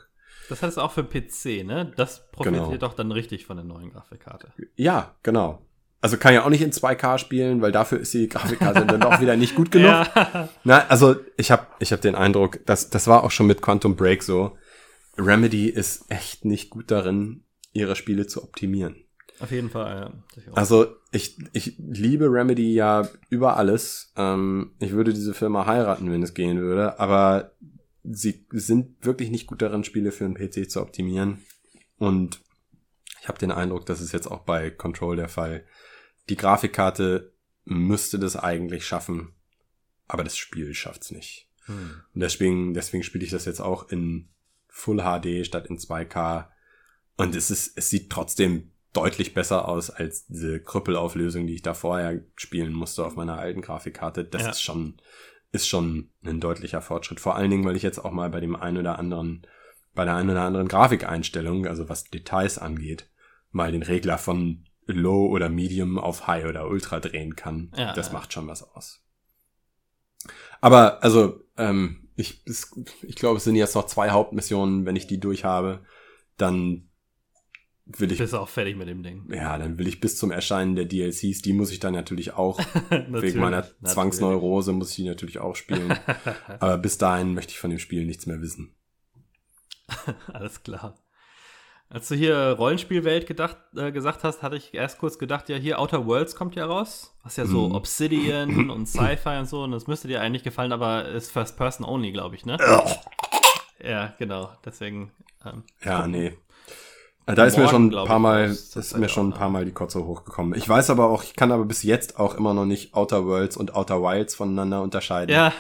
Das 0.50 0.62
heißt 0.64 0.80
auch 0.80 0.92
für 0.92 1.04
PC, 1.04 1.64
ne? 1.66 1.94
Das 1.96 2.30
profitiert 2.32 2.66
Genau. 2.66 2.78
doch 2.78 2.94
dann 2.94 3.12
richtig 3.12 3.46
von 3.46 3.58
der 3.58 3.66
neuen 3.66 3.92
Grafikkarte. 3.92 4.52
Ja, 4.76 5.16
genau. 5.24 5.62
Also 6.02 6.18
kann 6.18 6.34
ja 6.34 6.44
auch 6.44 6.50
nicht 6.50 6.64
in 6.64 6.72
2K 6.72 7.20
spielen, 7.20 7.62
weil 7.62 7.72
dafür 7.72 8.00
ist 8.00 8.14
die 8.16 8.28
Grafikkarte 8.28 8.86
dann 8.88 9.00
doch 9.00 9.22
wieder 9.22 9.38
nicht 9.38 9.56
gut 9.56 9.72
genug. 9.72 9.92
Ja. 10.16 10.50
Na, 10.64 10.88
also 10.88 11.16
ich 11.38 11.52
habe 11.52 11.68
ich 11.80 11.94
hab 11.94 12.02
den 12.02 12.16
Eindruck, 12.16 12.66
dass 12.66 12.90
das 12.90 13.08
war 13.08 13.24
auch 13.24 13.32
schon 13.32 13.46
mit 13.48 13.62
Quantum 13.62 13.96
Break 13.96 14.24
so. 14.24 14.58
Remedy 15.22 15.70
ist 15.70 16.06
echt 16.10 16.46
nicht 16.46 16.70
gut 16.70 16.92
darin, 16.92 17.44
ihre 17.74 17.96
Spiele 17.96 18.28
zu 18.28 18.44
optimieren. 18.44 18.96
Auf 19.40 19.52
jeden 19.52 19.70
Fall, 19.70 20.14
ja. 20.36 20.54
Also 20.54 20.96
ich, 21.12 21.38
ich 21.54 21.76
liebe 21.80 22.26
Remedy 22.26 22.74
ja 22.74 23.10
über 23.30 23.58
alles. 23.58 24.14
Ähm, 24.16 24.74
ich 24.80 24.92
würde 24.92 25.14
diese 25.14 25.34
Firma 25.34 25.66
heiraten, 25.66 26.12
wenn 26.12 26.22
es 26.22 26.34
gehen 26.34 26.60
würde, 26.60 27.00
aber 27.00 27.52
sie 28.04 28.46
sind 28.52 29.04
wirklich 29.04 29.32
nicht 29.32 29.48
gut 29.48 29.62
darin, 29.62 29.84
Spiele 29.84 30.12
für 30.12 30.26
einen 30.26 30.36
PC 30.36 30.70
zu 30.70 30.82
optimieren. 30.82 31.40
Und 31.98 32.40
ich 33.20 33.28
habe 33.28 33.40
den 33.40 33.52
Eindruck, 33.52 33.86
das 33.86 34.02
ist 34.02 34.12
jetzt 34.12 34.30
auch 34.30 34.42
bei 34.42 34.70
Control 34.70 35.16
der 35.16 35.30
Fall. 35.30 35.66
Die 36.30 36.38
Grafikkarte 36.38 37.34
müsste 37.66 38.20
das 38.20 38.36
eigentlich 38.36 38.86
schaffen, 38.86 39.34
aber 40.08 40.24
das 40.24 40.38
Spiel 40.38 40.74
schafft's 40.74 41.12
nicht. 41.12 41.48
Hm. 41.66 42.02
Und 42.14 42.22
deswegen, 42.22 42.74
deswegen 42.74 43.04
spiele 43.04 43.24
ich 43.24 43.32
das 43.32 43.46
jetzt 43.46 43.62
auch 43.62 43.90
in 43.90 44.30
Full 44.72 44.98
HD 45.04 45.46
statt 45.46 45.68
in 45.68 45.78
2K. 45.78 46.48
Und 47.18 47.36
es 47.36 47.52
ist, 47.52 47.78
es 47.78 47.90
sieht 47.90 48.10
trotzdem 48.10 48.72
deutlich 48.94 49.34
besser 49.34 49.68
aus 49.68 49.90
als 49.90 50.26
diese 50.28 50.62
Krüppelauflösung, 50.62 51.46
die 51.46 51.56
ich 51.56 51.62
da 51.62 51.74
vorher 51.74 52.22
spielen 52.36 52.74
musste 52.74 53.06
auf 53.06 53.16
meiner 53.16 53.38
alten 53.38 53.62
Grafikkarte. 53.62 54.24
Das 54.26 54.42
Ja. 54.44 54.50
ist 54.50 54.62
schon, 54.62 54.98
ist 55.52 55.68
schon 55.68 56.10
ein 56.26 56.40
deutlicher 56.40 56.82
Fortschritt. 56.82 57.20
Vor 57.20 57.36
allen 57.36 57.52
Dingen, 57.52 57.66
weil 57.66 57.76
ich 57.76 57.84
jetzt 57.84 58.00
auch 58.00 58.12
mal 58.12 58.30
bei 58.30 58.40
dem 58.40 58.56
einen 58.56 58.78
oder 58.78 58.98
anderen, 58.98 59.46
bei 59.94 60.06
der 60.06 60.16
einen 60.16 60.30
oder 60.30 60.42
anderen 60.44 60.68
Grafikeinstellung, 60.68 61.68
also 61.68 61.90
was 61.90 62.06
Details 62.06 62.58
angeht, 62.58 63.10
mal 63.52 63.72
den 63.72 63.84
Regler 63.84 64.18
von 64.18 64.66
Low 64.88 65.28
oder 65.28 65.50
Medium 65.50 65.98
auf 65.98 66.28
High 66.28 66.46
oder 66.46 66.68
Ultra 66.68 67.00
drehen 67.00 67.36
kann. 67.36 67.72
Ja, 67.76 67.94
das 67.94 68.08
ja. 68.08 68.14
macht 68.14 68.34
schon 68.34 68.48
was 68.48 68.64
aus. 68.64 69.04
Aber 70.60 71.04
also, 71.04 71.44
ähm, 71.58 72.10
ich, 72.16 72.44
ich 72.46 73.16
glaube, 73.16 73.38
es 73.38 73.44
sind 73.44 73.56
jetzt 73.56 73.76
noch 73.76 73.86
zwei 73.86 74.12
Hauptmissionen. 74.12 74.86
Wenn 74.86 74.96
ich 74.96 75.08
die 75.08 75.20
durch 75.20 75.44
habe, 75.44 75.86
dann 76.38 76.90
will 77.86 78.12
ich, 78.12 78.20
Bist 78.20 78.36
auch 78.36 78.50
fertig 78.50 78.78
mit 78.78 78.88
dem 78.88 79.04
Ding. 79.04 79.28
ja, 79.34 79.58
dann 79.58 79.78
will 79.78 79.88
ich 79.88 80.00
bis 80.00 80.18
zum 80.18 80.32
Erscheinen 80.32 80.76
der 80.76 80.86
DLCs, 80.86 81.42
die 81.42 81.54
muss 81.54 81.72
ich 81.72 81.80
dann 81.80 81.94
natürlich 81.94 82.34
auch, 82.34 82.60
Natürlich, 82.90 83.22
wegen 83.22 83.40
meiner 83.40 83.58
natürlich. 83.58 83.94
Zwangsneurose 83.94 84.72
muss 84.74 84.92
ich 84.92 84.98
die 84.98 85.04
natürlich 85.04 85.40
auch 85.40 85.56
spielen. 85.56 85.98
Aber 86.60 86.78
bis 86.78 86.98
dahin 86.98 87.34
möchte 87.34 87.52
ich 87.52 87.60
von 87.60 87.70
dem 87.70 87.80
Spiel 87.80 88.06
nichts 88.06 88.26
mehr 88.26 88.42
wissen. 88.42 88.76
Alles 90.28 90.64
klar. 90.64 90.98
Als 91.94 92.08
du 92.08 92.16
hier 92.16 92.56
Rollenspielwelt 92.58 93.28
gedacht, 93.28 93.58
äh, 93.76 93.92
gesagt 93.92 94.24
hast, 94.24 94.42
hatte 94.42 94.56
ich 94.56 94.74
erst 94.74 94.98
kurz 95.00 95.20
gedacht, 95.20 95.50
ja, 95.50 95.58
hier 95.58 95.78
Outer 95.78 96.06
Worlds 96.06 96.36
kommt 96.38 96.56
ja 96.56 96.66
raus. 96.66 97.14
Was 97.24 97.36
ja 97.36 97.46
so 97.46 97.68
Mhm. 97.68 97.76
Obsidian 97.76 98.70
und 98.70 98.88
Sci-Fi 98.88 99.40
und 99.40 99.50
so. 99.50 99.64
Und 99.64 99.72
das 99.72 99.88
müsste 99.88 100.08
dir 100.08 100.22
eigentlich 100.22 100.44
gefallen, 100.44 100.72
aber 100.72 101.06
ist 101.10 101.32
First 101.32 101.58
Person 101.58 101.86
only, 101.86 102.12
glaube 102.14 102.36
ich, 102.36 102.46
ne? 102.46 102.58
ja, 103.84 104.14
genau. 104.18 104.50
Deswegen. 104.66 105.12
Ähm, 105.46 105.64
Ja, 105.84 106.08
nee. 106.08 106.34
Äh, 107.26 107.36
Da 107.36 107.46
ist 107.46 107.58
mir 107.58 107.64
Morgen, 107.64 107.92
schon 107.92 108.00
ein 108.00 108.08
paar 108.08 108.18
ich, 108.18 108.22
Mal. 108.22 108.48
Das 108.48 108.58
ist 108.76 108.94
weiß 108.94 109.00
mir 109.00 109.06
ich 109.08 109.12
schon 109.12 109.30
ein 109.30 109.34
paar. 109.34 109.50
Mal 109.50 109.66
die 109.66 109.72
Kotze 109.74 110.06
hochgekommen. 110.06 110.58
Ich 110.58 110.68
weiß 110.70 110.90
aber 110.92 111.10
auch, 111.10 111.24
ich 111.24 111.36
kann 111.36 111.52
aber 111.52 111.66
bis 111.66 111.84
jetzt 111.84 112.18
auch 112.20 112.36
immer 112.36 112.54
noch 112.54 112.66
nicht 112.66 112.94
Outer 112.94 113.26
Worlds 113.26 113.58
und 113.58 113.76
Outer 113.76 114.02
Wilds 114.02 114.36
voneinander 114.36 114.82
unterscheiden. 114.82 115.34
ja. 115.36 115.52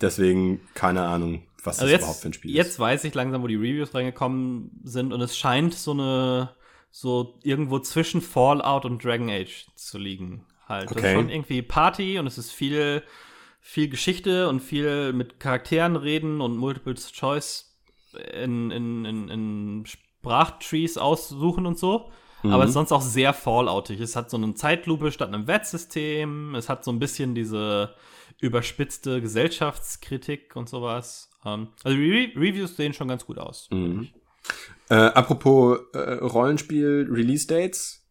Deswegen 0.00 0.60
keine 0.74 1.02
Ahnung, 1.02 1.42
was 1.66 1.78
Also 1.80 1.92
das 1.92 2.00
überhaupt 2.00 2.16
jetzt, 2.16 2.22
für 2.22 2.28
ein 2.28 2.32
Spiel 2.32 2.50
jetzt 2.54 2.68
ist. 2.68 2.78
weiß 2.78 3.04
ich 3.04 3.14
langsam, 3.14 3.42
wo 3.42 3.46
die 3.46 3.56
Reviews 3.56 3.94
reingekommen 3.94 4.80
sind 4.84 5.12
und 5.12 5.20
es 5.20 5.36
scheint 5.36 5.74
so 5.74 5.92
eine, 5.92 6.54
so 6.90 7.38
irgendwo 7.42 7.78
zwischen 7.78 8.20
Fallout 8.20 8.84
und 8.84 9.04
Dragon 9.04 9.30
Age 9.30 9.66
zu 9.76 9.98
liegen. 9.98 10.46
Halt. 10.68 10.90
Das 10.90 10.96
Okay. 10.96 11.08
ist 11.08 11.12
schon 11.14 11.28
irgendwie 11.30 11.62
Party 11.62 12.18
und 12.18 12.26
es 12.26 12.38
ist 12.38 12.52
viel, 12.52 13.02
viel 13.60 13.88
Geschichte 13.88 14.48
und 14.48 14.60
viel 14.60 15.12
mit 15.12 15.40
Charakteren 15.40 15.96
reden 15.96 16.40
und 16.40 16.56
Multiple 16.56 16.94
Choice 16.94 17.76
in, 18.32 18.70
in, 18.70 19.04
in, 19.04 19.28
in 19.28 19.84
Sprachtrees 19.86 20.96
aussuchen 20.98 21.66
und 21.66 21.78
so. 21.78 22.10
Aber 22.44 22.64
es 22.64 22.70
ist 22.70 22.74
sonst 22.74 22.92
auch 22.92 23.00
sehr 23.00 23.32
Falloutig. 23.32 24.00
Es 24.00 24.16
hat 24.16 24.28
so 24.28 24.36
eine 24.36 24.52
Zeitlupe 24.54 25.10
statt 25.12 25.28
einem 25.28 25.46
Wettsystem. 25.46 26.54
Es 26.54 26.68
hat 26.68 26.84
so 26.84 26.92
ein 26.92 26.98
bisschen 26.98 27.34
diese 27.34 27.94
überspitzte 28.38 29.22
Gesellschaftskritik 29.22 30.54
und 30.54 30.68
sowas. 30.68 31.30
Ähm, 31.44 31.68
also 31.82 31.96
Re 31.96 32.32
Reviews 32.36 32.76
sehen 32.76 32.92
schon 32.92 33.08
ganz 33.08 33.24
gut 33.26 33.38
aus. 33.38 33.68
Mhm. 33.70 34.08
Äh, 34.88 34.94
apropos 34.94 35.78
äh, 35.92 35.98
Rollenspiel 36.14 37.08
Release 37.10 37.46
Dates. 37.46 38.06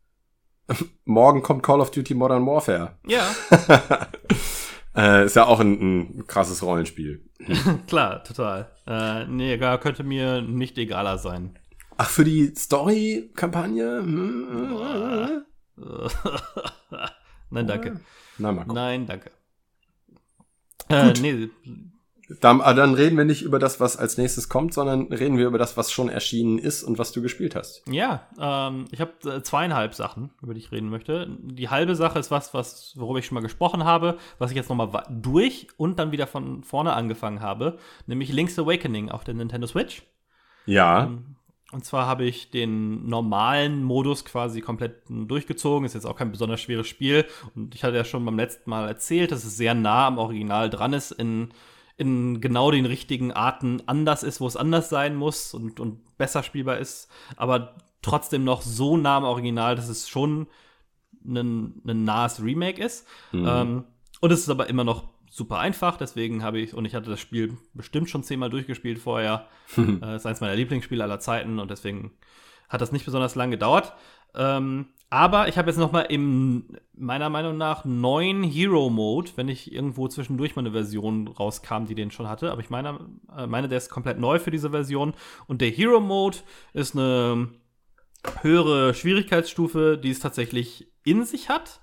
Morgen 1.06 1.44
kommt 1.44 1.64
Call 1.64 1.82
of 1.82 1.92
Duty 1.92 2.14
Modern 2.14 2.46
Warfare. 2.46 2.98
Ja, 3.06 3.30
äh, 4.96 5.26
ist 5.26 5.36
ja 5.36 5.46
auch 5.46 5.60
ein, 5.60 5.74
ein 6.18 6.28
krasses 6.28 6.64
Rollenspiel. 6.64 7.30
klar, 7.88 8.24
total. 8.24 8.72
Äh, 8.88 9.26
nee, 9.26 9.58
gar 9.58 9.78
könnte 9.80 10.04
mir 10.04 10.42
nicht 10.42 10.78
egaler 10.78 11.18
sein. 11.18 11.60
Ach, 11.98 12.10
für 12.10 12.24
die 12.24 12.54
Story-Kampagne? 12.56 14.00
Hm. 14.00 15.44
Nein, 17.50 17.68
danke. 17.68 18.00
Mal 18.38 18.56
gucken. 18.56 18.74
Nein, 18.74 19.06
danke. 19.06 19.32
Äh, 20.90 21.14
nee, 21.22 21.50
Dann, 22.40 22.62
ah, 22.62 22.74
dann 22.74 22.94
reden 22.94 23.18
wir 23.18 23.26
nicht 23.26 23.42
über 23.42 23.60
das, 23.60 23.80
was 23.82 23.98
als 23.98 24.18
nächstes 24.18 24.48
kommt, 24.48 24.74
sondern 24.74 25.12
reden 25.12 25.38
wir 25.38 25.46
über 25.46 25.58
das, 25.58 25.76
was 25.76 25.92
schon 25.92 26.08
erschienen 26.08 26.58
ist 26.58 26.82
und 26.84 26.98
was 26.98 27.12
du 27.12 27.22
gespielt 27.22 27.54
hast. 27.56 27.84
Ja, 27.90 28.28
ähm, 28.40 28.86
ich 28.92 29.02
habe 29.02 29.12
äh, 29.26 29.44
zweieinhalb 29.44 29.94
Sachen, 29.94 30.32
über 30.42 30.54
die 30.54 30.62
ich 30.62 30.72
reden 30.72 30.90
möchte. 30.90 31.28
Die 31.42 31.70
halbe 31.70 31.96
Sache 31.96 32.20
ist 32.20 32.32
was, 32.32 32.54
was 32.54 32.94
worüber 32.98 33.20
ich 33.20 33.26
schon 33.26 33.36
mal 33.36 33.42
gesprochen 33.42 33.84
habe, 33.84 34.18
was 34.40 34.52
ich 34.52 34.56
jetzt 34.56 34.70
noch 34.70 34.78
mal 34.78 34.94
wa- 34.94 35.06
durch 35.10 35.68
und 35.76 36.00
dann 36.00 36.12
wieder 36.14 36.26
von 36.26 36.64
vorne 36.64 36.94
angefangen 36.94 37.42
habe, 37.42 37.78
nämlich 38.08 38.32
Link's 38.32 38.58
Awakening 38.58 39.10
auf 39.10 39.26
der 39.26 39.34
Nintendo 39.34 39.68
Switch. 39.68 40.04
Ja. 40.66 41.04
Ähm, 41.04 41.36
Und 41.74 41.84
zwar 41.84 42.06
habe 42.08 42.24
ich 42.24 42.52
den 42.52 43.06
normalen 43.10 43.84
Modus 43.84 44.24
quasi 44.24 44.62
komplett 44.62 45.02
durchgezogen. 45.10 45.86
Ist 45.86 45.96
jetzt 45.96 46.06
auch 46.06 46.16
kein 46.16 46.32
besonders 46.32 46.62
schweres 46.62 46.88
Spiel. 46.88 47.26
Und 47.56 47.76
ich 47.76 47.84
hatte 47.84 47.98
ja 47.98 48.06
schon 48.06 48.24
beim 48.24 48.38
letzten 48.38 48.70
Mal 48.70 48.88
erzählt, 48.88 49.32
dass 49.32 49.44
es 49.44 49.58
sehr 49.58 49.74
nah 49.74 50.08
am 50.08 50.20
Original 50.20 50.70
dran 50.70 50.94
ist, 50.94 51.12
in, 51.12 51.50
in 51.98 52.42
genau 52.42 52.72
den 52.72 52.86
richtigen 52.86 53.32
Arten 53.32 53.84
anders 53.86 54.24
ist, 54.24 54.42
wo 54.42 54.48
es 54.48 54.58
anders 54.58 54.90
sein 54.90 55.16
muss 55.16 55.54
und, 55.54 55.80
und 55.80 56.18
besser 56.18 56.44
spielbar 56.44 56.78
ist. 56.78 57.10
Aber 57.36 57.76
trotzdem 58.02 58.44
noch 58.44 58.62
so 58.62 58.98
nah 58.98 59.18
am 59.18 59.24
Original, 59.24 59.76
dass 59.76 59.90
es 59.90 60.10
schon 60.10 60.48
ein, 61.26 61.82
ein 61.86 62.04
nahes 62.04 62.44
Remake 62.44 62.84
ist. 62.84 63.08
Mhm. 63.32 63.48
Ähm, 63.48 63.84
und 64.22 64.32
es 64.32 64.40
ist 64.40 64.50
aber 64.50 64.70
immer 64.70 64.84
noch 64.84 65.10
super 65.30 65.58
einfach, 65.58 65.98
deswegen 65.98 66.44
habe 66.44 66.60
ich, 66.60 66.76
und 66.76 66.86
ich 66.86 66.94
hatte 66.94 67.10
das 67.10 67.20
Spiel 67.20 67.58
bestimmt 67.74 68.10
schon 68.10 68.24
zehnmal 68.24 68.50
durchgespielt 68.50 69.00
vorher. 69.00 69.48
äh, 69.78 70.16
ist 70.16 70.26
eins 70.26 70.42
meiner 70.42 70.56
Lieblingsspiele 70.56 71.04
aller 71.04 71.20
Zeiten 71.20 71.60
und 71.60 71.72
deswegen 71.72 72.12
hat 72.70 72.82
das 72.82 72.92
nicht 72.92 73.06
besonders 73.06 73.36
lang 73.36 73.52
gedauert. 73.52 73.94
Ähm, 74.36 74.88
aber 75.14 75.48
ich 75.48 75.60
habe 75.60 75.70
jetzt 75.70 75.78
noch 75.78 75.92
mal 75.92 76.02
im 76.02 76.66
meiner 76.96 77.30
Meinung 77.30 77.56
nach 77.56 77.86
neuen 77.86 78.42
Hero 78.42 78.90
Mode, 78.90 79.30
wenn 79.36 79.48
ich 79.48 79.72
irgendwo 79.72 80.08
zwischendurch 80.08 80.56
mal 80.56 80.64
eine 80.64 80.72
Version 80.72 81.28
rauskam, 81.28 81.86
die 81.86 81.94
den 81.94 82.10
schon 82.10 82.28
hatte. 82.28 82.52
Aber 82.52 82.62
ich 82.62 82.72
meine, 82.72 83.00
äh, 83.38 83.46
meine, 83.46 83.68
der 83.68 83.78
ist 83.78 83.92
komplett 83.92 84.18
neu 84.18 84.40
für 84.40 84.50
diese 84.50 84.72
Version. 84.72 85.14
Und 85.46 85.62
der 85.62 85.70
Hero 85.70 86.00
Mode 86.00 86.40
ist 86.74 86.96
eine 86.98 87.50
höhere 88.42 88.96
Schwierigkeitsstufe, 88.96 90.00
die 90.02 90.10
es 90.10 90.20
tatsächlich 90.20 90.92
in 91.04 91.26
sich 91.26 91.48
hat, 91.48 91.80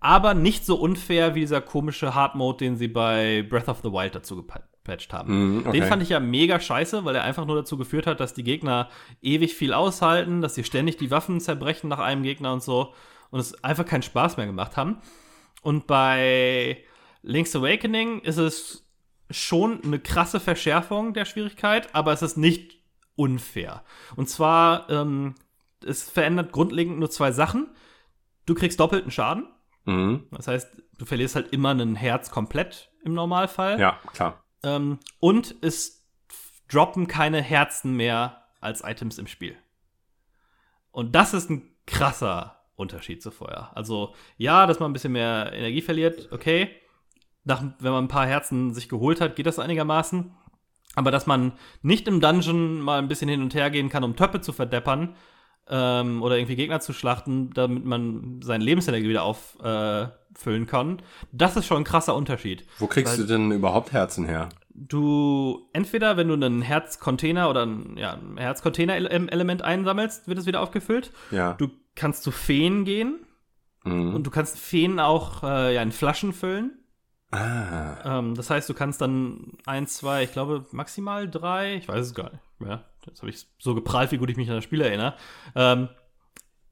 aber 0.00 0.32
nicht 0.32 0.64
so 0.64 0.76
unfair 0.76 1.34
wie 1.34 1.40
dieser 1.40 1.60
komische 1.60 2.14
Hard 2.14 2.34
Mode, 2.34 2.64
den 2.64 2.78
sie 2.78 2.88
bei 2.88 3.42
Breath 3.42 3.68
of 3.68 3.80
the 3.82 3.92
Wild 3.92 4.14
dazu 4.14 4.36
gepatcht 4.84 5.12
haben. 5.12 5.56
Mhm, 5.56 5.58
okay. 5.66 5.80
Den 5.80 5.88
fand 5.88 6.02
ich 6.02 6.10
ja 6.10 6.20
mega 6.20 6.60
scheiße, 6.60 7.04
weil 7.04 7.16
er 7.16 7.24
einfach 7.24 7.46
nur 7.46 7.56
dazu 7.56 7.76
geführt 7.76 8.06
hat, 8.06 8.20
dass 8.20 8.34
die 8.34 8.44
Gegner 8.44 8.88
ewig 9.22 9.54
viel 9.54 9.72
aushalten, 9.72 10.42
dass 10.42 10.54
sie 10.54 10.64
ständig 10.64 10.96
die 10.96 11.10
Waffen 11.10 11.40
zerbrechen 11.40 11.88
nach 11.88 11.98
einem 11.98 12.22
Gegner 12.22 12.52
und 12.52 12.62
so 12.62 12.92
und 13.30 13.40
es 13.40 13.64
einfach 13.64 13.86
keinen 13.86 14.02
Spaß 14.02 14.36
mehr 14.36 14.46
gemacht 14.46 14.76
haben. 14.76 14.98
Und 15.62 15.86
bei 15.86 16.84
Link's 17.22 17.56
Awakening 17.56 18.20
ist 18.20 18.36
es 18.36 18.86
schon 19.30 19.82
eine 19.82 19.98
krasse 19.98 20.38
Verschärfung 20.38 21.14
der 21.14 21.24
Schwierigkeit, 21.24 21.94
aber 21.94 22.12
es 22.12 22.22
ist 22.22 22.36
nicht 22.36 22.78
unfair. 23.16 23.82
Und 24.16 24.28
zwar, 24.28 24.90
ähm, 24.90 25.34
es 25.84 26.08
verändert 26.08 26.52
grundlegend 26.52 26.98
nur 26.98 27.10
zwei 27.10 27.32
Sachen. 27.32 27.68
Du 28.44 28.54
kriegst 28.54 28.78
doppelten 28.78 29.10
Schaden. 29.10 29.46
Mhm. 29.86 30.26
Das 30.30 30.46
heißt, 30.46 30.76
du 30.98 31.04
verlierst 31.06 31.36
halt 31.36 31.52
immer 31.52 31.70
ein 31.70 31.94
Herz 31.94 32.30
komplett 32.30 32.90
im 33.02 33.14
Normalfall. 33.14 33.80
Ja, 33.80 33.98
klar. 34.12 34.43
Ähm, 34.64 34.98
und 35.20 35.54
es 35.60 36.04
droppen 36.68 37.06
keine 37.06 37.42
Herzen 37.42 37.94
mehr 37.96 38.44
als 38.60 38.82
Items 38.82 39.18
im 39.18 39.26
Spiel. 39.26 39.56
Und 40.90 41.14
das 41.14 41.34
ist 41.34 41.50
ein 41.50 41.70
krasser 41.86 42.64
Unterschied 42.76 43.22
zu 43.22 43.30
vorher. 43.30 43.76
Also, 43.76 44.14
ja, 44.36 44.66
dass 44.66 44.80
man 44.80 44.90
ein 44.90 44.92
bisschen 44.92 45.12
mehr 45.12 45.52
Energie 45.52 45.82
verliert, 45.82 46.32
okay. 46.32 46.70
Nach, 47.44 47.62
wenn 47.78 47.92
man 47.92 48.04
ein 48.04 48.08
paar 48.08 48.26
Herzen 48.26 48.72
sich 48.72 48.88
geholt 48.88 49.20
hat, 49.20 49.36
geht 49.36 49.46
das 49.46 49.58
einigermaßen. 49.58 50.34
Aber 50.94 51.10
dass 51.10 51.26
man 51.26 51.52
nicht 51.82 52.08
im 52.08 52.20
Dungeon 52.20 52.80
mal 52.80 52.98
ein 52.98 53.08
bisschen 53.08 53.28
hin 53.28 53.42
und 53.42 53.54
her 53.54 53.70
gehen 53.70 53.88
kann, 53.88 54.04
um 54.04 54.16
Töpfe 54.16 54.40
zu 54.40 54.52
verdeppern 54.52 55.14
ähm, 55.68 56.22
oder 56.22 56.36
irgendwie 56.36 56.56
Gegner 56.56 56.80
zu 56.80 56.92
schlachten, 56.92 57.50
damit 57.54 57.84
man 57.84 58.40
seine 58.42 58.64
Lebensenergie 58.64 59.08
wieder 59.08 59.22
auffüllen 59.24 60.62
äh, 60.62 60.66
kann, 60.66 61.02
das 61.32 61.56
ist 61.56 61.66
schon 61.66 61.78
ein 61.78 61.84
krasser 61.84 62.14
Unterschied. 62.14 62.64
Wo 62.78 62.86
kriegst 62.86 63.12
Weil- 63.18 63.26
du 63.26 63.32
denn 63.32 63.50
überhaupt 63.52 63.92
Herzen 63.92 64.24
her? 64.26 64.48
Du, 64.76 65.68
entweder 65.72 66.16
wenn 66.16 66.26
du 66.28 66.34
einen 66.34 66.60
Herzcontainer 66.60 67.48
oder 67.48 67.64
ein, 67.64 67.96
ja, 67.96 68.14
ein 68.14 68.36
Herzcontainer-Element 68.38 69.62
einsammelst, 69.62 70.26
wird 70.26 70.36
es 70.38 70.46
wieder 70.46 70.60
aufgefüllt. 70.60 71.12
Ja. 71.30 71.52
Du 71.54 71.68
kannst 71.94 72.24
zu 72.24 72.32
Feen 72.32 72.84
gehen 72.84 73.20
Mhm. 73.84 74.14
und 74.14 74.26
du 74.26 74.30
kannst 74.30 74.58
Feen 74.58 74.98
auch 74.98 75.42
äh, 75.44 75.74
ja, 75.74 75.82
in 75.82 75.92
Flaschen 75.92 76.32
füllen. 76.32 76.72
Ah. 77.34 78.18
Ähm, 78.18 78.34
das 78.34 78.50
heißt, 78.50 78.68
du 78.68 78.74
kannst 78.74 79.00
dann 79.00 79.52
eins, 79.66 79.96
zwei, 79.96 80.24
ich 80.24 80.32
glaube 80.32 80.64
maximal 80.72 81.28
drei, 81.28 81.76
ich 81.76 81.88
weiß 81.88 82.06
es 82.06 82.14
gar 82.14 82.30
nicht. 82.30 82.42
Ja, 82.60 82.84
das 83.04 83.20
habe 83.20 83.30
ich 83.30 83.46
so 83.58 83.74
geprahlt, 83.74 84.12
wie 84.12 84.18
gut 84.18 84.30
ich 84.30 84.36
mich 84.36 84.48
an 84.48 84.56
das 84.56 84.64
Spiel 84.64 84.80
erinnere. 84.80 85.14
Ähm, 85.54 85.88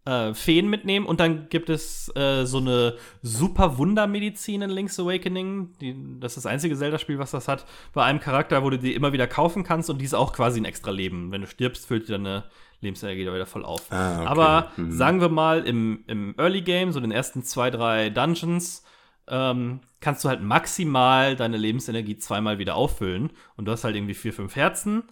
äh, 0.05 0.35
Feen 0.35 0.68
mitnehmen 0.68 1.07
und 1.07 1.20
dann 1.20 1.48
gibt 1.48 1.68
es 1.70 2.11
äh, 2.16 2.44
so 2.44 2.59
eine 2.59 2.96
super 3.22 3.79
Wundermedizin 3.79 4.62
in 4.62 4.70
Link's 4.70 4.98
Awakening. 4.98 5.75
Die, 5.81 5.94
das 6.18 6.33
ist 6.37 6.44
das 6.44 6.46
einzige 6.51 6.77
Zelda-Spiel, 6.77 7.18
was 7.20 7.31
das 7.31 7.46
hat. 7.46 7.64
Bei 7.92 8.03
einem 8.05 8.18
Charakter, 8.18 8.64
wo 8.64 8.70
du 8.70 8.79
die 8.79 8.94
immer 8.94 9.12
wieder 9.12 9.29
kaufen 9.29 9.62
kannst 9.62 9.90
und 9.90 9.98
die 9.98 10.05
ist 10.05 10.14
auch 10.14 10.33
quasi 10.33 10.61
ein 10.61 10.64
extra 10.64 10.90
Leben. 10.90 11.31
Wenn 11.31 11.42
du 11.42 11.46
stirbst, 11.46 11.87
füllt 11.87 12.09
dir 12.09 12.12
deine 12.14 12.44
Lebensenergie 12.81 13.25
da 13.25 13.33
wieder 13.33 13.46
voll 13.46 13.64
auf. 13.64 13.92
Ah, 13.92 14.18
okay. 14.22 14.27
Aber 14.27 14.72
Mhm. 14.77 14.90
sagen 14.90 15.20
wir 15.20 15.29
mal, 15.29 15.64
im, 15.64 16.03
im 16.09 16.35
Early 16.37 16.62
Game, 16.62 16.90
so 16.90 16.98
den 16.98 17.12
ersten 17.12 17.44
zwei, 17.44 17.70
drei 17.70 18.11
Dungeons, 18.11 18.83
ähm, 19.28 19.80
kannst 20.00 20.24
du 20.24 20.28
halt 20.28 20.42
maximal 20.42 21.37
deine 21.37 21.56
Lebensenergie 21.56 22.18
zweimal 22.18 22.58
wieder 22.58 22.74
auffüllen. 22.74 23.30
Und 23.56 23.66
du 23.66 23.72
hast 23.72 23.85
halt 23.85 23.96
irgendwie 23.96 24.14
vier, 24.14 24.32
fünf 24.32 24.56
Herzen. 24.56 25.04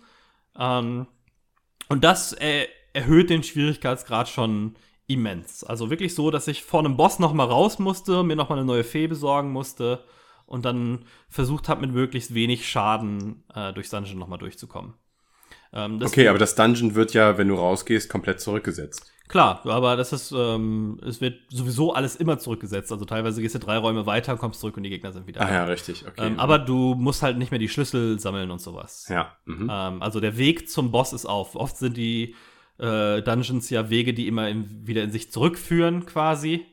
Ähm, 0.59 1.07
und 1.89 2.05
das 2.05 2.33
äh, 2.35 2.67
erhöht 2.93 3.31
den 3.31 3.43
Schwierigkeitsgrad 3.43 4.29
schon 4.29 4.75
immens. 5.07 5.65
Also 5.65 5.91
wirklich 5.91 6.15
so, 6.15 6.31
dass 6.31 6.49
ich 6.49 6.63
vor 6.63 6.81
einem 6.81 6.97
Boss 6.97 7.19
noch 7.19 7.33
mal 7.33 7.45
raus 7.45 7.79
musste, 7.79 8.23
mir 8.23 8.37
noch 8.37 8.49
mal 8.49 8.57
eine 8.57 8.65
neue 8.65 8.85
Fee 8.85 9.09
besorgen 9.09 9.51
musste 9.51 10.05
und 10.47 10.65
dann 10.65 11.05
versucht 11.29 11.69
habe, 11.69 11.81
mit 11.81 11.93
möglichst 11.93 12.35
wenig 12.35 12.69
Schaden 12.69 13.45
äh, 13.55 13.73
durchs 13.73 13.91
Dungeon 13.91 14.19
noch 14.19 14.29
mal 14.29 14.37
durchzukommen. 14.37 14.95
Ähm, 15.73 16.01
Okay, 16.03 16.29
aber 16.29 16.39
das 16.39 16.55
Dungeon 16.55 16.95
wird 16.95 17.15
ja, 17.15 17.39
wenn 17.39 17.49
du 17.49 17.55
rausgehst, 17.55 18.09
komplett 18.09 18.41
zurückgesetzt. 18.41 19.10
Klar, 19.31 19.61
aber 19.65 19.97
das 19.97 20.13
ist, 20.13 20.33
ähm, 20.33 20.99
es 21.07 21.21
wird 21.21 21.39
sowieso 21.53 21.95
alles 21.95 22.17
immer 22.17 22.41
zurückgesetzt. 22.41 22.91
Also 22.91 23.05
teilweise 23.05 23.41
gehst 23.41 23.55
du 23.55 23.61
drei 23.61 23.77
Räume 23.77 24.05
weiter, 24.05 24.37
kommst 24.37 24.59
zurück 24.59 24.77
und 24.77 24.83
die 24.83 24.91
Gegner 24.91 25.13
sind 25.13 25.29
wieder 25.29 25.41
Ah 25.41 25.47
da. 25.47 25.53
ja, 25.53 25.65
richtig. 25.67 26.05
Okay. 26.05 26.27
Ähm, 26.27 26.41
aber 26.41 26.59
du 26.59 26.97
musst 26.97 27.23
halt 27.23 27.39
nicht 27.39 27.53
mehr 27.53 27.61
die 27.61 27.69
Schlüssel 27.69 28.19
sammeln 28.19 28.51
und 28.51 28.61
sowas. 28.61 29.07
ja. 29.09 29.37
Mhm. 29.45 29.69
Ähm, 29.71 30.03
also 30.03 30.19
der 30.19 30.37
Weg 30.37 30.69
zum 30.69 30.91
Boss 30.91 31.13
ist 31.13 31.27
auf. 31.27 31.55
Oft 31.55 31.77
sind 31.77 31.97
die 31.97 32.35
äh, 32.79 33.23
Dungeons 33.23 33.71
ja 33.71 33.89
Wege, 33.89 34.15
die 34.15 34.27
immer 34.27 34.49
in, 34.49 34.85
wieder 34.89 35.05
in 35.05 35.13
sich 35.13 35.31
zurückführen, 35.31 36.07
quasi. 36.07 36.67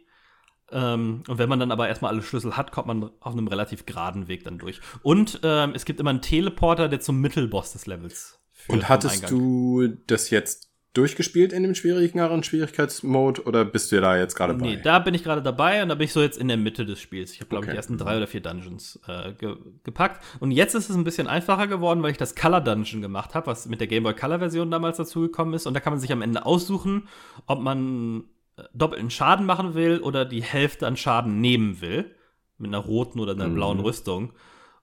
Ähm, 0.72 1.22
und 1.28 1.38
wenn 1.38 1.50
man 1.50 1.60
dann 1.60 1.72
aber 1.72 1.88
erstmal 1.88 2.12
alle 2.12 2.24
Schlüssel 2.24 2.58
hat, 2.58 2.72
kommt 2.72 2.88
man 2.88 3.12
auf 3.20 3.34
einem 3.34 3.48
relativ 3.48 3.86
geraden 3.86 4.28
Weg 4.28 4.44
dann 4.46 4.58
durch. 4.58 4.82
Und 5.04 5.42
ähm, 5.44 5.74
es 5.76 5.86
gibt 5.86 6.00
immer 6.00 6.10
einen 6.10 6.22
Teleporter, 6.24 6.90
der 6.90 7.02
zum 7.02 7.22
Mittelboss 7.22 7.74
des 7.74 7.86
Levels 7.86 8.40
führt. 8.52 8.78
Und 8.80 8.90
hattest 8.90 9.30
du 9.30 9.90
das 10.08 10.32
jetzt 10.32 10.67
durchgespielt 10.98 11.54
in 11.54 11.64
dem 11.64 11.76
schwierigeren 11.76 12.44
Schwierigkeitsmode 12.44 13.44
oder 13.46 13.64
bist 13.66 13.92
du 13.92 14.02
da 14.02 14.18
jetzt 14.18 14.36
gerade 14.36 14.54
bei? 14.56 14.66
Nee, 14.66 14.80
da 14.84 15.00
bin 15.00 15.14
ich 15.14 15.24
gerade 15.24 15.42
dabei 15.42 15.82
und 15.84 15.90
da 15.90 15.96
bin 15.96 16.06
ich 16.06 16.14
so 16.14 16.22
jetzt 16.22 16.38
in 16.38 16.48
der 16.48 16.58
Mitte 16.58 16.86
des 16.86 17.00
Spiels. 17.00 17.32
Ich 17.34 17.40
habe, 17.40 17.50
glaube 17.50 17.66
ich, 17.66 17.70
Okay. 17.70 17.74
die 17.74 17.78
ersten 17.78 17.98
drei 17.98 18.18
oder 18.18 18.28
vier 18.28 18.42
Dungeons 18.42 19.00
äh, 19.08 19.34
ge 19.34 19.56
gepackt. 19.84 20.24
Und 20.40 20.52
jetzt 20.52 20.74
ist 20.76 20.90
es 20.90 20.96
ein 20.96 21.04
bisschen 21.04 21.28
einfacher 21.28 21.68
geworden, 21.68 22.04
weil 22.04 22.12
ich 22.12 22.18
das 22.18 22.36
Color 22.36 22.62
Dungeon 22.62 23.02
gemacht 23.02 23.36
habe, 23.36 23.48
was 23.48 23.68
mit 23.68 23.80
der 23.80 23.88
Game 23.88 24.04
Boy 24.04 24.14
Color 24.14 24.40
Version 24.40 24.72
damals 24.72 24.98
dazugekommen 24.98 25.54
ist. 25.54 25.68
Und 25.68 25.74
da 25.74 25.80
kann 25.80 25.94
man 25.94 26.00
sich 26.00 26.12
am 26.12 26.22
Ende 26.22 26.46
aussuchen, 26.46 27.08
ob 27.46 27.60
man 27.62 28.24
äh, 28.58 28.64
doppelten 28.74 29.10
Schaden 29.10 29.46
machen 29.46 29.76
will 29.76 30.00
oder 30.00 30.26
die 30.26 30.42
Hälfte 30.44 30.88
an 30.88 30.98
Schaden 30.98 31.40
nehmen 31.42 31.80
will. 31.82 32.12
Mit 32.58 32.70
einer 32.70 32.80
roten 32.84 33.20
oder 33.20 33.34
einer 33.34 33.48
Mhm. 33.50 33.54
blauen 33.56 33.80
Rüstung. 33.80 34.34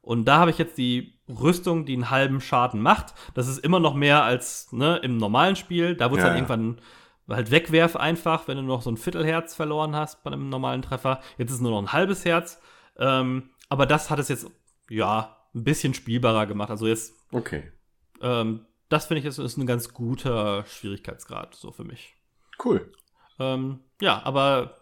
Und 0.05 0.27
da 0.27 0.39
habe 0.39 0.51
ich 0.51 0.59
jetzt 0.59 0.77
die 0.77 1.19
Rüstung, 1.29 1.87
die 1.87 1.95
einen 1.95 2.11
halben 2.11 2.41
Schaden 2.41 2.83
macht. 2.83 3.15
Das 3.35 3.49
ist 3.49 3.59
immer 3.59 3.81
noch 3.81 3.95
mehr 3.95 4.23
als 4.23 4.71
ne, 4.73 4.99
im 5.03 5.17
normalen 5.17 5.57
Spiel. 5.57 5.97
Da 5.97 6.11
wurde 6.11 6.21
es 6.21 6.25
Ja, 6.25 6.29
dann 6.29 6.37
ja. 6.37 6.43
irgendwann 6.43 6.81
halt 7.29 7.51
wegwerf 7.51 7.97
einfach, 7.97 8.47
wenn 8.47 8.59
du 8.59 8.63
noch 8.63 8.83
so 8.83 8.91
ein 8.91 8.99
Viertelherz 8.99 9.55
verloren 9.55 9.97
hast 9.97 10.23
bei 10.23 10.31
einem 10.31 10.51
normalen 10.51 10.83
Treffer. 10.83 11.21
Jetzt 11.39 11.49
ist 11.51 11.57
es 11.57 11.61
nur 11.63 11.71
noch 11.71 11.79
ein 11.79 11.93
halbes 11.93 12.25
Herz. 12.27 12.61
Ähm, 12.99 13.51
aber 13.71 13.87
das 13.87 14.11
hat 14.11 14.19
es 14.19 14.29
jetzt, 14.29 14.47
ja, 14.91 15.35
ein 15.55 15.65
bisschen 15.65 15.95
spielbarer 15.95 16.47
gemacht. 16.47 16.69
Also 16.71 16.87
jetzt, 16.87 17.15
Okay. 17.33 17.73
ähm, 18.21 18.67
das 18.91 19.07
finde 19.07 19.21
ich, 19.21 19.25
ist, 19.25 19.39
ist 19.39 19.57
ein 19.57 19.67
ganz 19.67 19.95
guter 19.95 20.67
Schwierigkeitsgrad, 20.67 21.55
so 21.55 21.73
für 21.73 21.85
mich. 21.85 22.15
Cool. 22.63 22.93
Ähm, 23.39 23.81
ja, 24.03 24.21
aber 24.23 24.77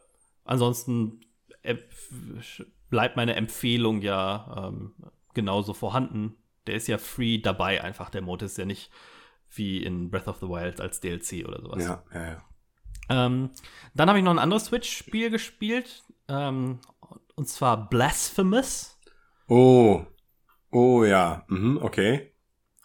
ansonsten 0.44 1.20
äh, 1.62 1.76
bleibt 2.92 3.16
meine 3.16 3.34
Empfehlung 3.36 4.02
ja 4.02 4.68
ähm, 4.68 4.92
genauso 5.32 5.72
vorhanden. 5.72 6.36
Der 6.66 6.74
ist 6.74 6.88
ja 6.88 6.98
free 6.98 7.38
dabei 7.38 7.82
einfach. 7.82 8.10
Der 8.10 8.20
Mode 8.20 8.44
ist 8.44 8.58
ja 8.58 8.66
nicht 8.66 8.90
wie 9.48 9.82
in 9.82 10.10
Breath 10.10 10.28
of 10.28 10.36
the 10.40 10.46
Wild 10.46 10.78
als 10.78 11.00
DLC 11.00 11.48
oder 11.48 11.62
sowas. 11.62 11.82
Ja, 11.82 12.02
ja, 12.12 12.26
ja. 12.26 12.44
Ähm, 13.08 13.50
dann 13.94 14.10
habe 14.10 14.18
ich 14.18 14.24
noch 14.24 14.30
ein 14.30 14.38
anderes 14.38 14.66
Switch-Spiel 14.66 15.30
gespielt. 15.30 16.02
Ähm, 16.28 16.80
und 17.34 17.48
zwar 17.48 17.88
Blasphemous. 17.88 19.00
Oh. 19.48 20.04
Oh 20.70 21.02
ja. 21.02 21.44
Mhm, 21.48 21.78
okay. 21.80 22.30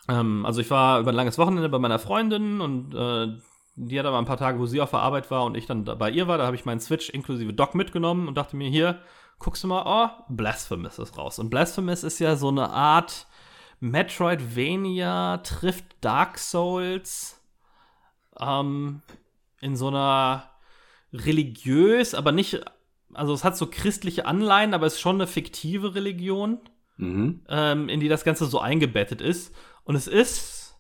Ähm, 0.07 0.45
also 0.45 0.61
ich 0.61 0.71
war 0.71 1.01
über 1.01 1.11
ein 1.11 1.15
langes 1.15 1.37
Wochenende 1.37 1.67
bei 1.67 1.79
meiner 1.79 1.99
Freundin 1.99 2.61
und 2.61 2.95
äh, 2.95 3.37
die 3.75 3.99
hat 3.99 4.05
aber 4.05 4.19
ein 4.19 4.25
paar 4.25 4.37
Tage, 4.37 4.57
wo 4.57 4.67
sie 4.67 4.79
auf 4.79 4.91
der 4.91 5.01
Arbeit 5.01 5.29
war 5.31 5.43
und 5.43 5.57
ich 5.57 5.65
dann 5.65 5.83
da 5.83 5.95
bei 5.95 6.09
ihr 6.09 6.29
war. 6.29 6.37
Da 6.37 6.45
habe 6.45 6.55
ich 6.55 6.63
meinen 6.63 6.79
Switch 6.79 7.09
inklusive 7.09 7.53
Dock 7.53 7.75
mitgenommen 7.75 8.29
und 8.29 8.37
dachte 8.37 8.55
mir, 8.55 8.69
hier, 8.69 9.01
guckst 9.39 9.63
du 9.63 9.67
mal, 9.67 9.83
oh, 9.85 10.23
Blasphemous 10.33 10.99
ist 10.99 11.17
raus. 11.17 11.39
Und 11.39 11.49
Blasphemous 11.49 12.03
ist 12.03 12.19
ja 12.19 12.35
so 12.35 12.49
eine 12.49 12.69
Art 12.69 13.27
Metroidvania 13.79 15.37
trifft 15.37 15.85
Dark 16.01 16.37
Souls 16.39 17.39
ähm, 18.39 19.01
in 19.61 19.75
so 19.75 19.89
einer 19.89 20.49
religiös, 21.13 22.13
aber 22.15 22.31
nicht, 22.31 22.61
also 23.13 23.33
es 23.33 23.43
hat 23.43 23.55
so 23.57 23.67
christliche 23.67 24.25
Anleihen, 24.25 24.73
aber 24.73 24.87
es 24.87 24.95
ist 24.95 25.01
schon 25.01 25.15
eine 25.17 25.27
fiktive 25.27 25.95
Religion 25.95 26.59
Mhm. 26.99 27.41
ähm, 27.47 27.89
in 27.89 27.99
die 27.99 28.07
das 28.07 28.23
Ganze 28.23 28.47
so 28.47 28.59
eingebettet 28.59 29.21
ist. 29.21 29.53
Und 29.83 29.95
es 29.95 30.07
ist 30.07 30.75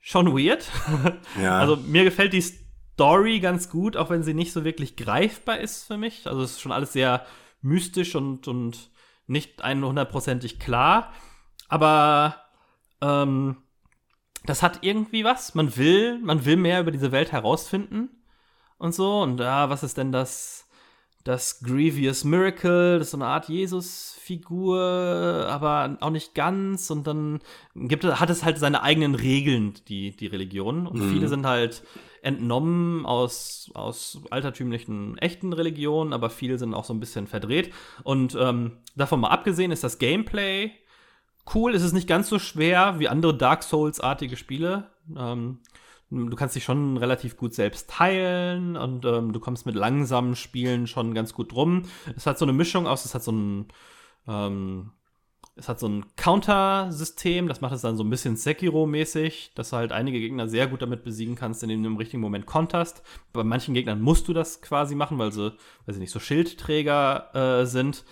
schon 0.00 0.32
weird. 0.34 0.64
Ja. 1.40 1.58
Also 1.58 1.76
mir 1.76 2.02
gefällt 2.04 2.32
die 2.32 2.40
Story 2.40 3.40
ganz 3.40 3.68
gut, 3.68 3.96
auch 3.98 4.08
wenn 4.08 4.22
sie 4.22 4.32
nicht 4.32 4.52
so 4.54 4.64
wirklich 4.64 4.96
greifbar 4.96 5.58
ist 5.58 5.84
für 5.84 5.98
mich. 5.98 6.26
Also 6.26 6.40
es 6.42 6.52
ist 6.52 6.60
schon 6.62 6.72
alles 6.72 6.94
sehr 6.94 7.26
mystisch 7.64 8.14
und, 8.14 8.46
und 8.46 8.90
nicht 9.26 9.64
100%ig 9.64 10.58
klar. 10.58 11.12
Aber 11.68 12.36
ähm, 13.00 13.56
das 14.44 14.62
hat 14.62 14.80
irgendwie 14.82 15.24
was. 15.24 15.54
Man 15.54 15.76
will, 15.76 16.18
man 16.18 16.44
will 16.44 16.56
mehr 16.56 16.80
über 16.80 16.90
diese 16.90 17.12
Welt 17.12 17.32
herausfinden 17.32 18.10
und 18.78 18.94
so. 18.94 19.22
Und 19.22 19.40
ja, 19.40 19.70
was 19.70 19.82
ist 19.82 19.96
denn 19.96 20.12
das, 20.12 20.68
das 21.24 21.60
Grievous 21.60 22.24
Miracle? 22.24 22.98
Das 22.98 23.08
ist 23.08 23.12
so 23.12 23.16
eine 23.16 23.26
Art 23.26 23.48
Jesus-Figur, 24.24 25.46
aber 25.48 25.96
auch 26.00 26.10
nicht 26.10 26.34
ganz. 26.34 26.90
Und 26.90 27.06
dann 27.06 27.40
gibt, 27.74 28.04
hat 28.04 28.30
es 28.30 28.44
halt 28.44 28.58
seine 28.58 28.82
eigenen 28.82 29.14
Regeln, 29.14 29.74
die, 29.88 30.16
die 30.16 30.26
Religion. 30.26 30.86
Und 30.86 31.00
mhm. 31.00 31.10
viele 31.10 31.28
sind 31.28 31.46
halt 31.46 31.82
entnommen 32.22 33.04
aus, 33.04 33.70
aus 33.74 34.22
altertümlichen 34.30 35.18
echten 35.18 35.52
Religionen, 35.52 36.12
aber 36.12 36.30
viele 36.30 36.58
sind 36.58 36.74
auch 36.74 36.84
so 36.84 36.94
ein 36.94 37.00
bisschen 37.00 37.26
verdreht. 37.26 37.72
Und 38.02 38.36
ähm, 38.40 38.78
davon 38.96 39.20
mal 39.20 39.28
abgesehen 39.28 39.70
ist 39.70 39.84
das 39.84 39.98
Gameplay 39.98 40.72
cool. 41.54 41.74
Es 41.74 41.82
ist 41.82 41.92
nicht 41.92 42.08
ganz 42.08 42.28
so 42.28 42.38
schwer 42.38 42.98
wie 42.98 43.08
andere 43.08 43.36
Dark 43.36 43.62
Souls-artige 43.62 44.36
Spiele. 44.38 44.90
Ähm, 45.14 45.58
du 46.10 46.34
kannst 46.36 46.56
dich 46.56 46.64
schon 46.64 46.96
relativ 46.96 47.36
gut 47.36 47.52
selbst 47.52 47.90
teilen 47.90 48.76
und 48.76 49.04
ähm, 49.04 49.34
du 49.34 49.40
kommst 49.40 49.66
mit 49.66 49.74
langsamen 49.74 50.34
Spielen 50.36 50.86
schon 50.86 51.12
ganz 51.12 51.34
gut 51.34 51.52
rum. 51.52 51.82
Es 52.16 52.26
hat 52.26 52.38
so 52.38 52.46
eine 52.46 52.54
Mischung 52.54 52.86
aus, 52.86 53.04
es 53.04 53.14
hat 53.14 53.22
so 53.22 53.32
ein, 53.32 53.66
ähm, 54.28 54.92
es 55.56 55.68
hat 55.68 55.78
so 55.78 55.88
ein 55.88 56.04
Counter-System, 56.16 57.46
das 57.46 57.60
macht 57.60 57.74
es 57.74 57.82
dann 57.82 57.96
so 57.96 58.02
ein 58.02 58.10
bisschen 58.10 58.36
Sekiro-mäßig, 58.36 59.52
dass 59.54 59.70
du 59.70 59.76
halt 59.76 59.92
einige 59.92 60.18
Gegner 60.18 60.48
sehr 60.48 60.66
gut 60.66 60.82
damit 60.82 61.04
besiegen 61.04 61.36
kannst, 61.36 61.62
indem 61.62 61.82
du 61.82 61.90
im 61.90 61.96
richtigen 61.96 62.22
Moment 62.22 62.46
konterst. 62.46 63.02
Bei 63.32 63.44
manchen 63.44 63.74
Gegnern 63.74 64.00
musst 64.00 64.26
du 64.26 64.32
das 64.32 64.62
quasi 64.62 64.96
machen, 64.96 65.18
weil 65.18 65.32
sie, 65.32 65.56
weil 65.86 65.94
sie 65.94 66.00
nicht 66.00 66.10
so 66.10 66.18
Schildträger 66.18 67.60
äh, 67.62 67.66
sind. 67.66 68.04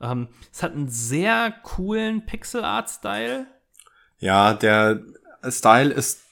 Ähm, 0.00 0.28
es 0.52 0.62
hat 0.62 0.72
einen 0.72 0.88
sehr 0.88 1.54
coolen 1.62 2.26
Pixel-Art-Style. 2.26 3.46
Ja, 4.18 4.54
der 4.54 5.04
Style 5.48 5.92
ist. 5.92 6.22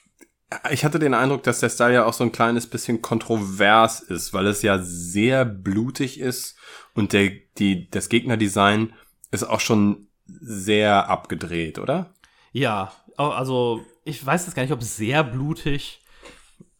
Ich 0.71 0.85
hatte 0.85 0.99
den 0.99 1.13
Eindruck, 1.13 1.43
dass 1.43 1.59
der 1.59 1.69
Style 1.69 1.93
ja 1.93 2.05
auch 2.05 2.13
so 2.13 2.23
ein 2.23 2.31
kleines 2.31 2.67
bisschen 2.67 3.01
kontrovers 3.01 3.99
ist, 3.99 4.33
weil 4.33 4.47
es 4.47 4.61
ja 4.61 4.79
sehr 4.79 5.43
blutig 5.43 6.19
ist 6.19 6.57
und 6.93 7.11
der, 7.11 7.31
die, 7.57 7.89
das 7.89 8.07
Gegnerdesign 8.07 8.93
ist 9.31 9.43
auch 9.43 9.59
schon 9.59 10.07
sehr 10.25 11.09
abgedreht, 11.09 11.79
oder? 11.79 12.13
Ja, 12.51 12.91
also 13.17 13.81
ich 14.03 14.25
weiß 14.25 14.45
jetzt 14.45 14.55
gar 14.55 14.63
nicht, 14.63 14.71
ob 14.71 14.83
sehr 14.83 15.23
blutig. 15.23 16.01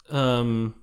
Ähm, 0.10 0.73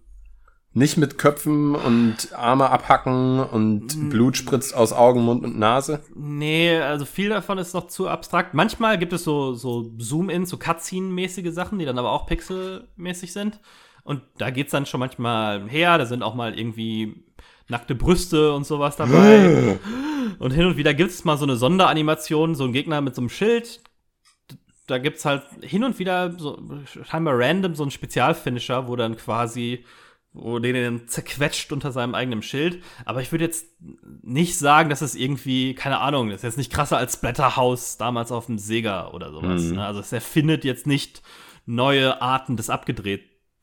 nicht 0.76 0.96
mit 0.96 1.18
Köpfen 1.18 1.76
und 1.76 2.32
Arme 2.34 2.68
abhacken 2.68 3.38
und 3.38 4.10
Blut 4.10 4.36
spritzt 4.36 4.74
aus 4.74 4.92
Augen, 4.92 5.22
Mund 5.22 5.44
und 5.44 5.56
Nase? 5.56 6.02
Nee, 6.16 6.76
also 6.78 7.04
viel 7.04 7.28
davon 7.28 7.58
ist 7.58 7.74
noch 7.74 7.86
zu 7.86 8.08
abstrakt. 8.08 8.54
Manchmal 8.54 8.98
gibt 8.98 9.12
es 9.12 9.22
so, 9.22 9.54
so 9.54 9.92
Zoom-In, 9.98 10.46
so 10.46 10.56
Cutscene-mäßige 10.56 11.52
Sachen, 11.52 11.78
die 11.78 11.84
dann 11.84 11.98
aber 11.98 12.10
auch 12.10 12.26
pixelmäßig 12.26 13.32
sind. 13.32 13.60
Und 14.02 14.22
da 14.38 14.50
geht's 14.50 14.72
dann 14.72 14.84
schon 14.84 14.98
manchmal 14.98 15.68
her. 15.68 15.96
Da 15.96 16.06
sind 16.06 16.24
auch 16.24 16.34
mal 16.34 16.58
irgendwie 16.58 17.24
nackte 17.68 17.94
Brüste 17.94 18.52
und 18.52 18.66
sowas 18.66 18.96
dabei. 18.96 19.78
und 20.38 20.50
hin 20.52 20.66
und 20.66 20.76
wieder 20.76 20.94
gibt's 20.94 21.24
mal 21.24 21.36
so 21.36 21.44
eine 21.44 21.56
Sonderanimation, 21.56 22.54
so 22.54 22.64
ein 22.64 22.72
Gegner 22.72 23.00
mit 23.00 23.14
so 23.14 23.22
einem 23.22 23.30
Schild. 23.30 23.82
Da 24.86 24.98
gibt's 24.98 25.24
halt 25.24 25.42
hin 25.62 25.84
und 25.84 25.98
wieder 25.98 26.32
so 26.38 26.58
scheinbar 27.04 27.38
random 27.38 27.74
so 27.74 27.84
ein 27.84 27.90
Spezialfinisher, 27.90 28.86
wo 28.86 28.96
dann 28.96 29.16
quasi 29.16 29.84
wo 30.34 30.58
den 30.58 31.06
zerquetscht 31.06 31.72
unter 31.72 31.92
seinem 31.92 32.14
eigenen 32.14 32.42
Schild. 32.42 32.82
Aber 33.04 33.22
ich 33.22 33.30
würde 33.30 33.44
jetzt 33.44 33.68
nicht 34.22 34.58
sagen, 34.58 34.90
dass 34.90 35.00
es 35.00 35.14
irgendwie, 35.14 35.74
keine 35.74 36.00
Ahnung, 36.00 36.28
das 36.28 36.38
ist 36.38 36.42
jetzt 36.42 36.58
nicht 36.58 36.72
krasser 36.72 36.98
als 36.98 37.14
Splatterhouse 37.14 37.98
damals 37.98 38.32
auf 38.32 38.46
dem 38.46 38.58
Sega 38.58 39.10
oder 39.10 39.30
sowas. 39.30 39.62
Mhm. 39.62 39.76
Ne? 39.76 39.86
Also 39.86 40.00
es 40.00 40.12
erfindet 40.12 40.64
jetzt 40.64 40.88
nicht 40.88 41.22
neue 41.66 42.20
Arten 42.20 42.56
des 42.56 42.68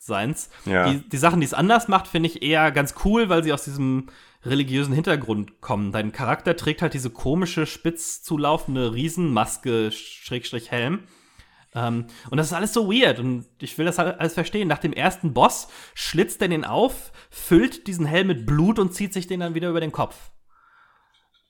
Abgedrehtseins. 0.02 0.50
Ja. 0.66 0.92
Die, 0.92 1.10
die 1.10 1.18
Sachen, 1.18 1.40
die 1.40 1.46
es 1.46 1.54
anders 1.54 1.88
macht, 1.88 2.08
finde 2.08 2.30
ich 2.30 2.42
eher 2.42 2.72
ganz 2.72 2.96
cool, 3.06 3.30
weil 3.30 3.44
sie 3.44 3.54
aus 3.54 3.64
diesem 3.64 4.08
religiösen 4.44 4.94
Hintergrund 4.94 5.62
kommen. 5.62 5.92
Dein 5.92 6.12
Charakter 6.12 6.56
trägt 6.56 6.82
halt 6.82 6.94
diese 6.94 7.12
komische, 7.12 7.66
spitz 7.66 8.24
zulaufende 8.24 8.94
Riesenmaske, 8.94 9.92
Schrägstrich 9.92 10.72
Helm. 10.72 11.04
Ähm, 11.74 12.08
und 12.30 12.38
das 12.38 12.48
ist 12.48 12.54
alles 12.54 12.74
so 12.74 12.92
weird 12.92 13.20
und 13.20 13.46
ich 13.60 13.78
will 13.78 13.86
das 13.86 13.98
halt 13.98 14.20
alles 14.20 14.34
verstehen. 14.34 14.68
Nach 14.68 14.80
dem 14.80 14.94
ersten 14.94 15.34
Boss 15.34 15.68
schlitzt 15.94 16.42
er 16.42 16.50
den 16.50 16.66
auf, 16.66 17.12
füllt 17.30 17.88
diesen 17.88 18.06
Helm 18.06 18.28
mit 18.28 18.46
Blut 18.46 18.80
und 18.80 18.94
zieht 18.94 19.14
sich 19.14 19.28
den 19.28 19.40
dann 19.40 19.54
wieder 19.54 19.70
über 19.70 19.80
den 19.80 19.92
Kopf. 19.92 20.32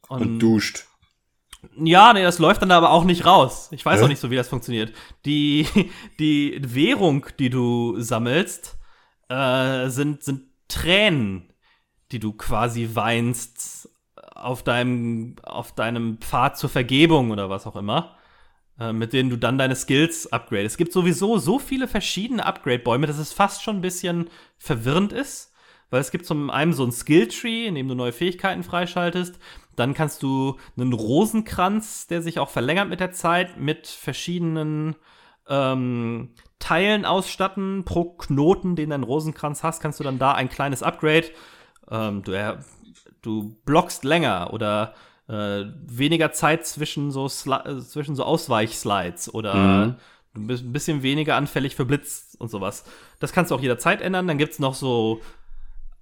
Und, 0.09 0.21
und 0.21 0.39
duscht. 0.39 0.85
Ja, 1.75 2.13
nee, 2.13 2.23
das 2.23 2.39
läuft 2.39 2.61
dann 2.61 2.71
aber 2.71 2.91
auch 2.91 3.03
nicht 3.03 3.25
raus. 3.25 3.69
Ich 3.71 3.85
weiß 3.85 3.99
Hä? 3.99 4.05
auch 4.05 4.09
nicht 4.09 4.19
so, 4.19 4.31
wie 4.31 4.35
das 4.35 4.47
funktioniert. 4.47 4.93
Die, 5.25 5.67
die 6.19 6.59
Währung, 6.63 7.25
die 7.39 7.49
du 7.49 7.99
sammelst, 7.99 8.77
äh, 9.29 9.89
sind, 9.89 10.23
sind 10.23 10.43
Tränen, 10.67 11.53
die 12.11 12.19
du 12.19 12.33
quasi 12.33 12.89
weinst 12.93 13.89
auf 14.35 14.63
deinem, 14.63 15.35
auf 15.43 15.73
deinem 15.73 16.17
Pfad 16.17 16.57
zur 16.57 16.69
Vergebung 16.69 17.31
oder 17.31 17.49
was 17.49 17.67
auch 17.67 17.75
immer. 17.75 18.15
Äh, 18.81 18.93
mit 18.93 19.13
denen 19.13 19.29
du 19.29 19.37
dann 19.37 19.59
deine 19.59 19.75
Skills 19.75 20.31
upgradest. 20.33 20.73
Es 20.73 20.77
gibt 20.77 20.91
sowieso 20.91 21.37
so 21.37 21.59
viele 21.59 21.87
verschiedene 21.87 22.43
Upgrade-Bäume, 22.45 23.05
dass 23.05 23.19
es 23.19 23.31
fast 23.31 23.61
schon 23.61 23.77
ein 23.77 23.81
bisschen 23.81 24.29
verwirrend 24.57 25.13
ist. 25.13 25.53
Weil 25.91 26.01
es 26.01 26.09
gibt 26.09 26.25
zum 26.25 26.49
einen 26.49 26.73
so 26.73 26.83
ein 26.83 26.91
Skill-Tree, 26.91 27.67
in 27.67 27.75
dem 27.75 27.87
du 27.87 27.93
neue 27.93 28.13
Fähigkeiten 28.13 28.63
freischaltest. 28.63 29.37
Dann 29.75 29.93
kannst 29.93 30.23
du 30.23 30.57
einen 30.77 30.93
Rosenkranz, 30.93 32.07
der 32.07 32.21
sich 32.21 32.39
auch 32.39 32.49
verlängert 32.49 32.89
mit 32.89 32.99
der 32.99 33.11
Zeit, 33.11 33.57
mit 33.57 33.87
verschiedenen 33.87 34.95
ähm, 35.47 36.29
Teilen 36.59 37.05
ausstatten. 37.05 37.83
Pro 37.85 38.05
Knoten, 38.13 38.75
den 38.75 38.89
dein 38.91 39.03
Rosenkranz 39.03 39.63
hast, 39.63 39.81
kannst 39.81 39.99
du 39.99 40.03
dann 40.03 40.19
da 40.19 40.33
ein 40.33 40.49
kleines 40.49 40.83
Upgrade. 40.83 41.27
Ähm, 41.89 42.23
du, 42.23 42.31
äh, 42.31 42.57
du 43.21 43.55
blockst 43.65 44.03
länger 44.03 44.53
oder 44.53 44.93
äh, 45.27 45.65
weniger 45.87 46.31
Zeit 46.31 46.65
zwischen 46.65 47.11
so, 47.11 47.27
Sli 47.27 47.57
zwischen 47.81 48.15
so 48.15 48.23
Ausweichslides 48.23 49.33
oder 49.33 49.53
mhm. 49.53 49.95
du 50.33 50.47
bist 50.47 50.63
ein 50.63 50.73
bisschen 50.73 51.03
weniger 51.03 51.35
anfällig 51.35 51.75
für 51.75 51.85
Blitz 51.85 52.35
und 52.39 52.49
sowas. 52.49 52.83
Das 53.19 53.31
kannst 53.31 53.51
du 53.51 53.55
auch 53.55 53.61
jederzeit 53.61 54.01
ändern. 54.01 54.27
Dann 54.27 54.37
gibt 54.37 54.53
es 54.53 54.59
noch 54.59 54.73
so 54.73 55.21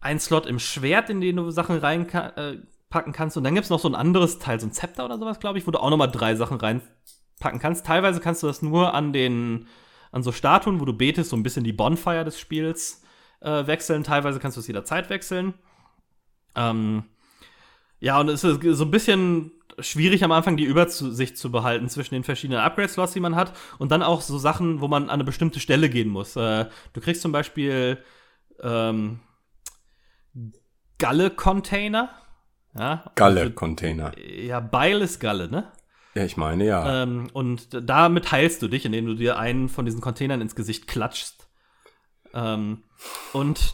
einen 0.02 0.20
Slot 0.20 0.46
im 0.46 0.60
Schwert, 0.60 1.10
in 1.10 1.22
den 1.22 1.36
du 1.36 1.52
Sachen 1.52 1.78
reinpacken 1.78 2.38
äh, 2.38 2.58
kannst. 2.90 3.38
Und 3.38 3.44
dann 3.44 3.56
gibt 3.56 3.66
es 3.66 3.70
noch 3.70 3.80
so 3.80 3.88
ein 3.88 3.96
anderes 3.96 4.40
Teil, 4.40 4.60
so 4.60 4.68
ein 4.68 4.72
Zepter 4.72 5.06
oder 5.06 5.18
sowas, 5.18 5.40
glaube 5.40 5.58
ich, 5.60 5.68
wo 5.68 5.72
du 5.72 5.80
auch 5.80 5.90
nochmal 5.90 6.12
drei 6.12 6.36
Sachen 6.36 6.58
reinpacken 6.58 7.60
kannst. 7.60 7.86
Teilweise 7.86 8.20
kannst 8.20 8.44
du 8.44 8.48
das 8.48 8.62
nur 8.62 8.94
an 8.94 9.14
den, 9.14 9.68
an 10.12 10.24
so 10.24 10.32
Statuen, 10.32 10.80
wo 10.80 10.86
du 10.86 10.94
betest, 10.94 11.30
so 11.30 11.36
ein 11.36 11.44
bisschen 11.44 11.64
die 11.64 11.74
Bonfire 11.74 12.26
des 12.26 12.40
Spiels 12.40 13.04
äh, 13.42 13.68
wechseln. 13.68 14.04
Teilweise 14.04 14.40
kannst 14.40 14.58
du 14.58 14.62
es 14.62 14.68
jederzeit 14.68 15.10
wechseln. 15.10 15.54
Ähm, 16.56 17.04
ja, 18.00 18.20
und 18.20 18.30
es 18.30 18.44
ist 18.44 18.62
so 18.64 18.86
ein 18.86 18.92
bisschen 18.92 19.52
schwierig 19.80 20.24
am 20.24 20.32
Anfang 20.32 20.58
die 20.58 20.66
Übersicht 20.66 21.38
zu 21.38 21.52
behalten 21.52 21.90
zwischen 21.90 22.14
den 22.14 22.24
verschiedenen 22.24 22.60
Upgrade-Slots, 22.62 23.14
die 23.14 23.20
man 23.20 23.36
hat 23.36 23.54
und 23.78 23.92
dann 23.92 24.04
auch 24.04 24.22
so 24.22 24.38
Sachen, 24.38 24.82
wo 24.82 24.88
man 24.88 25.04
an 25.04 25.10
eine 25.10 25.24
bestimmte 25.24 25.60
Stelle 25.60 25.90
gehen 25.90 26.10
muss. 26.10 26.36
Äh, 26.36 26.66
du 26.94 27.02
kriegst 27.02 27.22
zum 27.22 27.32
Beispiel 27.32 27.98
ähm, 28.62 29.20
Galle-Container. 30.98 32.10
Ja, 32.78 33.12
Galle-Container. 33.16 34.12
Ja, 34.20 34.60
Beil 34.60 35.02
ist 35.02 35.20
Galle, 35.20 35.50
ne? 35.50 35.72
Ja, 36.16 36.24
ich 36.24 36.38
meine, 36.38 36.66
ja. 36.66 37.04
Ähm, 37.04 37.30
und 37.34 37.68
damit 37.72 38.32
heilst 38.32 38.62
du 38.62 38.68
dich, 38.68 38.86
indem 38.86 39.06
du 39.06 39.16
dir 39.16 39.38
einen 39.38 39.70
von 39.70 39.86
diesen 39.86 40.02
Containern 40.02 40.42
ins 40.42 40.56
Gesicht 40.56 40.88
klatschst. 40.88 41.48
Ähm, 42.34 42.84
und 43.34 43.74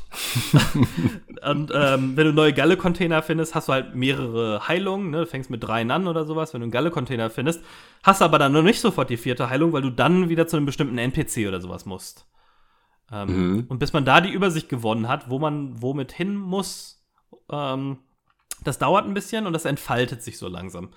und 1.45 1.71
ähm, 1.73 2.15
wenn 2.15 2.27
du 2.27 2.33
neue 2.33 2.53
Galle-Container 2.53 3.21
findest, 3.21 3.55
hast 3.55 3.67
du 3.67 3.73
halt 3.73 3.95
mehrere 3.95 4.67
Heilungen. 4.67 5.09
Ne? 5.09 5.21
Du 5.21 5.25
fängst 5.25 5.49
mit 5.49 5.63
dreien 5.63 5.91
an 5.91 6.07
oder 6.07 6.25
sowas, 6.25 6.53
wenn 6.53 6.61
du 6.61 6.65
einen 6.65 6.71
Galle-Container 6.71 7.29
findest. 7.29 7.63
Hast 8.03 8.21
aber 8.21 8.39
dann 8.39 8.53
noch 8.53 8.61
nicht 8.61 8.79
sofort 8.79 9.09
die 9.09 9.17
vierte 9.17 9.49
Heilung, 9.49 9.73
weil 9.73 9.81
du 9.81 9.89
dann 9.89 10.29
wieder 10.29 10.47
zu 10.47 10.57
einem 10.57 10.65
bestimmten 10.65 10.97
NPC 10.97 11.47
oder 11.47 11.59
sowas 11.59 11.85
musst. 11.85 12.27
Ähm, 13.11 13.55
mhm. 13.55 13.65
Und 13.67 13.79
bis 13.79 13.93
man 13.93 14.05
da 14.05 14.21
die 14.21 14.31
Übersicht 14.31 14.69
gewonnen 14.69 15.07
hat, 15.07 15.29
wo 15.29 15.39
man 15.39 15.81
womit 15.81 16.11
hin 16.11 16.35
muss, 16.35 17.03
ähm, 17.51 17.97
das 18.65 18.77
dauert 18.79 19.05
ein 19.05 19.13
bisschen 19.13 19.47
und 19.47 19.53
das 19.53 19.65
entfaltet 19.65 20.21
sich 20.21 20.37
so 20.37 20.47
langsam. 20.47 20.89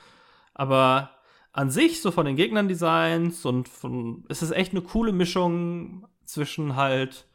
Aber 0.55 1.11
an 1.53 1.71
sich, 1.71 2.03
so 2.03 2.11
von 2.11 2.27
den 2.27 2.37
Gegnern-Designs 2.37 3.45
und 3.45 3.69
von, 3.69 4.25
ist 4.29 4.43
es 4.43 4.51
echt 4.51 4.73
eine 4.73 4.83
coole 4.83 5.13
Mischung 5.13 6.07
zwischen 6.25 6.77
halt 6.77 7.27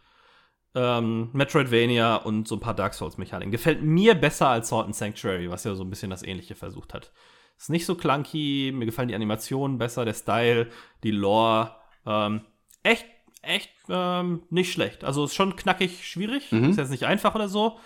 ähm, 0.76 1.30
Metroidvania 1.34 2.16
und 2.18 2.48
so 2.48 2.56
ein 2.56 2.60
paar 2.60 2.74
Dark 2.74 2.94
Souls-Mechaniken. 2.94 3.52
Gefällt 3.52 3.84
mir 3.84 4.16
besser 4.16 4.48
als 4.50 4.70
Salt 4.70 4.86
and 4.86 4.96
Sanctuary, 4.96 5.50
was 5.52 5.64
ja 5.64 5.76
so 5.76 5.84
ein 5.84 5.90
bisschen 5.90 6.10
das 6.10 6.24
Ähnliche 6.24 6.56
versucht 6.56 6.94
hat. 6.94 7.12
Ist 7.58 7.70
nicht 7.70 7.86
so 7.86 7.96
clunky, 7.96 8.72
mir 8.74 8.86
gefallen 8.86 9.08
die 9.08 9.16
Animationen 9.16 9.78
besser, 9.78 10.06
der 10.06 10.14
Style, 10.16 10.70
die 11.04 11.12
Lore. 11.12 11.76
Ähm, 12.06 12.42
echt, 12.82 13.06
echt 13.42 13.70
ähm, 13.90 14.44
nicht 14.50 14.72
schlecht. 14.74 15.04
Also 15.04 15.26
ist 15.26 15.36
schon 15.36 15.56
knackig 15.56 16.06
schwierig, 16.08 16.52
Mhm. 16.52 16.72
ist 16.72 16.78
jetzt 16.78 16.90
nicht 16.92 17.06
einfach 17.06 17.36
oder 17.36 17.48
so. 17.48 17.78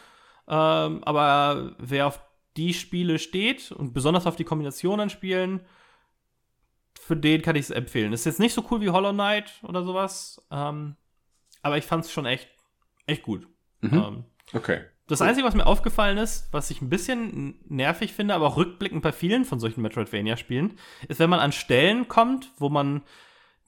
Ähm, 0.48 1.04
aber 1.04 1.76
wer 1.80 2.08
auf 2.08 2.22
die 2.58 2.74
Spiele 2.74 3.20
steht 3.20 3.72
und 3.72 3.94
besonders 3.94 4.26
auf 4.26 4.36
die 4.36 4.44
Kombination 4.44 5.00
an 5.00 5.10
Spielen, 5.10 5.62
für 7.00 7.16
den 7.16 7.42
kann 7.42 7.56
ich 7.56 7.64
es 7.64 7.70
empfehlen. 7.70 8.12
Ist 8.12 8.26
jetzt 8.26 8.40
nicht 8.40 8.54
so 8.54 8.66
cool 8.70 8.82
wie 8.82 8.90
Hollow 8.90 9.14
Knight 9.14 9.54
oder 9.64 9.84
sowas, 9.84 10.46
ähm, 10.52 10.96
aber 11.62 11.78
ich 11.78 11.86
fand 11.86 12.04
es 12.04 12.12
schon 12.12 12.26
echt, 12.26 12.50
echt 13.06 13.24
gut. 13.24 13.48
Mhm. 13.82 13.94
Ähm, 13.94 14.24
Okay. 14.54 14.80
das 15.08 15.22
Einzige, 15.22 15.46
was 15.46 15.56
mir 15.56 15.66
aufgefallen 15.68 16.18
ist, 16.18 16.48
was 16.54 16.72
ich 16.72 16.82
ein 16.82 16.90
bisschen 16.90 17.60
nervig 17.68 18.14
finde, 18.14 18.34
aber 18.34 18.48
auch 18.48 18.58
rückblickend 18.58 19.02
bei 19.02 19.12
vielen 19.12 19.44
von 19.44 19.60
solchen 19.60 19.82
Metroidvania-Spielen, 19.82 20.78
ist, 21.10 21.20
wenn 21.20 21.30
man 21.30 21.42
an 21.42 21.52
Stellen 21.52 22.08
kommt, 22.08 22.52
wo 22.58 22.70
man 22.70 23.02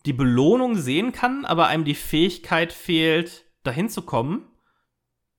die 0.06 0.14
Belohnung 0.14 0.76
sehen 0.76 1.12
kann, 1.12 1.44
aber 1.44 1.68
einem 1.68 1.84
die 1.84 1.96
Fähigkeit 1.96 2.72
fehlt, 2.72 3.46
dahin 3.64 3.90
zu 3.90 4.04
kommen, 4.04 4.49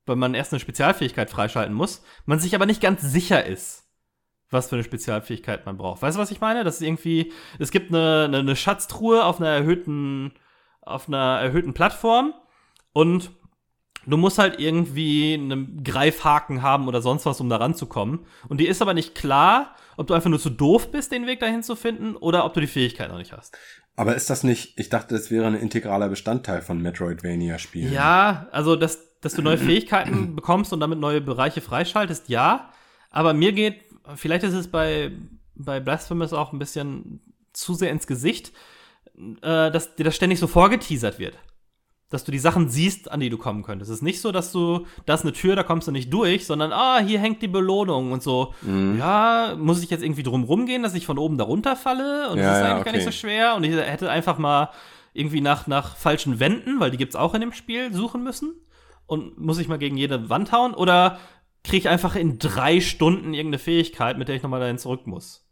weil 0.06 0.16
man 0.16 0.34
erst 0.34 0.52
eine 0.52 0.60
Spezialfähigkeit 0.60 1.30
freischalten 1.30 1.74
muss, 1.74 2.02
man 2.26 2.38
sich 2.38 2.54
aber 2.54 2.66
nicht 2.66 2.80
ganz 2.80 3.02
sicher 3.02 3.44
ist, 3.44 3.88
was 4.50 4.68
für 4.68 4.76
eine 4.76 4.84
Spezialfähigkeit 4.84 5.66
man 5.66 5.76
braucht. 5.76 6.02
Weißt 6.02 6.16
du, 6.16 6.20
was 6.20 6.30
ich 6.30 6.40
meine? 6.40 6.64
Das 6.64 6.76
ist 6.76 6.82
irgendwie, 6.82 7.32
es 7.58 7.70
gibt 7.70 7.90
eine, 7.90 8.24
eine, 8.24 8.38
eine 8.38 8.56
Schatztruhe 8.56 9.24
auf 9.24 9.40
einer 9.40 9.50
erhöhten, 9.50 10.32
auf 10.80 11.08
einer 11.08 11.40
erhöhten 11.40 11.74
Plattform 11.74 12.34
und 12.92 13.30
Du 14.06 14.16
musst 14.16 14.38
halt 14.38 14.58
irgendwie 14.58 15.34
einen 15.34 15.84
Greifhaken 15.84 16.62
haben 16.62 16.88
oder 16.88 17.02
sonst 17.02 17.26
was, 17.26 17.40
um 17.40 17.48
da 17.48 17.56
ranzukommen. 17.56 18.20
Und 18.48 18.58
dir 18.58 18.68
ist 18.68 18.80
aber 18.80 18.94
nicht 18.94 19.14
klar, 19.14 19.74
ob 19.96 20.06
du 20.06 20.14
einfach 20.14 20.30
nur 20.30 20.40
zu 20.40 20.50
doof 20.50 20.90
bist, 20.90 21.12
den 21.12 21.26
Weg 21.26 21.40
dahin 21.40 21.62
zu 21.62 21.76
finden, 21.76 22.16
oder 22.16 22.44
ob 22.44 22.54
du 22.54 22.60
die 22.60 22.66
Fähigkeit 22.66 23.10
noch 23.10 23.18
nicht 23.18 23.32
hast. 23.32 23.56
Aber 23.96 24.14
ist 24.14 24.30
das 24.30 24.44
nicht, 24.44 24.78
ich 24.78 24.88
dachte, 24.88 25.14
das 25.14 25.30
wäre 25.30 25.46
ein 25.46 25.54
integraler 25.54 26.08
Bestandteil 26.08 26.62
von 26.62 26.80
Metroidvania-Spielen. 26.80 27.92
Ja, 27.92 28.48
also, 28.50 28.76
dass, 28.76 29.20
dass 29.20 29.34
du 29.34 29.42
neue 29.42 29.58
Fähigkeiten 29.58 30.34
bekommst 30.34 30.72
und 30.72 30.80
damit 30.80 30.98
neue 30.98 31.20
Bereiche 31.20 31.60
freischaltest, 31.60 32.30
ja. 32.30 32.70
Aber 33.10 33.34
mir 33.34 33.52
geht, 33.52 33.82
vielleicht 34.16 34.44
ist 34.44 34.54
es 34.54 34.68
bei, 34.68 35.12
bei 35.54 35.80
Blasphemous 35.80 36.32
auch 36.32 36.52
ein 36.52 36.58
bisschen 36.58 37.20
zu 37.52 37.74
sehr 37.74 37.90
ins 37.90 38.06
Gesicht, 38.06 38.52
äh, 39.42 39.70
dass 39.70 39.96
dir 39.96 40.04
das 40.04 40.16
ständig 40.16 40.38
so 40.38 40.46
vorgeteasert 40.46 41.18
wird. 41.18 41.36
Dass 42.10 42.24
du 42.24 42.32
die 42.32 42.38
Sachen 42.38 42.68
siehst, 42.68 43.10
an 43.10 43.20
die 43.20 43.30
du 43.30 43.38
kommen 43.38 43.62
könntest. 43.62 43.90
Es 43.90 43.98
ist 43.98 44.02
nicht 44.02 44.20
so, 44.20 44.32
dass 44.32 44.50
du, 44.52 44.84
da 45.06 45.14
ist 45.14 45.22
eine 45.22 45.32
Tür, 45.32 45.56
da 45.56 45.62
kommst 45.62 45.86
du 45.88 45.92
nicht 45.92 46.12
durch, 46.12 46.44
sondern, 46.44 46.72
ah, 46.72 46.98
hier 46.98 47.20
hängt 47.20 47.40
die 47.40 47.48
Belohnung 47.48 48.10
und 48.10 48.22
so. 48.22 48.52
Mhm. 48.62 48.98
Ja, 48.98 49.54
muss 49.56 49.82
ich 49.82 49.90
jetzt 49.90 50.02
irgendwie 50.02 50.24
drum 50.24 50.42
rumgehen, 50.44 50.82
dass 50.82 50.94
ich 50.94 51.06
von 51.06 51.18
oben 51.18 51.38
da 51.38 51.44
runterfalle? 51.44 52.30
Und 52.30 52.38
Ja, 52.38 52.44
das 52.44 52.56
ist 52.58 52.64
ja, 52.64 52.70
eigentlich 52.72 52.84
gar 52.84 52.92
nicht 52.92 53.06
okay. 53.06 53.12
so 53.12 53.18
schwer. 53.18 53.54
Und 53.54 53.64
ich 53.64 53.76
hätte 53.76 54.10
einfach 54.10 54.38
mal 54.38 54.70
irgendwie 55.12 55.40
nach, 55.40 55.66
nach 55.66 55.96
falschen 55.96 56.40
Wänden, 56.40 56.80
weil 56.80 56.90
die 56.90 56.96
gibt's 56.96 57.16
auch 57.16 57.34
in 57.34 57.40
dem 57.40 57.52
Spiel, 57.52 57.92
suchen 57.92 58.22
müssen. 58.24 58.54
Und 59.06 59.38
muss 59.38 59.58
ich 59.58 59.68
mal 59.68 59.78
gegen 59.78 59.96
jede 59.96 60.28
Wand 60.28 60.52
hauen? 60.52 60.74
Oder 60.74 61.18
kriege 61.64 61.78
ich 61.78 61.88
einfach 61.88 62.16
in 62.16 62.38
drei 62.38 62.80
Stunden 62.80 63.34
irgendeine 63.34 63.58
Fähigkeit, 63.58 64.18
mit 64.18 64.28
der 64.28 64.36
ich 64.36 64.42
nochmal 64.42 64.60
dahin 64.60 64.78
zurück 64.78 65.06
muss? 65.06 65.46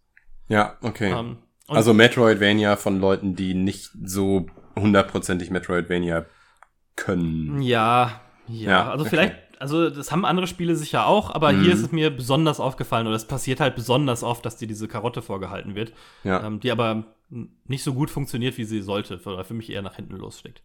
Ja, 0.48 0.76
okay. 0.80 1.10
Ähm, 1.10 1.38
und 1.68 1.76
also 1.76 1.92
Metroidvania 1.92 2.76
von 2.76 3.00
Leuten, 3.00 3.36
die 3.36 3.54
nicht 3.54 3.90
so 4.02 4.46
hundertprozentig 4.74 5.50
Metroidvania 5.50 6.24
können. 6.98 7.62
Ja, 7.62 8.20
ja, 8.46 8.70
Ja, 8.70 8.90
also 8.90 9.02
okay. 9.04 9.10
vielleicht, 9.10 9.36
also 9.60 9.88
das 9.90 10.10
haben 10.12 10.24
andere 10.24 10.46
Spiele 10.46 10.76
sicher 10.76 11.06
auch, 11.06 11.34
aber 11.34 11.52
Mhm. 11.52 11.60
hier 11.62 11.72
ist 11.72 11.82
es 11.82 11.92
mir 11.92 12.10
besonders 12.10 12.60
aufgefallen 12.60 13.06
oder 13.06 13.16
es 13.16 13.26
passiert 13.26 13.60
halt 13.60 13.74
besonders 13.74 14.22
oft, 14.22 14.44
dass 14.44 14.56
dir 14.56 14.68
diese 14.68 14.88
Karotte 14.88 15.22
vorgehalten 15.22 15.74
wird, 15.74 15.92
Ja. 16.24 16.44
ähm, 16.46 16.60
die 16.60 16.70
aber 16.70 17.04
nicht 17.66 17.82
so 17.82 17.92
gut 17.94 18.10
funktioniert, 18.10 18.56
wie 18.58 18.64
sie 18.64 18.80
sollte, 18.80 19.20
oder 19.24 19.44
für 19.44 19.54
mich 19.54 19.70
eher 19.70 19.82
nach 19.82 19.96
hinten 19.96 20.16
losschlägt. 20.16 20.62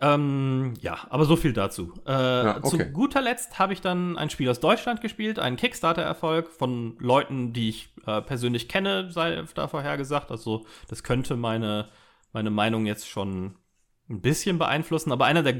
Ähm, 0.00 0.74
ja, 0.80 0.98
aber 1.08 1.24
so 1.24 1.36
viel 1.36 1.52
dazu. 1.54 1.92
Äh, 2.06 2.12
Ja, 2.12 2.56
okay. 2.58 2.68
Zu 2.68 2.78
guter 2.92 3.22
Letzt 3.22 3.58
habe 3.58 3.72
ich 3.72 3.80
dann 3.80 4.18
ein 4.18 4.28
Spiel 4.28 4.48
aus 4.50 4.60
Deutschland 4.60 5.00
gespielt, 5.00 5.38
einen 5.38 5.56
Kickstarter-Erfolg 5.56 6.48
von 6.50 6.96
Leuten, 6.98 7.52
die 7.54 7.70
ich 7.70 7.88
äh, 8.06 8.20
persönlich 8.20 8.68
kenne, 8.68 9.10
sei 9.10 9.42
da 9.54 9.68
vorher 9.68 9.96
gesagt. 9.96 10.30
Also 10.30 10.66
das 10.88 11.02
könnte 11.02 11.36
meine, 11.36 11.88
meine 12.34 12.50
Meinung 12.50 12.84
jetzt 12.84 13.08
schon 13.08 13.54
ein 14.08 14.20
bisschen 14.20 14.58
beeinflussen. 14.58 15.12
Aber 15.12 15.24
einer 15.26 15.42
der, 15.42 15.54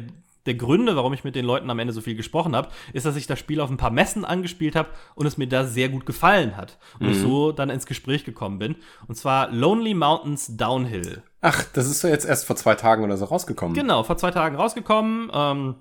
der 0.46 0.54
Gründe, 0.54 0.94
warum 0.96 1.12
ich 1.12 1.24
mit 1.24 1.34
den 1.34 1.44
Leuten 1.44 1.68
am 1.70 1.78
Ende 1.78 1.92
so 1.92 2.00
viel 2.00 2.14
gesprochen 2.14 2.54
habe, 2.54 2.68
ist, 2.92 3.04
dass 3.06 3.16
ich 3.16 3.26
das 3.26 3.38
Spiel 3.38 3.60
auf 3.60 3.70
ein 3.70 3.76
paar 3.76 3.90
Messen 3.90 4.24
angespielt 4.24 4.76
habe 4.76 4.88
und 5.14 5.26
es 5.26 5.36
mir 5.36 5.48
da 5.48 5.64
sehr 5.64 5.88
gut 5.88 6.06
gefallen 6.06 6.56
hat. 6.56 6.78
Und 7.00 7.08
ich 7.10 7.18
so 7.18 7.50
dann 7.52 7.70
ins 7.70 7.86
Gespräch 7.86 8.24
gekommen 8.24 8.58
bin. 8.58 8.76
Und 9.08 9.16
zwar 9.16 9.50
Lonely 9.50 9.94
Mountains 9.94 10.56
Downhill. 10.56 11.22
Ach, 11.40 11.64
das 11.72 11.86
ist 11.86 12.00
so 12.00 12.08
jetzt 12.08 12.24
erst 12.24 12.46
vor 12.46 12.56
zwei 12.56 12.74
Tagen 12.76 13.02
oder 13.04 13.16
so 13.16 13.24
rausgekommen. 13.26 13.74
Genau, 13.74 14.02
vor 14.04 14.16
zwei 14.16 14.30
Tagen 14.30 14.56
rausgekommen. 14.56 15.30
Ähm, 15.32 15.74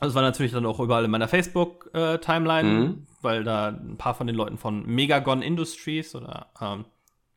das 0.00 0.14
war 0.14 0.22
natürlich 0.22 0.52
dann 0.52 0.66
auch 0.66 0.78
überall 0.78 1.04
in 1.04 1.10
meiner 1.10 1.28
Facebook-Timeline, 1.28 2.68
Mhm. 2.68 3.06
weil 3.22 3.44
da 3.44 3.68
ein 3.68 3.96
paar 3.96 4.14
von 4.14 4.26
den 4.26 4.36
Leuten 4.36 4.58
von 4.58 4.84
Megagon 4.86 5.42
Industries 5.42 6.14
oder 6.14 6.46
ähm, 6.60 6.84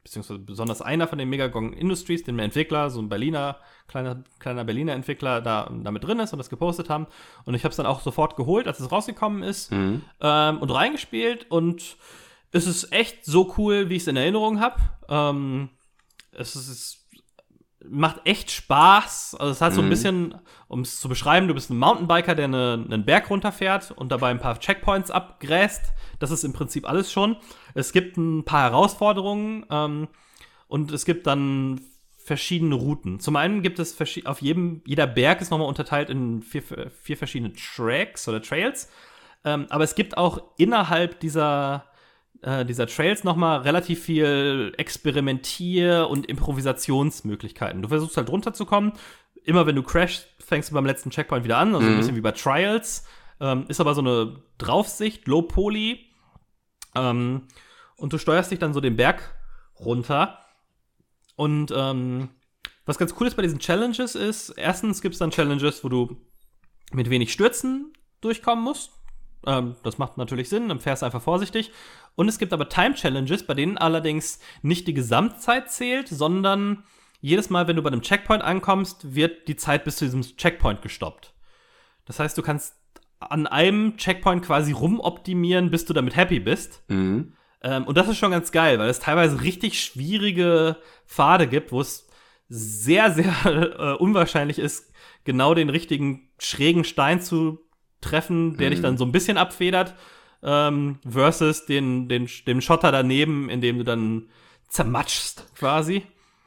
beziehungsweise 0.03 0.39
besonders 0.39 0.81
einer 0.81 1.07
von 1.07 1.17
den 1.17 1.29
Megagon 1.29 1.73
Industries, 1.73 2.23
dem 2.23 2.39
Entwickler, 2.39 2.89
so 2.89 3.01
ein 3.01 3.09
Berliner, 3.09 3.57
kleiner, 3.87 4.23
kleiner 4.39 4.63
Berliner 4.63 4.93
Entwickler, 4.93 5.41
da 5.41 5.69
damit 5.83 6.03
drin 6.03 6.19
ist 6.19 6.31
und 6.33 6.39
das 6.39 6.49
gepostet 6.49 6.89
haben. 6.89 7.07
Und 7.45 7.53
ich 7.53 7.63
habe 7.63 7.71
es 7.71 7.77
dann 7.77 7.85
auch 7.85 8.01
sofort 8.01 8.35
geholt, 8.35 8.67
als 8.67 8.79
es 8.79 8.91
rausgekommen 8.91 9.43
ist 9.43 9.71
Mhm. 9.71 10.01
ähm, 10.21 10.57
und 10.59 10.69
reingespielt 10.71 11.49
und 11.51 11.97
es 12.51 12.65
ist 12.65 12.91
echt 12.91 13.25
so 13.25 13.53
cool, 13.57 13.89
wie 13.89 13.95
ich 13.95 14.03
es 14.03 14.07
in 14.07 14.15
Erinnerung 14.15 14.59
habe. 14.59 14.79
Ähm, 15.07 15.69
es 16.31 16.55
ist, 16.55 17.05
macht 17.87 18.21
echt 18.25 18.51
Spaß. 18.51 19.35
Also 19.39 19.51
es 19.51 19.61
hat 19.61 19.73
so 19.73 19.81
ein 19.81 19.85
Mhm. 19.85 19.89
bisschen, 19.89 20.35
um 20.67 20.81
es 20.81 20.99
zu 20.99 21.07
beschreiben, 21.07 21.47
du 21.47 21.53
bist 21.53 21.69
ein 21.69 21.77
Mountainbiker, 21.77 22.35
der 22.35 22.45
eine, 22.45 22.85
einen 22.89 23.05
Berg 23.05 23.29
runterfährt 23.29 23.91
und 23.91 24.11
dabei 24.11 24.29
ein 24.29 24.39
paar 24.39 24.59
Checkpoints 24.59 25.11
abgräst. 25.11 25.81
Das 26.19 26.31
ist 26.31 26.43
im 26.43 26.53
Prinzip 26.53 26.87
alles 26.87 27.11
schon. 27.11 27.37
Es 27.73 27.93
gibt 27.93 28.17
ein 28.17 28.43
paar 28.43 28.63
Herausforderungen 28.69 29.65
ähm, 29.69 30.07
und 30.67 30.91
es 30.91 31.05
gibt 31.05 31.25
dann 31.25 31.79
verschiedene 32.17 32.75
Routen. 32.75 33.19
Zum 33.19 33.35
einen 33.37 33.61
gibt 33.63 33.79
es 33.79 33.97
auf 34.25 34.41
jedem, 34.41 34.81
jeder 34.85 35.07
Berg 35.07 35.41
ist 35.41 35.49
nochmal 35.49 35.67
unterteilt 35.67 36.09
in 36.09 36.41
vier, 36.43 36.61
vier 37.01 37.17
verschiedene 37.17 37.53
Tracks 37.53 38.27
oder 38.27 38.41
Trails. 38.41 38.89
Ähm, 39.45 39.67
aber 39.69 39.85
es 39.85 39.95
gibt 39.95 40.17
auch 40.17 40.43
innerhalb 40.57 41.21
dieser, 41.21 41.85
äh, 42.41 42.65
dieser 42.65 42.87
Trails 42.87 43.23
noch 43.23 43.35
mal 43.35 43.57
relativ 43.57 44.03
viel 44.03 44.73
Experimentier- 44.77 46.07
und 46.09 46.25
Improvisationsmöglichkeiten. 46.27 47.81
Du 47.81 47.89
versuchst 47.89 48.17
halt 48.17 48.29
runterzukommen. 48.29 48.93
Immer 49.43 49.65
wenn 49.65 49.75
du 49.75 49.83
crashst, 49.83 50.27
fängst 50.39 50.69
du 50.69 50.73
beim 50.73 50.85
letzten 50.85 51.09
Checkpoint 51.11 51.43
wieder 51.43 51.57
an, 51.57 51.73
also 51.75 51.87
ein 51.87 51.93
Mhm. 51.93 51.97
bisschen 51.97 52.15
wie 52.15 52.21
bei 52.21 52.31
Trials. 52.31 53.05
Ähm, 53.41 53.65
ist 53.69 53.79
aber 53.79 53.93
so 53.95 54.01
eine 54.01 54.41
Draufsicht, 54.57 55.27
Low 55.27 55.41
Poly. 55.43 56.05
Ähm, 56.95 57.43
und 57.97 58.13
du 58.13 58.17
steuerst 58.17 58.51
dich 58.51 58.59
dann 58.59 58.73
so 58.73 58.81
den 58.81 58.95
Berg 58.95 59.33
runter. 59.79 60.39
Und 61.35 61.71
ähm, 61.75 62.29
was 62.85 62.97
ganz 62.97 63.13
cool 63.19 63.27
ist 63.27 63.35
bei 63.35 63.43
diesen 63.43 63.59
Challenges 63.59 64.15
ist, 64.15 64.49
erstens 64.49 65.01
gibt 65.01 65.13
es 65.15 65.19
dann 65.19 65.31
Challenges, 65.31 65.83
wo 65.83 65.89
du 65.89 66.17
mit 66.91 67.09
wenig 67.09 67.31
Stürzen 67.31 67.93
durchkommen 68.19 68.63
musst. 68.63 68.91
Ähm, 69.45 69.75
das 69.83 69.97
macht 69.97 70.17
natürlich 70.17 70.49
Sinn, 70.49 70.69
dann 70.69 70.79
fährst 70.79 71.01
du 71.01 71.05
einfach 71.05 71.21
vorsichtig. 71.21 71.71
Und 72.15 72.27
es 72.27 72.39
gibt 72.39 72.53
aber 72.53 72.69
Time-Challenges, 72.69 73.45
bei 73.45 73.53
denen 73.53 73.77
allerdings 73.77 74.39
nicht 74.61 74.87
die 74.87 74.93
Gesamtzeit 74.93 75.71
zählt, 75.71 76.07
sondern 76.07 76.83
jedes 77.21 77.49
Mal, 77.49 77.67
wenn 77.67 77.75
du 77.75 77.81
bei 77.81 77.89
einem 77.89 78.01
Checkpoint 78.01 78.43
ankommst, 78.43 79.15
wird 79.15 79.47
die 79.47 79.55
Zeit 79.55 79.83
bis 79.83 79.97
zu 79.97 80.05
diesem 80.05 80.21
Checkpoint 80.21 80.81
gestoppt. 80.81 81.33
Das 82.05 82.19
heißt, 82.19 82.37
du 82.37 82.41
kannst 82.41 82.75
an 83.19 83.47
einem 83.47 83.97
Checkpoint 83.97 84.43
quasi 84.45 84.71
rumoptimieren, 84.71 85.71
bis 85.71 85.85
du 85.85 85.93
damit 85.93 86.15
happy 86.15 86.39
bist. 86.39 86.83
Mhm. 86.87 87.33
Ähm, 87.61 87.83
und 87.85 87.97
das 87.97 88.07
ist 88.07 88.17
schon 88.17 88.31
ganz 88.31 88.51
geil, 88.51 88.79
weil 88.79 88.89
es 88.89 88.99
teilweise 88.99 89.41
richtig 89.41 89.81
schwierige 89.81 90.77
Pfade 91.05 91.47
gibt, 91.47 91.71
wo 91.71 91.81
es 91.81 92.07
sehr, 92.47 93.11
sehr 93.11 93.33
äh, 93.45 93.93
unwahrscheinlich 94.01 94.59
ist, 94.59 94.91
genau 95.25 95.53
den 95.53 95.69
richtigen 95.69 96.29
schrägen 96.39 96.85
Stein 96.85 97.21
zu 97.21 97.68
treffen, 98.01 98.57
der 98.57 98.67
Mhm. 98.69 98.73
dich 98.73 98.81
dann 98.81 98.97
so 98.97 99.05
ein 99.05 99.11
bisschen 99.11 99.37
abfedert, 99.37 99.95
ähm, 100.41 100.99
versus 101.07 101.65
den, 101.65 102.07
den, 102.07 102.29
dem 102.47 102.61
Schotter 102.61 102.91
daneben, 102.91 103.49
in 103.49 103.61
dem 103.61 103.77
du 103.77 103.83
dann 103.83 104.29
zermatschst, 104.69 105.45
quasi. 105.55 106.03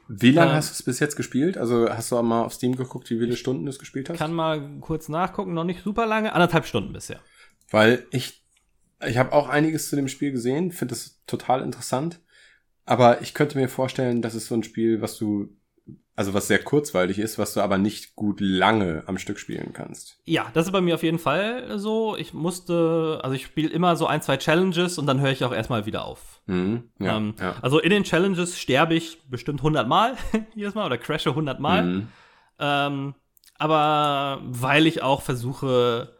Wie 0.07 0.31
lange 0.31 0.51
Ähm, 0.51 0.57
hast 0.57 0.69
du 0.69 0.73
es 0.73 0.83
bis 0.83 0.99
jetzt 0.99 1.15
gespielt? 1.15 1.57
Also 1.57 1.89
hast 1.89 2.11
du 2.11 2.17
auch 2.17 2.23
mal 2.23 2.43
auf 2.43 2.53
Steam 2.53 2.75
geguckt, 2.75 3.09
wie 3.09 3.17
viele 3.19 3.37
Stunden 3.37 3.65
du 3.65 3.69
es 3.69 3.79
gespielt 3.79 4.09
hast? 4.09 4.17
Kann 4.17 4.33
mal 4.33 4.79
kurz 4.81 5.09
nachgucken, 5.09 5.53
noch 5.53 5.63
nicht 5.63 5.83
super 5.83 6.05
lange, 6.05 6.33
anderthalb 6.33 6.65
Stunden 6.65 6.93
bisher. 6.93 7.19
Weil 7.71 8.05
ich, 8.11 8.43
ich 9.05 9.17
habe 9.17 9.31
auch 9.31 9.49
einiges 9.49 9.89
zu 9.89 9.95
dem 9.95 10.07
Spiel 10.07 10.31
gesehen, 10.31 10.71
finde 10.71 10.93
es 10.93 11.21
total 11.25 11.61
interessant. 11.61 12.19
Aber 12.85 13.21
ich 13.21 13.33
könnte 13.33 13.57
mir 13.57 13.69
vorstellen, 13.69 14.21
das 14.21 14.35
ist 14.35 14.47
so 14.47 14.55
ein 14.55 14.63
Spiel, 14.63 15.01
was 15.01 15.17
du, 15.17 15.55
also 16.15 16.33
was 16.33 16.47
sehr 16.47 16.59
kurzweilig 16.59 17.17
ist, 17.17 17.39
was 17.39 17.53
du 17.53 17.61
aber 17.61 17.77
nicht 17.77 18.15
gut 18.15 18.39
lange 18.39 19.03
am 19.07 19.17
Stück 19.17 19.39
spielen 19.39 19.73
kannst. 19.73 20.19
Ja, 20.25 20.45
das 20.53 20.67
ist 20.67 20.71
bei 20.71 20.81
mir 20.81 20.95
auf 20.95 21.03
jeden 21.03 21.17
Fall 21.17 21.79
so. 21.79 22.15
Ich 22.15 22.33
musste, 22.33 23.19
also 23.23 23.35
ich 23.35 23.45
spiele 23.45 23.69
immer 23.69 23.95
so 23.95 24.05
ein, 24.05 24.21
zwei 24.21 24.37
Challenges 24.37 24.97
und 24.99 25.07
dann 25.07 25.21
höre 25.21 25.31
ich 25.31 25.43
auch 25.43 25.53
erstmal 25.53 25.85
wieder 25.87 26.05
auf. 26.05 26.41
Mhm. 26.45 26.91
Ja, 26.99 27.17
ähm, 27.17 27.33
ja. 27.39 27.55
Also 27.61 27.79
in 27.79 27.89
den 27.89 28.03
Challenges 28.03 28.59
sterbe 28.59 28.93
ich 28.93 29.27
bestimmt 29.29 29.61
100 29.61 29.87
Mal 29.87 30.15
jedes 30.55 30.75
Mal 30.75 30.85
oder 30.85 30.97
crashe 30.99 31.29
100 31.29 31.59
Mal. 31.59 31.83
Mhm. 31.83 32.07
Ähm, 32.59 33.15
aber 33.57 34.41
weil 34.43 34.85
ich 34.85 35.01
auch 35.01 35.21
versuche, 35.21 36.15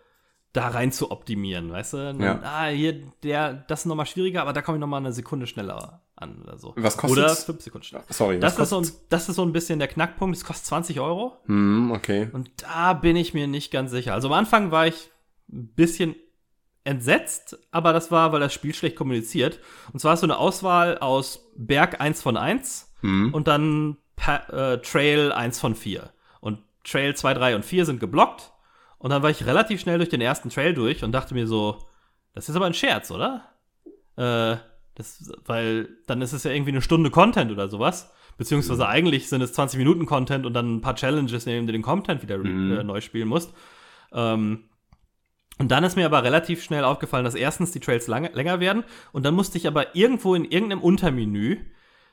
da 0.53 0.69
rein 0.69 0.91
zu 0.91 1.11
optimieren, 1.11 1.71
weißt 1.71 1.93
du? 1.93 1.97
Dann, 1.97 2.19
Ja. 2.19 2.39
Ah, 2.43 2.67
hier, 2.67 3.01
der, 3.23 3.53
das 3.53 3.81
ist 3.81 3.85
nochmal 3.85 4.05
schwieriger, 4.05 4.41
aber 4.41 4.53
da 4.53 4.61
komme 4.61 4.77
ich 4.77 4.81
nochmal 4.81 5.01
eine 5.01 5.13
Sekunde 5.13 5.45
schneller 5.45 6.02
an 6.15 6.41
oder 6.41 6.57
so. 6.57 6.73
Was 6.77 6.97
kostet's? 6.97 7.19
Oder 7.19 7.35
fünf 7.35 7.61
Sekunden 7.61 7.85
schneller. 7.85 8.03
Sorry, 8.09 8.39
Das 8.39 8.53
was 8.57 8.63
ist, 8.63 8.69
so 8.69 8.79
ein, 8.79 8.87
das 9.09 9.29
ist 9.29 9.35
so 9.35 9.43
ein 9.43 9.51
bisschen 9.53 9.79
der 9.79 9.87
Knackpunkt. 9.87 10.35
Es 10.37 10.43
kostet 10.45 10.65
20 10.67 10.99
Euro. 10.99 11.37
Hm, 11.45 11.91
okay. 11.91 12.29
Und 12.33 12.49
da 12.61 12.93
bin 12.93 13.15
ich 13.15 13.33
mir 13.33 13.47
nicht 13.47 13.71
ganz 13.71 13.91
sicher. 13.91 14.13
Also 14.13 14.27
am 14.27 14.33
Anfang 14.33 14.71
war 14.71 14.87
ich 14.87 15.09
ein 15.51 15.67
bisschen 15.75 16.15
entsetzt, 16.83 17.57
aber 17.71 17.93
das 17.93 18.11
war, 18.11 18.31
weil 18.33 18.39
das 18.41 18.53
Spiel 18.53 18.73
schlecht 18.75 18.95
kommuniziert. 18.95 19.59
Und 19.93 19.99
zwar 19.99 20.11
hast 20.13 20.21
du 20.21 20.27
eine 20.27 20.37
Auswahl 20.37 20.97
aus 20.97 21.49
Berg 21.55 21.99
1 22.01 22.21
von 22.21 22.37
1 22.37 22.89
Hm. 23.01 23.33
und 23.33 23.47
dann 23.47 23.97
pa 24.15 24.37
äh, 24.47 24.81
Trail 24.81 25.31
1 25.31 25.59
von 25.59 25.75
4. 25.75 26.09
Und 26.41 26.59
Trail 26.83 27.15
2, 27.15 27.33
3 27.33 27.55
und 27.55 27.65
4 27.65 27.85
sind 27.85 27.99
geblockt. 27.99 28.51
Und 28.97 29.09
dann 29.09 29.21
war 29.23 29.29
ich 29.29 29.45
relativ 29.45 29.81
schnell 29.81 29.97
durch 29.97 30.09
den 30.09 30.21
ersten 30.21 30.49
Trail 30.49 30.73
durch 30.73 31.03
und 31.03 31.11
dachte 31.11 31.33
mir 31.33 31.47
so, 31.47 31.79
das 32.33 32.47
ist 32.49 32.55
aber 32.55 32.65
ein 32.65 32.73
Scherz, 32.73 33.11
oder? 33.11 33.43
Äh, 34.15 34.57
das, 34.95 35.31
weil 35.45 35.89
dann 36.07 36.21
ist 36.21 36.33
es 36.33 36.43
ja 36.43 36.51
irgendwie 36.51 36.71
eine 36.71 36.81
Stunde 36.81 37.09
Content 37.09 37.51
oder 37.51 37.67
sowas. 37.67 38.11
Beziehungsweise 38.37 38.87
eigentlich 38.87 39.29
sind 39.29 39.41
es 39.41 39.53
20 39.53 39.77
Minuten 39.77 40.05
Content 40.05 40.45
und 40.45 40.53
dann 40.53 40.75
ein 40.77 40.81
paar 40.81 40.95
Challenges, 40.95 41.45
in 41.45 41.51
denen 41.53 41.67
du 41.67 41.73
den 41.73 41.81
Content 41.83 42.21
wieder 42.23 42.37
Mhm. 42.39 42.71
äh, 42.71 42.83
neu 42.83 42.99
spielen 43.01 43.27
musst. 43.27 43.53
Ähm, 44.11 44.63
und 45.59 45.69
dann 45.69 45.83
ist 45.83 45.95
mir 45.95 46.05
aber 46.07 46.23
relativ 46.23 46.63
schnell 46.63 46.83
aufgefallen, 46.83 47.25
dass 47.25 47.35
erstens 47.35 47.71
die 47.71 47.79
Trails 47.79 48.07
lange, 48.07 48.29
länger 48.33 48.59
werden 48.59 48.83
und 49.11 49.23
dann 49.23 49.35
musste 49.35 49.57
ich 49.59 49.67
aber 49.67 49.95
irgendwo 49.95 50.33
in 50.33 50.45
irgendeinem 50.45 50.81
Untermenü 50.81 51.59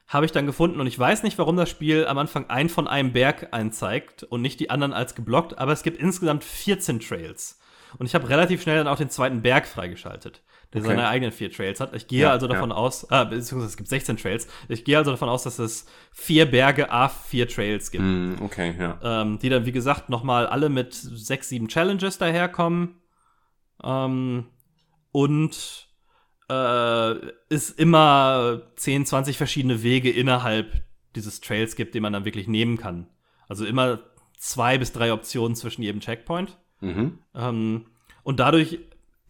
habe 0.09 0.27
ich 0.27 0.33
dann 0.33 0.45
gefunden 0.45 0.81
und 0.81 0.87
ich 0.89 0.99
weiß 0.99 1.23
nicht, 1.23 1.39
warum 1.39 1.57
das 1.57 1.71
Spiel 1.71 2.05
am 2.07 2.19
Anfang 2.19 2.51
ein 2.51 2.69
von 2.69 2.89
einem 2.89 3.13
Berg 3.13 3.49
anzeigt 3.53 4.25
und 4.25 4.43
nicht 4.43 4.59
die 4.61 4.69
anderen 4.69 4.93
als 4.93 5.15
geblockt, 5.15 5.57
aber 5.59 5.73
es 5.73 5.83
gibt 5.85 5.99
insgesamt 6.01 6.43
14 6.45 6.99
Trails. 7.01 7.61
Und 7.97 8.07
ich 8.07 8.15
habe 8.15 8.29
relativ 8.29 8.61
schnell 8.61 8.77
dann 8.77 8.89
auch 8.89 8.97
den 8.97 9.09
zweiten 9.09 9.41
Berg 9.41 9.67
freigeschaltet, 9.69 10.43
der 10.73 10.81
Okay. 10.83 10.91
seine 10.91 11.09
eigenen 11.09 11.33
vier 11.33 11.51
Trails 11.51 11.81
hat. 11.81 11.95
Ich 11.97 12.07
gehe 12.07 12.21
Ja, 12.23 12.31
also 12.31 12.47
davon 12.47 12.71
ja. 12.71 12.77
aus, 12.77 13.11
ah, 13.11 13.25
beziehungsweise 13.25 13.67
es 13.71 13.77
gibt 13.77 13.89
16 13.89 14.17
Trails. 14.17 14.47
Ich 14.69 14.85
gehe 14.85 14.97
also 14.99 15.11
davon 15.11 15.29
aus, 15.29 15.43
dass 15.43 15.59
es 15.59 15.87
vier 16.13 16.47
Berge, 16.47 16.91
a 16.93 17.09
vier 17.09 17.49
Trails 17.49 17.91
gibt 17.91 18.05
Hm, 18.05 18.37
okay, 18.41 18.75
ja. 18.79 18.99
ähm, 19.03 19.39
die 19.41 19.49
dann, 19.49 19.67
wie 19.67 19.73
gesagt, 19.73 20.09
nochmal 20.11 20.47
alle 20.47 20.69
mit 20.69 20.95
sechs, 20.95 21.49
sieben 21.49 21.69
Challenges 21.69 22.19
daherkommen. 22.19 23.01
Ähm, 23.83 24.47
und 25.13 25.89
äh, 26.49 27.15
es 27.49 27.71
immer 27.71 28.63
10, 28.77 29.07
20 29.07 29.37
verschiedene 29.37 29.83
Wege 29.83 30.11
innerhalb 30.11 30.85
dieses 31.17 31.41
Trails 31.41 31.75
gibt, 31.75 31.95
die 31.95 32.01
man 32.01 32.13
dann 32.13 32.25
wirklich 32.25 32.47
nehmen 32.47 32.77
kann. 32.77 33.09
Also 33.49 33.65
immer 33.65 34.01
zwei 34.39 34.79
bis 34.79 34.93
drei 34.93 35.13
Optionen 35.13 35.57
zwischen 35.57 35.83
jedem 35.83 36.01
Checkpoint. 36.01 36.57
Mhm. 36.81 37.19
Ähm, 37.35 37.87
und 38.23 38.39
dadurch 38.41 38.79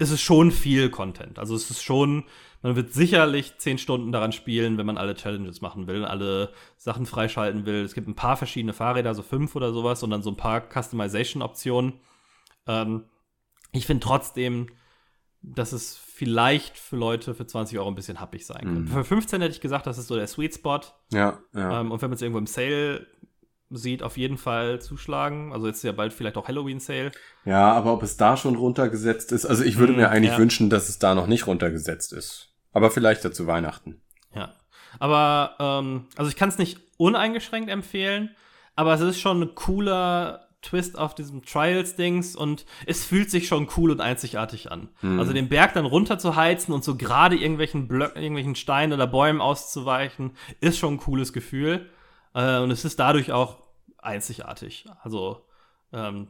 ist 0.00 0.10
es 0.10 0.20
schon 0.20 0.50
viel 0.50 0.88
Content. 0.88 1.38
Also 1.38 1.54
es 1.54 1.70
ist 1.70 1.82
schon, 1.82 2.24
man 2.62 2.74
wird 2.74 2.92
sicherlich 2.92 3.58
zehn 3.58 3.76
Stunden 3.76 4.12
daran 4.12 4.32
spielen, 4.32 4.78
wenn 4.78 4.86
man 4.86 4.96
alle 4.96 5.14
Challenges 5.14 5.60
machen 5.60 5.86
will, 5.86 6.06
alle 6.06 6.52
Sachen 6.78 7.04
freischalten 7.04 7.66
will. 7.66 7.84
Es 7.84 7.94
gibt 7.94 8.08
ein 8.08 8.14
paar 8.14 8.38
verschiedene 8.38 8.72
Fahrräder, 8.72 9.14
so 9.14 9.22
fünf 9.22 9.54
oder 9.54 9.72
sowas, 9.72 10.02
und 10.02 10.10
dann 10.10 10.22
so 10.22 10.30
ein 10.30 10.36
paar 10.36 10.62
Customization-Optionen. 10.62 12.00
Ähm, 12.66 13.04
ich 13.72 13.86
finde 13.86 14.02
trotzdem, 14.02 14.68
dass 15.42 15.72
es 15.72 15.96
vielleicht 15.96 16.78
für 16.78 16.96
Leute 16.96 17.34
für 17.34 17.46
20 17.46 17.78
Euro 17.78 17.88
ein 17.88 17.94
bisschen 17.94 18.20
happig 18.20 18.46
sein 18.46 18.62
könnte. 18.62 18.80
Mhm. 18.80 18.88
Für 18.88 19.04
15 19.04 19.42
hätte 19.42 19.54
ich 19.54 19.60
gesagt, 19.60 19.86
das 19.86 19.98
ist 19.98 20.08
so 20.08 20.16
der 20.16 20.26
Sweet 20.26 20.54
Spot. 20.54 20.80
Ja, 21.12 21.38
ja. 21.54 21.80
Ähm, 21.80 21.92
und 21.92 22.00
wenn 22.00 22.10
man 22.10 22.16
es 22.16 22.22
irgendwo 22.22 22.38
im 22.38 22.46
Sale 22.46 23.06
sieht, 23.70 24.02
auf 24.02 24.16
jeden 24.16 24.36
Fall 24.36 24.80
zuschlagen. 24.80 25.52
Also 25.52 25.66
jetzt 25.66 25.78
ist 25.78 25.82
ja 25.84 25.92
bald 25.92 26.12
vielleicht 26.12 26.36
auch 26.36 26.48
Halloween-Sale. 26.48 27.12
ja, 27.44 27.72
aber 27.72 27.92
ob 27.92 28.02
es 28.02 28.16
da 28.16 28.36
schon 28.36 28.56
runtergesetzt 28.56 29.32
ist, 29.32 29.46
also 29.46 29.64
ich 29.64 29.78
würde 29.78 29.92
Hm, 29.92 30.00
mir 30.00 30.10
eigentlich 30.10 30.32
ja. 30.32 30.38
wünschen, 30.38 30.70
dass 30.70 30.88
es 30.88 30.98
da 30.98 31.14
noch 31.14 31.26
nicht 31.26 31.46
runtergesetzt 31.46 32.12
ist. 32.12 32.48
Aber 32.72 32.90
vielleicht 32.90 33.24
dazu 33.24 33.46
Weihnachten. 33.46 34.00
Ja. 34.34 34.54
Aber, 34.98 35.54
ähm, 35.60 36.06
also 36.16 36.28
ich 36.28 36.36
kann 36.36 36.48
es 36.48 36.58
nicht 36.58 36.80
uneingeschränkt 36.96 37.70
empfehlen, 37.70 38.34
aber 38.76 38.94
es 38.94 39.00
ist 39.00 39.20
schon 39.20 39.40
ein 39.42 39.54
cooler 39.54 40.48
Twist 40.62 40.98
auf 40.98 41.14
diesem 41.14 41.42
Trials-Dings 41.44 42.36
und 42.36 42.66
es 42.86 43.04
fühlt 43.04 43.30
sich 43.30 43.48
schon 43.48 43.68
cool 43.76 43.90
und 43.92 44.00
einzigartig 44.00 44.70
an. 44.70 44.88
Hm. 45.00 45.18
Also 45.18 45.32
den 45.32 45.48
Berg 45.48 45.72
dann 45.74 45.86
runter 45.86 46.18
zu 46.18 46.36
heizen 46.36 46.72
und 46.72 46.84
so 46.84 46.96
gerade 46.96 47.36
irgendwelchen 47.36 47.88
Blöcken, 47.88 48.20
irgendwelchen 48.20 48.56
Steinen 48.56 48.92
oder 48.92 49.06
Bäumen 49.06 49.40
auszuweichen, 49.40 50.32
ist 50.60 50.78
schon 50.78 50.94
ein 50.94 50.98
cooles 50.98 51.32
Gefühl. 51.32 51.88
Äh, 52.34 52.58
und 52.58 52.70
es 52.70 52.84
ist 52.84 52.98
dadurch 53.00 53.32
auch 53.32 53.59
einzigartig. 54.02 54.86
Also, 55.02 55.44
ähm, 55.92 56.28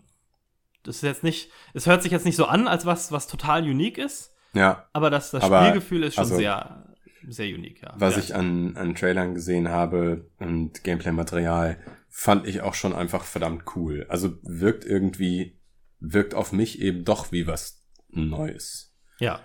das 0.83 0.97
ist 0.97 1.03
jetzt 1.03 1.23
nicht, 1.25 1.51
es 1.75 1.87
hört 1.87 2.03
sich 2.03 2.13
jetzt 2.13 2.25
nicht 2.25 2.37
so 2.37 2.47
an, 2.47 2.67
als 2.69 2.87
was, 2.87 3.13
was 3.13 3.27
total 3.27 3.63
unique 3.65 3.99
ist, 3.99 4.35
Ja, 4.55 4.89
aber 4.93 5.11
das, 5.11 5.31
das 5.31 5.45
Aber, 5.45 5.61
Spielgefühl 5.63 6.03
ist 6.05 6.15
schon 6.15 6.25
also, 6.25 6.37
sehr, 6.37 6.95
sehr 7.29 7.55
unique, 7.55 7.83
ja. 7.83 7.93
was 7.97 8.17
ja. 8.17 8.23
ich 8.23 8.35
an, 8.35 8.77
an 8.77 8.95
Trailern 8.95 9.35
gesehen 9.35 9.69
habe 9.69 10.31
und 10.39 10.83
Gameplay-Material, 10.83 11.77
fand 12.09 12.47
ich 12.47 12.63
auch 12.63 12.75
schon 12.75 12.95
einfach 12.95 13.25
verdammt 13.25 13.65
cool. 13.77 14.07
Also 14.09 14.39
wirkt 14.43 14.85
irgendwie, 14.85 15.61
wirkt 16.01 16.35
auf 16.35 16.53
mich 16.53 16.81
eben 16.81 17.05
doch 17.05 17.31
wie 17.31 17.47
was 17.47 17.87
Neues. 18.09 18.97
Ja, 19.19 19.41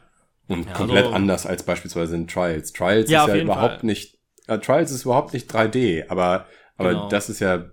Und 0.47 0.65
Ja, 0.67 0.73
komplett 0.73 1.05
also- 1.05 1.15
anders 1.15 1.45
als 1.45 1.63
beispielsweise 1.63 2.15
in 2.15 2.27
Trials. 2.27 2.71
Trials 2.71 3.05
ist 3.05 3.11
ja 3.11 3.35
überhaupt 3.35 3.79
Fall. 3.81 3.85
nicht, 3.85 4.17
äh, 4.47 4.57
Trials 4.59 4.91
ist 4.91 5.03
überhaupt 5.03 5.33
nicht 5.33 5.51
3D, 5.53 6.05
aber, 6.09 6.47
aber 6.77 6.89
Genau. 6.89 7.09
das 7.09 7.29
ist 7.29 7.39
ja, 7.39 7.55
äh, 7.55 7.67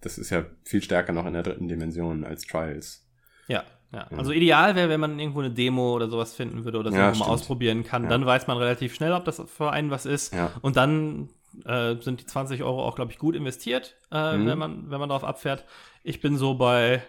das 0.00 0.18
ist 0.18 0.30
ja 0.30 0.44
viel 0.64 0.82
stärker 0.82 1.12
noch 1.12 1.26
in 1.26 1.32
der 1.34 1.42
dritten 1.42 1.68
Dimension 1.68 2.24
als 2.24 2.46
Trials. 2.46 3.06
ja, 3.48 3.64
ja. 3.92 4.06
Also 4.16 4.32
ideal 4.32 4.74
wäre, 4.74 4.88
wenn 4.88 5.00
man 5.00 5.18
irgendwo 5.18 5.40
eine 5.40 5.50
Demo 5.50 5.92
oder 5.94 6.08
sowas 6.08 6.34
finden 6.34 6.64
würde 6.64 6.78
oder 6.78 6.90
so 6.90 6.96
Ja, 6.96 7.12
mal 7.14 7.26
ausprobieren 7.26 7.84
kann. 7.84 8.04
Ja. 8.04 8.08
Dann 8.08 8.24
weiß 8.24 8.46
man 8.46 8.56
relativ 8.56 8.94
schnell, 8.94 9.12
ob 9.12 9.26
das 9.26 9.42
für 9.54 9.70
einen 9.70 9.90
was 9.90 10.06
ist. 10.06 10.32
Ja. 10.32 10.50
Und 10.62 10.76
dann 10.76 11.28
äh, 11.66 11.96
sind 12.00 12.18
die 12.20 12.24
20 12.24 12.62
Euro 12.62 12.82
auch, 12.82 12.94
glaube 12.94 13.12
ich, 13.12 13.18
gut 13.18 13.36
investiert, 13.36 13.94
äh, 14.10 14.38
Mhm. 14.38 14.46
wenn, 14.46 14.58
man, 14.58 14.90
wenn 14.90 14.98
man 14.98 15.10
darauf 15.10 15.24
abfährt. 15.24 15.66
Ich 16.02 16.22
bin 16.22 16.38
so 16.38 16.54
bei 16.54 17.02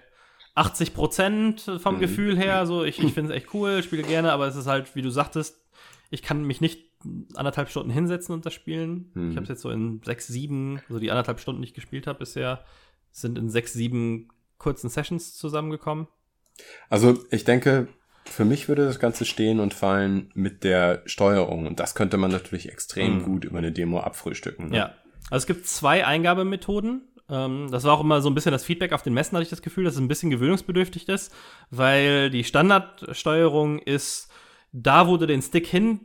80 0.55 0.93
Prozent 0.93 1.61
vom 1.79 1.95
Mhm. 1.95 1.99
Gefühl 2.01 2.37
her. 2.37 2.65
So, 2.67 2.83
ich, 2.83 3.01
ich 3.01 3.13
finde 3.13 3.31
es 3.31 3.37
echt 3.37 3.53
cool, 3.53 3.81
spiele 3.81 4.03
gerne, 4.03 4.33
aber 4.33 4.45
es 4.47 4.57
ist 4.57 4.67
halt, 4.67 4.93
wie 4.95 5.01
du 5.01 5.09
sagtest, 5.09 5.61
ich 6.09 6.21
kann 6.21 6.43
mich 6.43 6.59
nicht 6.59 6.92
anderthalb 7.35 7.69
Stunden 7.69 7.89
hinsetzen 7.89 8.33
und 8.33 8.45
das 8.45 8.53
spielen. 8.53 9.11
Mhm. 9.13 9.31
Ich 9.31 9.35
habe 9.35 9.43
es 9.43 9.49
jetzt 9.49 9.61
so 9.61 9.69
in 9.69 10.01
sechs, 10.03 10.27
sieben, 10.27 10.79
also 10.87 10.99
die 10.99 11.11
anderthalb 11.11 11.39
Stunden, 11.39 11.61
die 11.61 11.67
ich 11.67 11.73
gespielt 11.73 12.07
habe 12.07 12.19
bisher, 12.19 12.63
sind 13.11 13.37
in 13.37 13.49
sechs, 13.49 13.73
sieben 13.73 14.29
kurzen 14.57 14.89
Sessions 14.89 15.35
zusammengekommen. 15.37 16.07
Also 16.89 17.17
ich 17.31 17.43
denke, 17.43 17.87
für 18.25 18.45
mich 18.45 18.67
würde 18.67 18.85
das 18.85 18.99
Ganze 18.99 19.25
stehen 19.25 19.59
und 19.59 19.73
fallen 19.73 20.29
mit 20.33 20.63
der 20.63 21.01
Steuerung. 21.05 21.67
Und 21.67 21.79
das 21.79 21.95
könnte 21.95 22.17
man 22.17 22.31
natürlich 22.31 22.69
extrem 22.69 23.17
Mhm. 23.17 23.23
gut 23.23 23.45
über 23.45 23.57
eine 23.57 23.71
Demo 23.71 23.99
abfrühstücken. 23.99 24.69
Ne? 24.69 24.77
Ja. 24.77 24.85
Also 25.29 25.43
es 25.43 25.47
gibt 25.47 25.67
zwei 25.67 26.05
Eingabemethoden. 26.05 27.01
Ähm, 27.29 27.69
das 27.71 27.83
war 27.83 27.93
auch 27.93 28.01
immer 28.01 28.21
so 28.21 28.29
ein 28.29 28.35
bisschen 28.35 28.51
das 28.51 28.63
Feedback 28.63 28.93
auf 28.93 29.01
den 29.01 29.13
Messen, 29.13 29.35
hatte 29.35 29.43
ich 29.43 29.49
das 29.49 29.61
Gefühl, 29.61 29.83
dass 29.83 29.95
es 29.95 29.99
ein 29.99 30.07
bisschen 30.07 30.29
gewöhnungsbedürftig 30.29 31.07
ist, 31.09 31.33
weil 31.69 32.29
die 32.29 32.43
Standardsteuerung 32.43 33.79
ist, 33.79 34.29
da 34.71 35.07
wo 35.07 35.17
du 35.17 35.25
den 35.25 35.41
Stick 35.41 35.67
hin 35.67 35.99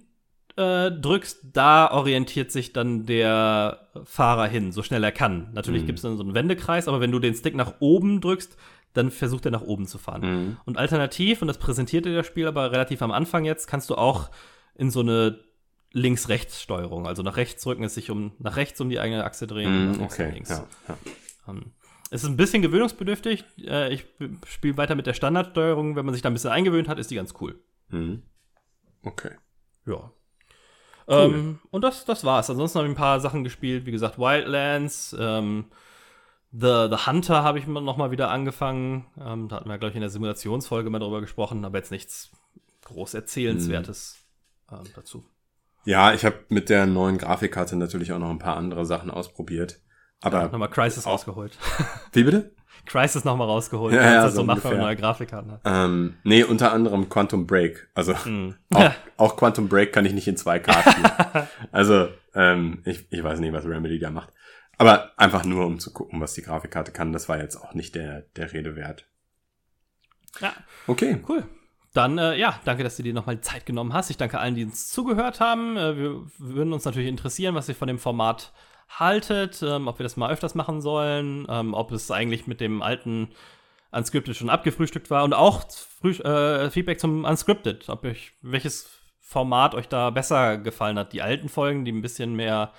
äh, 0.59 0.91
drückst, 0.91 1.39
da 1.53 1.91
orientiert 1.93 2.51
sich 2.53 2.73
dann 2.73 3.07
der 3.07 3.89
Fahrer 4.05 4.47
hin, 4.47 4.73
so 4.73 4.83
schnell 4.83 5.03
er 5.05 5.13
kann. 5.13 5.51
Natürlich 5.55 5.83
Mhm. 5.83 5.87
gibt 5.87 5.99
es 5.99 6.03
dann 6.03 6.17
so 6.17 6.23
einen 6.25 6.35
Wendekreis, 6.35 6.89
aber 6.89 7.01
wenn 7.01 7.13
du 7.13 7.19
den 7.21 7.35
Stick 7.35 7.55
nach 7.55 7.75
oben 7.81 8.21
drückst, 8.21 8.57
dann 8.95 9.11
versucht 9.11 9.45
er 9.45 9.51
nach 9.53 9.63
oben 9.63 9.87
zu 9.87 9.99
fahren. 9.99 10.21
Mhm. 10.23 10.57
Und 10.65 10.77
alternativ, 10.79 11.41
und 11.43 11.49
das 11.49 11.59
präsentiert 11.59 12.05
dir 12.07 12.15
das 12.17 12.27
Spiel 12.27 12.47
aber 12.49 12.73
relativ 12.73 13.01
am 13.03 13.13
Anfang 13.13 13.45
jetzt, 13.45 13.67
kannst 13.69 13.89
du 13.91 13.95
auch 13.95 14.31
in 14.75 14.91
so 14.91 15.01
eine 15.01 15.39
Links-Rechts-Steuerung, 15.93 17.07
also 17.07 17.23
nach 17.23 17.37
rechts 17.37 17.63
drücken, 17.63 17.85
es 17.85 17.95
sich 17.95 18.11
um 18.11 18.33
nach 18.39 18.57
rechts 18.57 18.81
um 18.81 18.89
die 18.91 18.99
eigene 19.01 19.25
Achse 19.25 19.47
drehen, 19.47 19.93
Mhm, 19.93 20.03
okay, 20.03 20.31
links. 20.33 20.51
ja, 20.51 20.67
ja. 20.89 20.99
Ähm, 21.49 21.73
es 22.11 22.23
ist 22.25 22.29
ein 22.31 22.37
bisschen 22.37 22.63
gewöhnungsbedürftig. 22.63 23.45
Äh, 23.65 23.93
ich 23.93 24.07
spiele 24.47 24.77
weiter 24.79 24.95
mit 24.95 25.07
der 25.07 25.13
Standardsteuerung. 25.15 25.95
Wenn 25.95 26.07
man 26.07 26.15
sich 26.15 26.23
da 26.23 26.31
ein 26.31 26.33
bisschen 26.33 26.51
eingewöhnt 26.51 26.89
hat, 26.89 26.99
ist 26.99 27.11
die 27.11 27.17
ganz 27.17 27.35
cool. 27.41 27.61
Mhm. 27.91 28.23
Okay. 29.05 29.31
Ja. 29.87 30.11
Ähm, 31.09 31.59
und 31.71 31.83
das, 31.83 32.05
das 32.05 32.25
war's. 32.25 32.51
Ansonsten 32.51 32.79
habe 32.79 32.89
ich 32.89 32.93
ein 32.93 32.97
paar 32.99 33.21
Sachen 33.21 33.45
gespielt. 33.45 33.87
Wie 33.87 33.91
gesagt, 33.93 34.19
Wildlands, 34.19 35.17
ähm, 35.19 35.67
The, 36.51 36.89
The 36.91 37.07
Hunter 37.07 37.43
habe 37.43 37.59
ich 37.59 37.67
noch 37.67 37.97
mal 37.97 38.11
wieder 38.11 38.31
angefangen. 38.31 39.07
Ähm, 39.21 39.49
da 39.49 39.57
hatten 39.57 39.69
wir, 39.69 39.79
glaube 39.79 39.91
ich, 39.91 39.97
in 39.97 40.01
der 40.01 40.11
Simulationsfolge 40.11 40.89
mal 40.91 40.99
drüber 40.99 41.21
gesprochen, 41.21 41.65
aber 41.65 41.79
jetzt 41.79 41.91
nichts 41.91 42.31
groß 42.85 43.15
Erzählenswertes 43.15 44.17
ähm, 44.73 44.85
dazu. 44.95 45.25
Ja, 45.85 46.13
ich 46.15 46.25
habe 46.25 46.37
mit 46.49 46.69
der 46.71 46.87
neuen 46.87 47.19
Grafikkarte 47.19 47.77
natürlich 47.77 48.13
auch 48.13 48.19
noch 48.19 48.31
ein 48.31 48.39
paar 48.39 48.57
andere 48.57 48.85
Sachen 48.87 49.11
ausprobiert. 49.11 49.81
Aber 50.21 50.49
Nochmal 50.49 50.71
Crisis 50.71 51.07
auch- 51.07 51.13
rausgeholt. 51.13 51.57
wie 52.13 52.25
bitte? 52.25 52.55
Crisis 52.87 53.25
nochmal 53.25 53.47
rausgeholt. 53.47 53.95
Ja, 53.95 54.03
ja, 54.03 54.21
halt 54.23 54.31
so 54.31 54.37
so 54.39 54.45
macht, 54.45 54.65
wenn 54.65 54.73
man 54.73 54.81
neue 54.81 54.97
Grafikkarten 54.97 55.53
hat. 55.53 55.61
Ähm, 55.65 56.17
nee, 56.25 56.43
unter 56.43 56.73
anderem 56.73 57.09
Quantum 57.09 57.47
Break. 57.47 57.89
Also 57.95 58.15
Hm. 58.25 58.55
auch, 58.75 58.91
auch 59.17 59.37
Quantum 59.37 59.69
Break 59.69 59.93
kann 59.93 60.05
ich 60.05 60.13
nicht 60.13 60.29
in 60.29 60.37
2K 60.37 60.91
spielen. 60.91 61.47
also 61.73 62.09
ähm, 62.35 62.83
ich, 62.85 63.07
ich 63.11 63.23
weiß 63.23 63.41
nicht, 63.41 63.53
was 63.53 63.65
Remedy 63.65 63.99
da 63.99 64.11
macht. 64.11 64.31
Aber 64.79 65.11
einfach 65.17 65.45
nur, 65.45 65.67
um 65.67 65.79
zu 65.81 65.93
gucken, 65.93 66.21
was 66.21 66.35
die 66.35 66.43
Grafikkarte 66.43 66.93
kann. 66.93 67.13
Das 67.13 67.29
war 67.29 67.39
jetzt 67.39 67.57
auch 67.57 67.75
nicht 67.75 67.95
der, 67.95 68.23
der 68.37 68.53
Rede 68.53 68.77
wert. 68.77 69.07
Ja. 70.41 70.53
Okay. 70.87 71.21
Cool. 71.29 71.45
Dann, 71.95 72.19
äh, 72.19 72.37
ja, 72.37 72.61
danke, 72.65 72.85
dass 72.85 72.97
du 72.97 73.03
dir 73.03 73.15
nochmal 73.15 73.41
Zeit 73.41 73.67
genommen 73.67 73.93
hast. 73.93 74.11
Ich 74.11 74.17
danke 74.19 74.39
allen, 74.39 74.55
die 74.55 74.65
uns 74.65 74.89
zugehört 74.89 75.41
haben. 75.41 75.77
Äh, 75.77 75.97
wir 75.97 76.23
würden 76.39 76.73
uns 76.73 76.85
natürlich 76.85 77.09
interessieren, 77.09 77.55
was 77.55 77.69
ihr 77.69 77.75
von 77.75 77.89
dem 77.89 77.99
Format 77.99 78.53
haltet, 78.89 79.63
ähm, 79.63 79.89
ob 79.89 79.99
wir 79.99 80.05
das 80.05 80.17
mal 80.17 80.31
öfters 80.31 80.55
machen 80.55 80.81
sollen, 80.81 81.47
ähm, 81.49 81.75
ob 81.75 81.93
es 81.93 82.11
eigentlich 82.11 82.47
mit 82.47 82.61
dem 82.61 82.83
alten 82.83 83.29
Unscripted 83.91 84.37
schon 84.37 84.51
abgefrühstückt 84.51 85.11
war 85.11 85.25
und 85.25 85.35
auch 85.35 85.65
äh, 86.03 86.71
Feedback 86.71 87.01
zum 87.01 87.25
Unscripted, 87.25 87.89
ob 87.89 88.05
euch 88.05 88.33
welches 88.43 88.91
Format 89.21 89.75
euch 89.75 89.89
da 89.89 90.11
besser 90.11 90.59
gefallen 90.59 90.99
hat. 90.99 91.13
Die 91.13 91.23
alten 91.23 91.49
Folgen, 91.49 91.85
die 91.85 91.93
ein 91.93 92.03
bisschen 92.03 92.35
mehr 92.35 92.73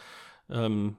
ähm, 0.49 0.97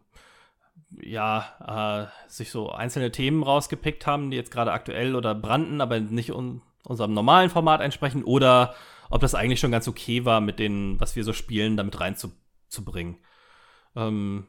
ja, 1.00 2.08
äh, 2.08 2.30
sich 2.30 2.50
so 2.50 2.70
einzelne 2.70 3.12
Themen 3.12 3.42
rausgepickt 3.42 4.06
haben, 4.06 4.30
die 4.30 4.36
jetzt 4.36 4.50
gerade 4.50 4.72
aktuell 4.72 5.14
oder 5.14 5.34
brannten, 5.34 5.80
aber 5.80 6.00
nicht 6.00 6.32
un 6.32 6.62
unserem 6.82 7.12
normalen 7.12 7.50
Format 7.50 7.82
entsprechen, 7.82 8.24
oder 8.24 8.74
ob 9.10 9.20
das 9.20 9.34
eigentlich 9.34 9.60
schon 9.60 9.70
ganz 9.70 9.86
okay 9.86 10.24
war, 10.24 10.40
mit 10.40 10.58
denen, 10.58 10.98
was 10.98 11.14
wir 11.14 11.24
so 11.24 11.32
spielen, 11.32 11.76
damit 11.76 12.00
reinzubringen. 12.00 13.18
Ähm, 13.94 14.48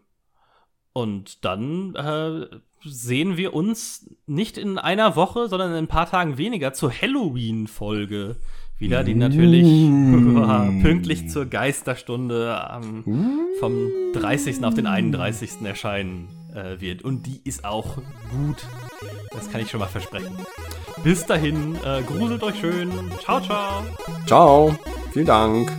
und 0.93 1.45
dann 1.45 1.95
äh, 1.95 2.47
sehen 2.83 3.37
wir 3.37 3.53
uns 3.53 4.09
nicht 4.25 4.57
in 4.57 4.77
einer 4.77 5.15
Woche, 5.15 5.47
sondern 5.47 5.71
in 5.71 5.77
ein 5.77 5.87
paar 5.87 6.09
Tagen 6.09 6.37
weniger 6.37 6.73
zur 6.73 6.91
Halloween-Folge 6.91 8.37
wieder, 8.77 9.03
die 9.03 9.13
natürlich 9.13 9.65
uh. 9.67 10.81
pünktlich 10.81 11.29
zur 11.29 11.45
Geisterstunde 11.45 12.59
ähm, 12.73 13.03
vom 13.59 13.91
30. 14.13 14.63
auf 14.63 14.73
den 14.73 14.87
31. 14.87 15.61
erscheinen 15.63 16.27
äh, 16.53 16.81
wird. 16.81 17.03
Und 17.03 17.27
die 17.27 17.41
ist 17.43 17.63
auch 17.63 17.97
gut. 18.31 18.65
Das 19.31 19.51
kann 19.51 19.61
ich 19.61 19.69
schon 19.69 19.79
mal 19.79 19.87
versprechen. 19.87 20.35
Bis 21.03 21.25
dahin, 21.25 21.75
äh, 21.85 22.01
gruselt 22.01 22.43
euch 22.43 22.59
schön. 22.59 22.91
Ciao, 23.19 23.39
ciao. 23.39 23.83
Ciao. 24.25 24.75
Vielen 25.11 25.27
Dank. 25.27 25.71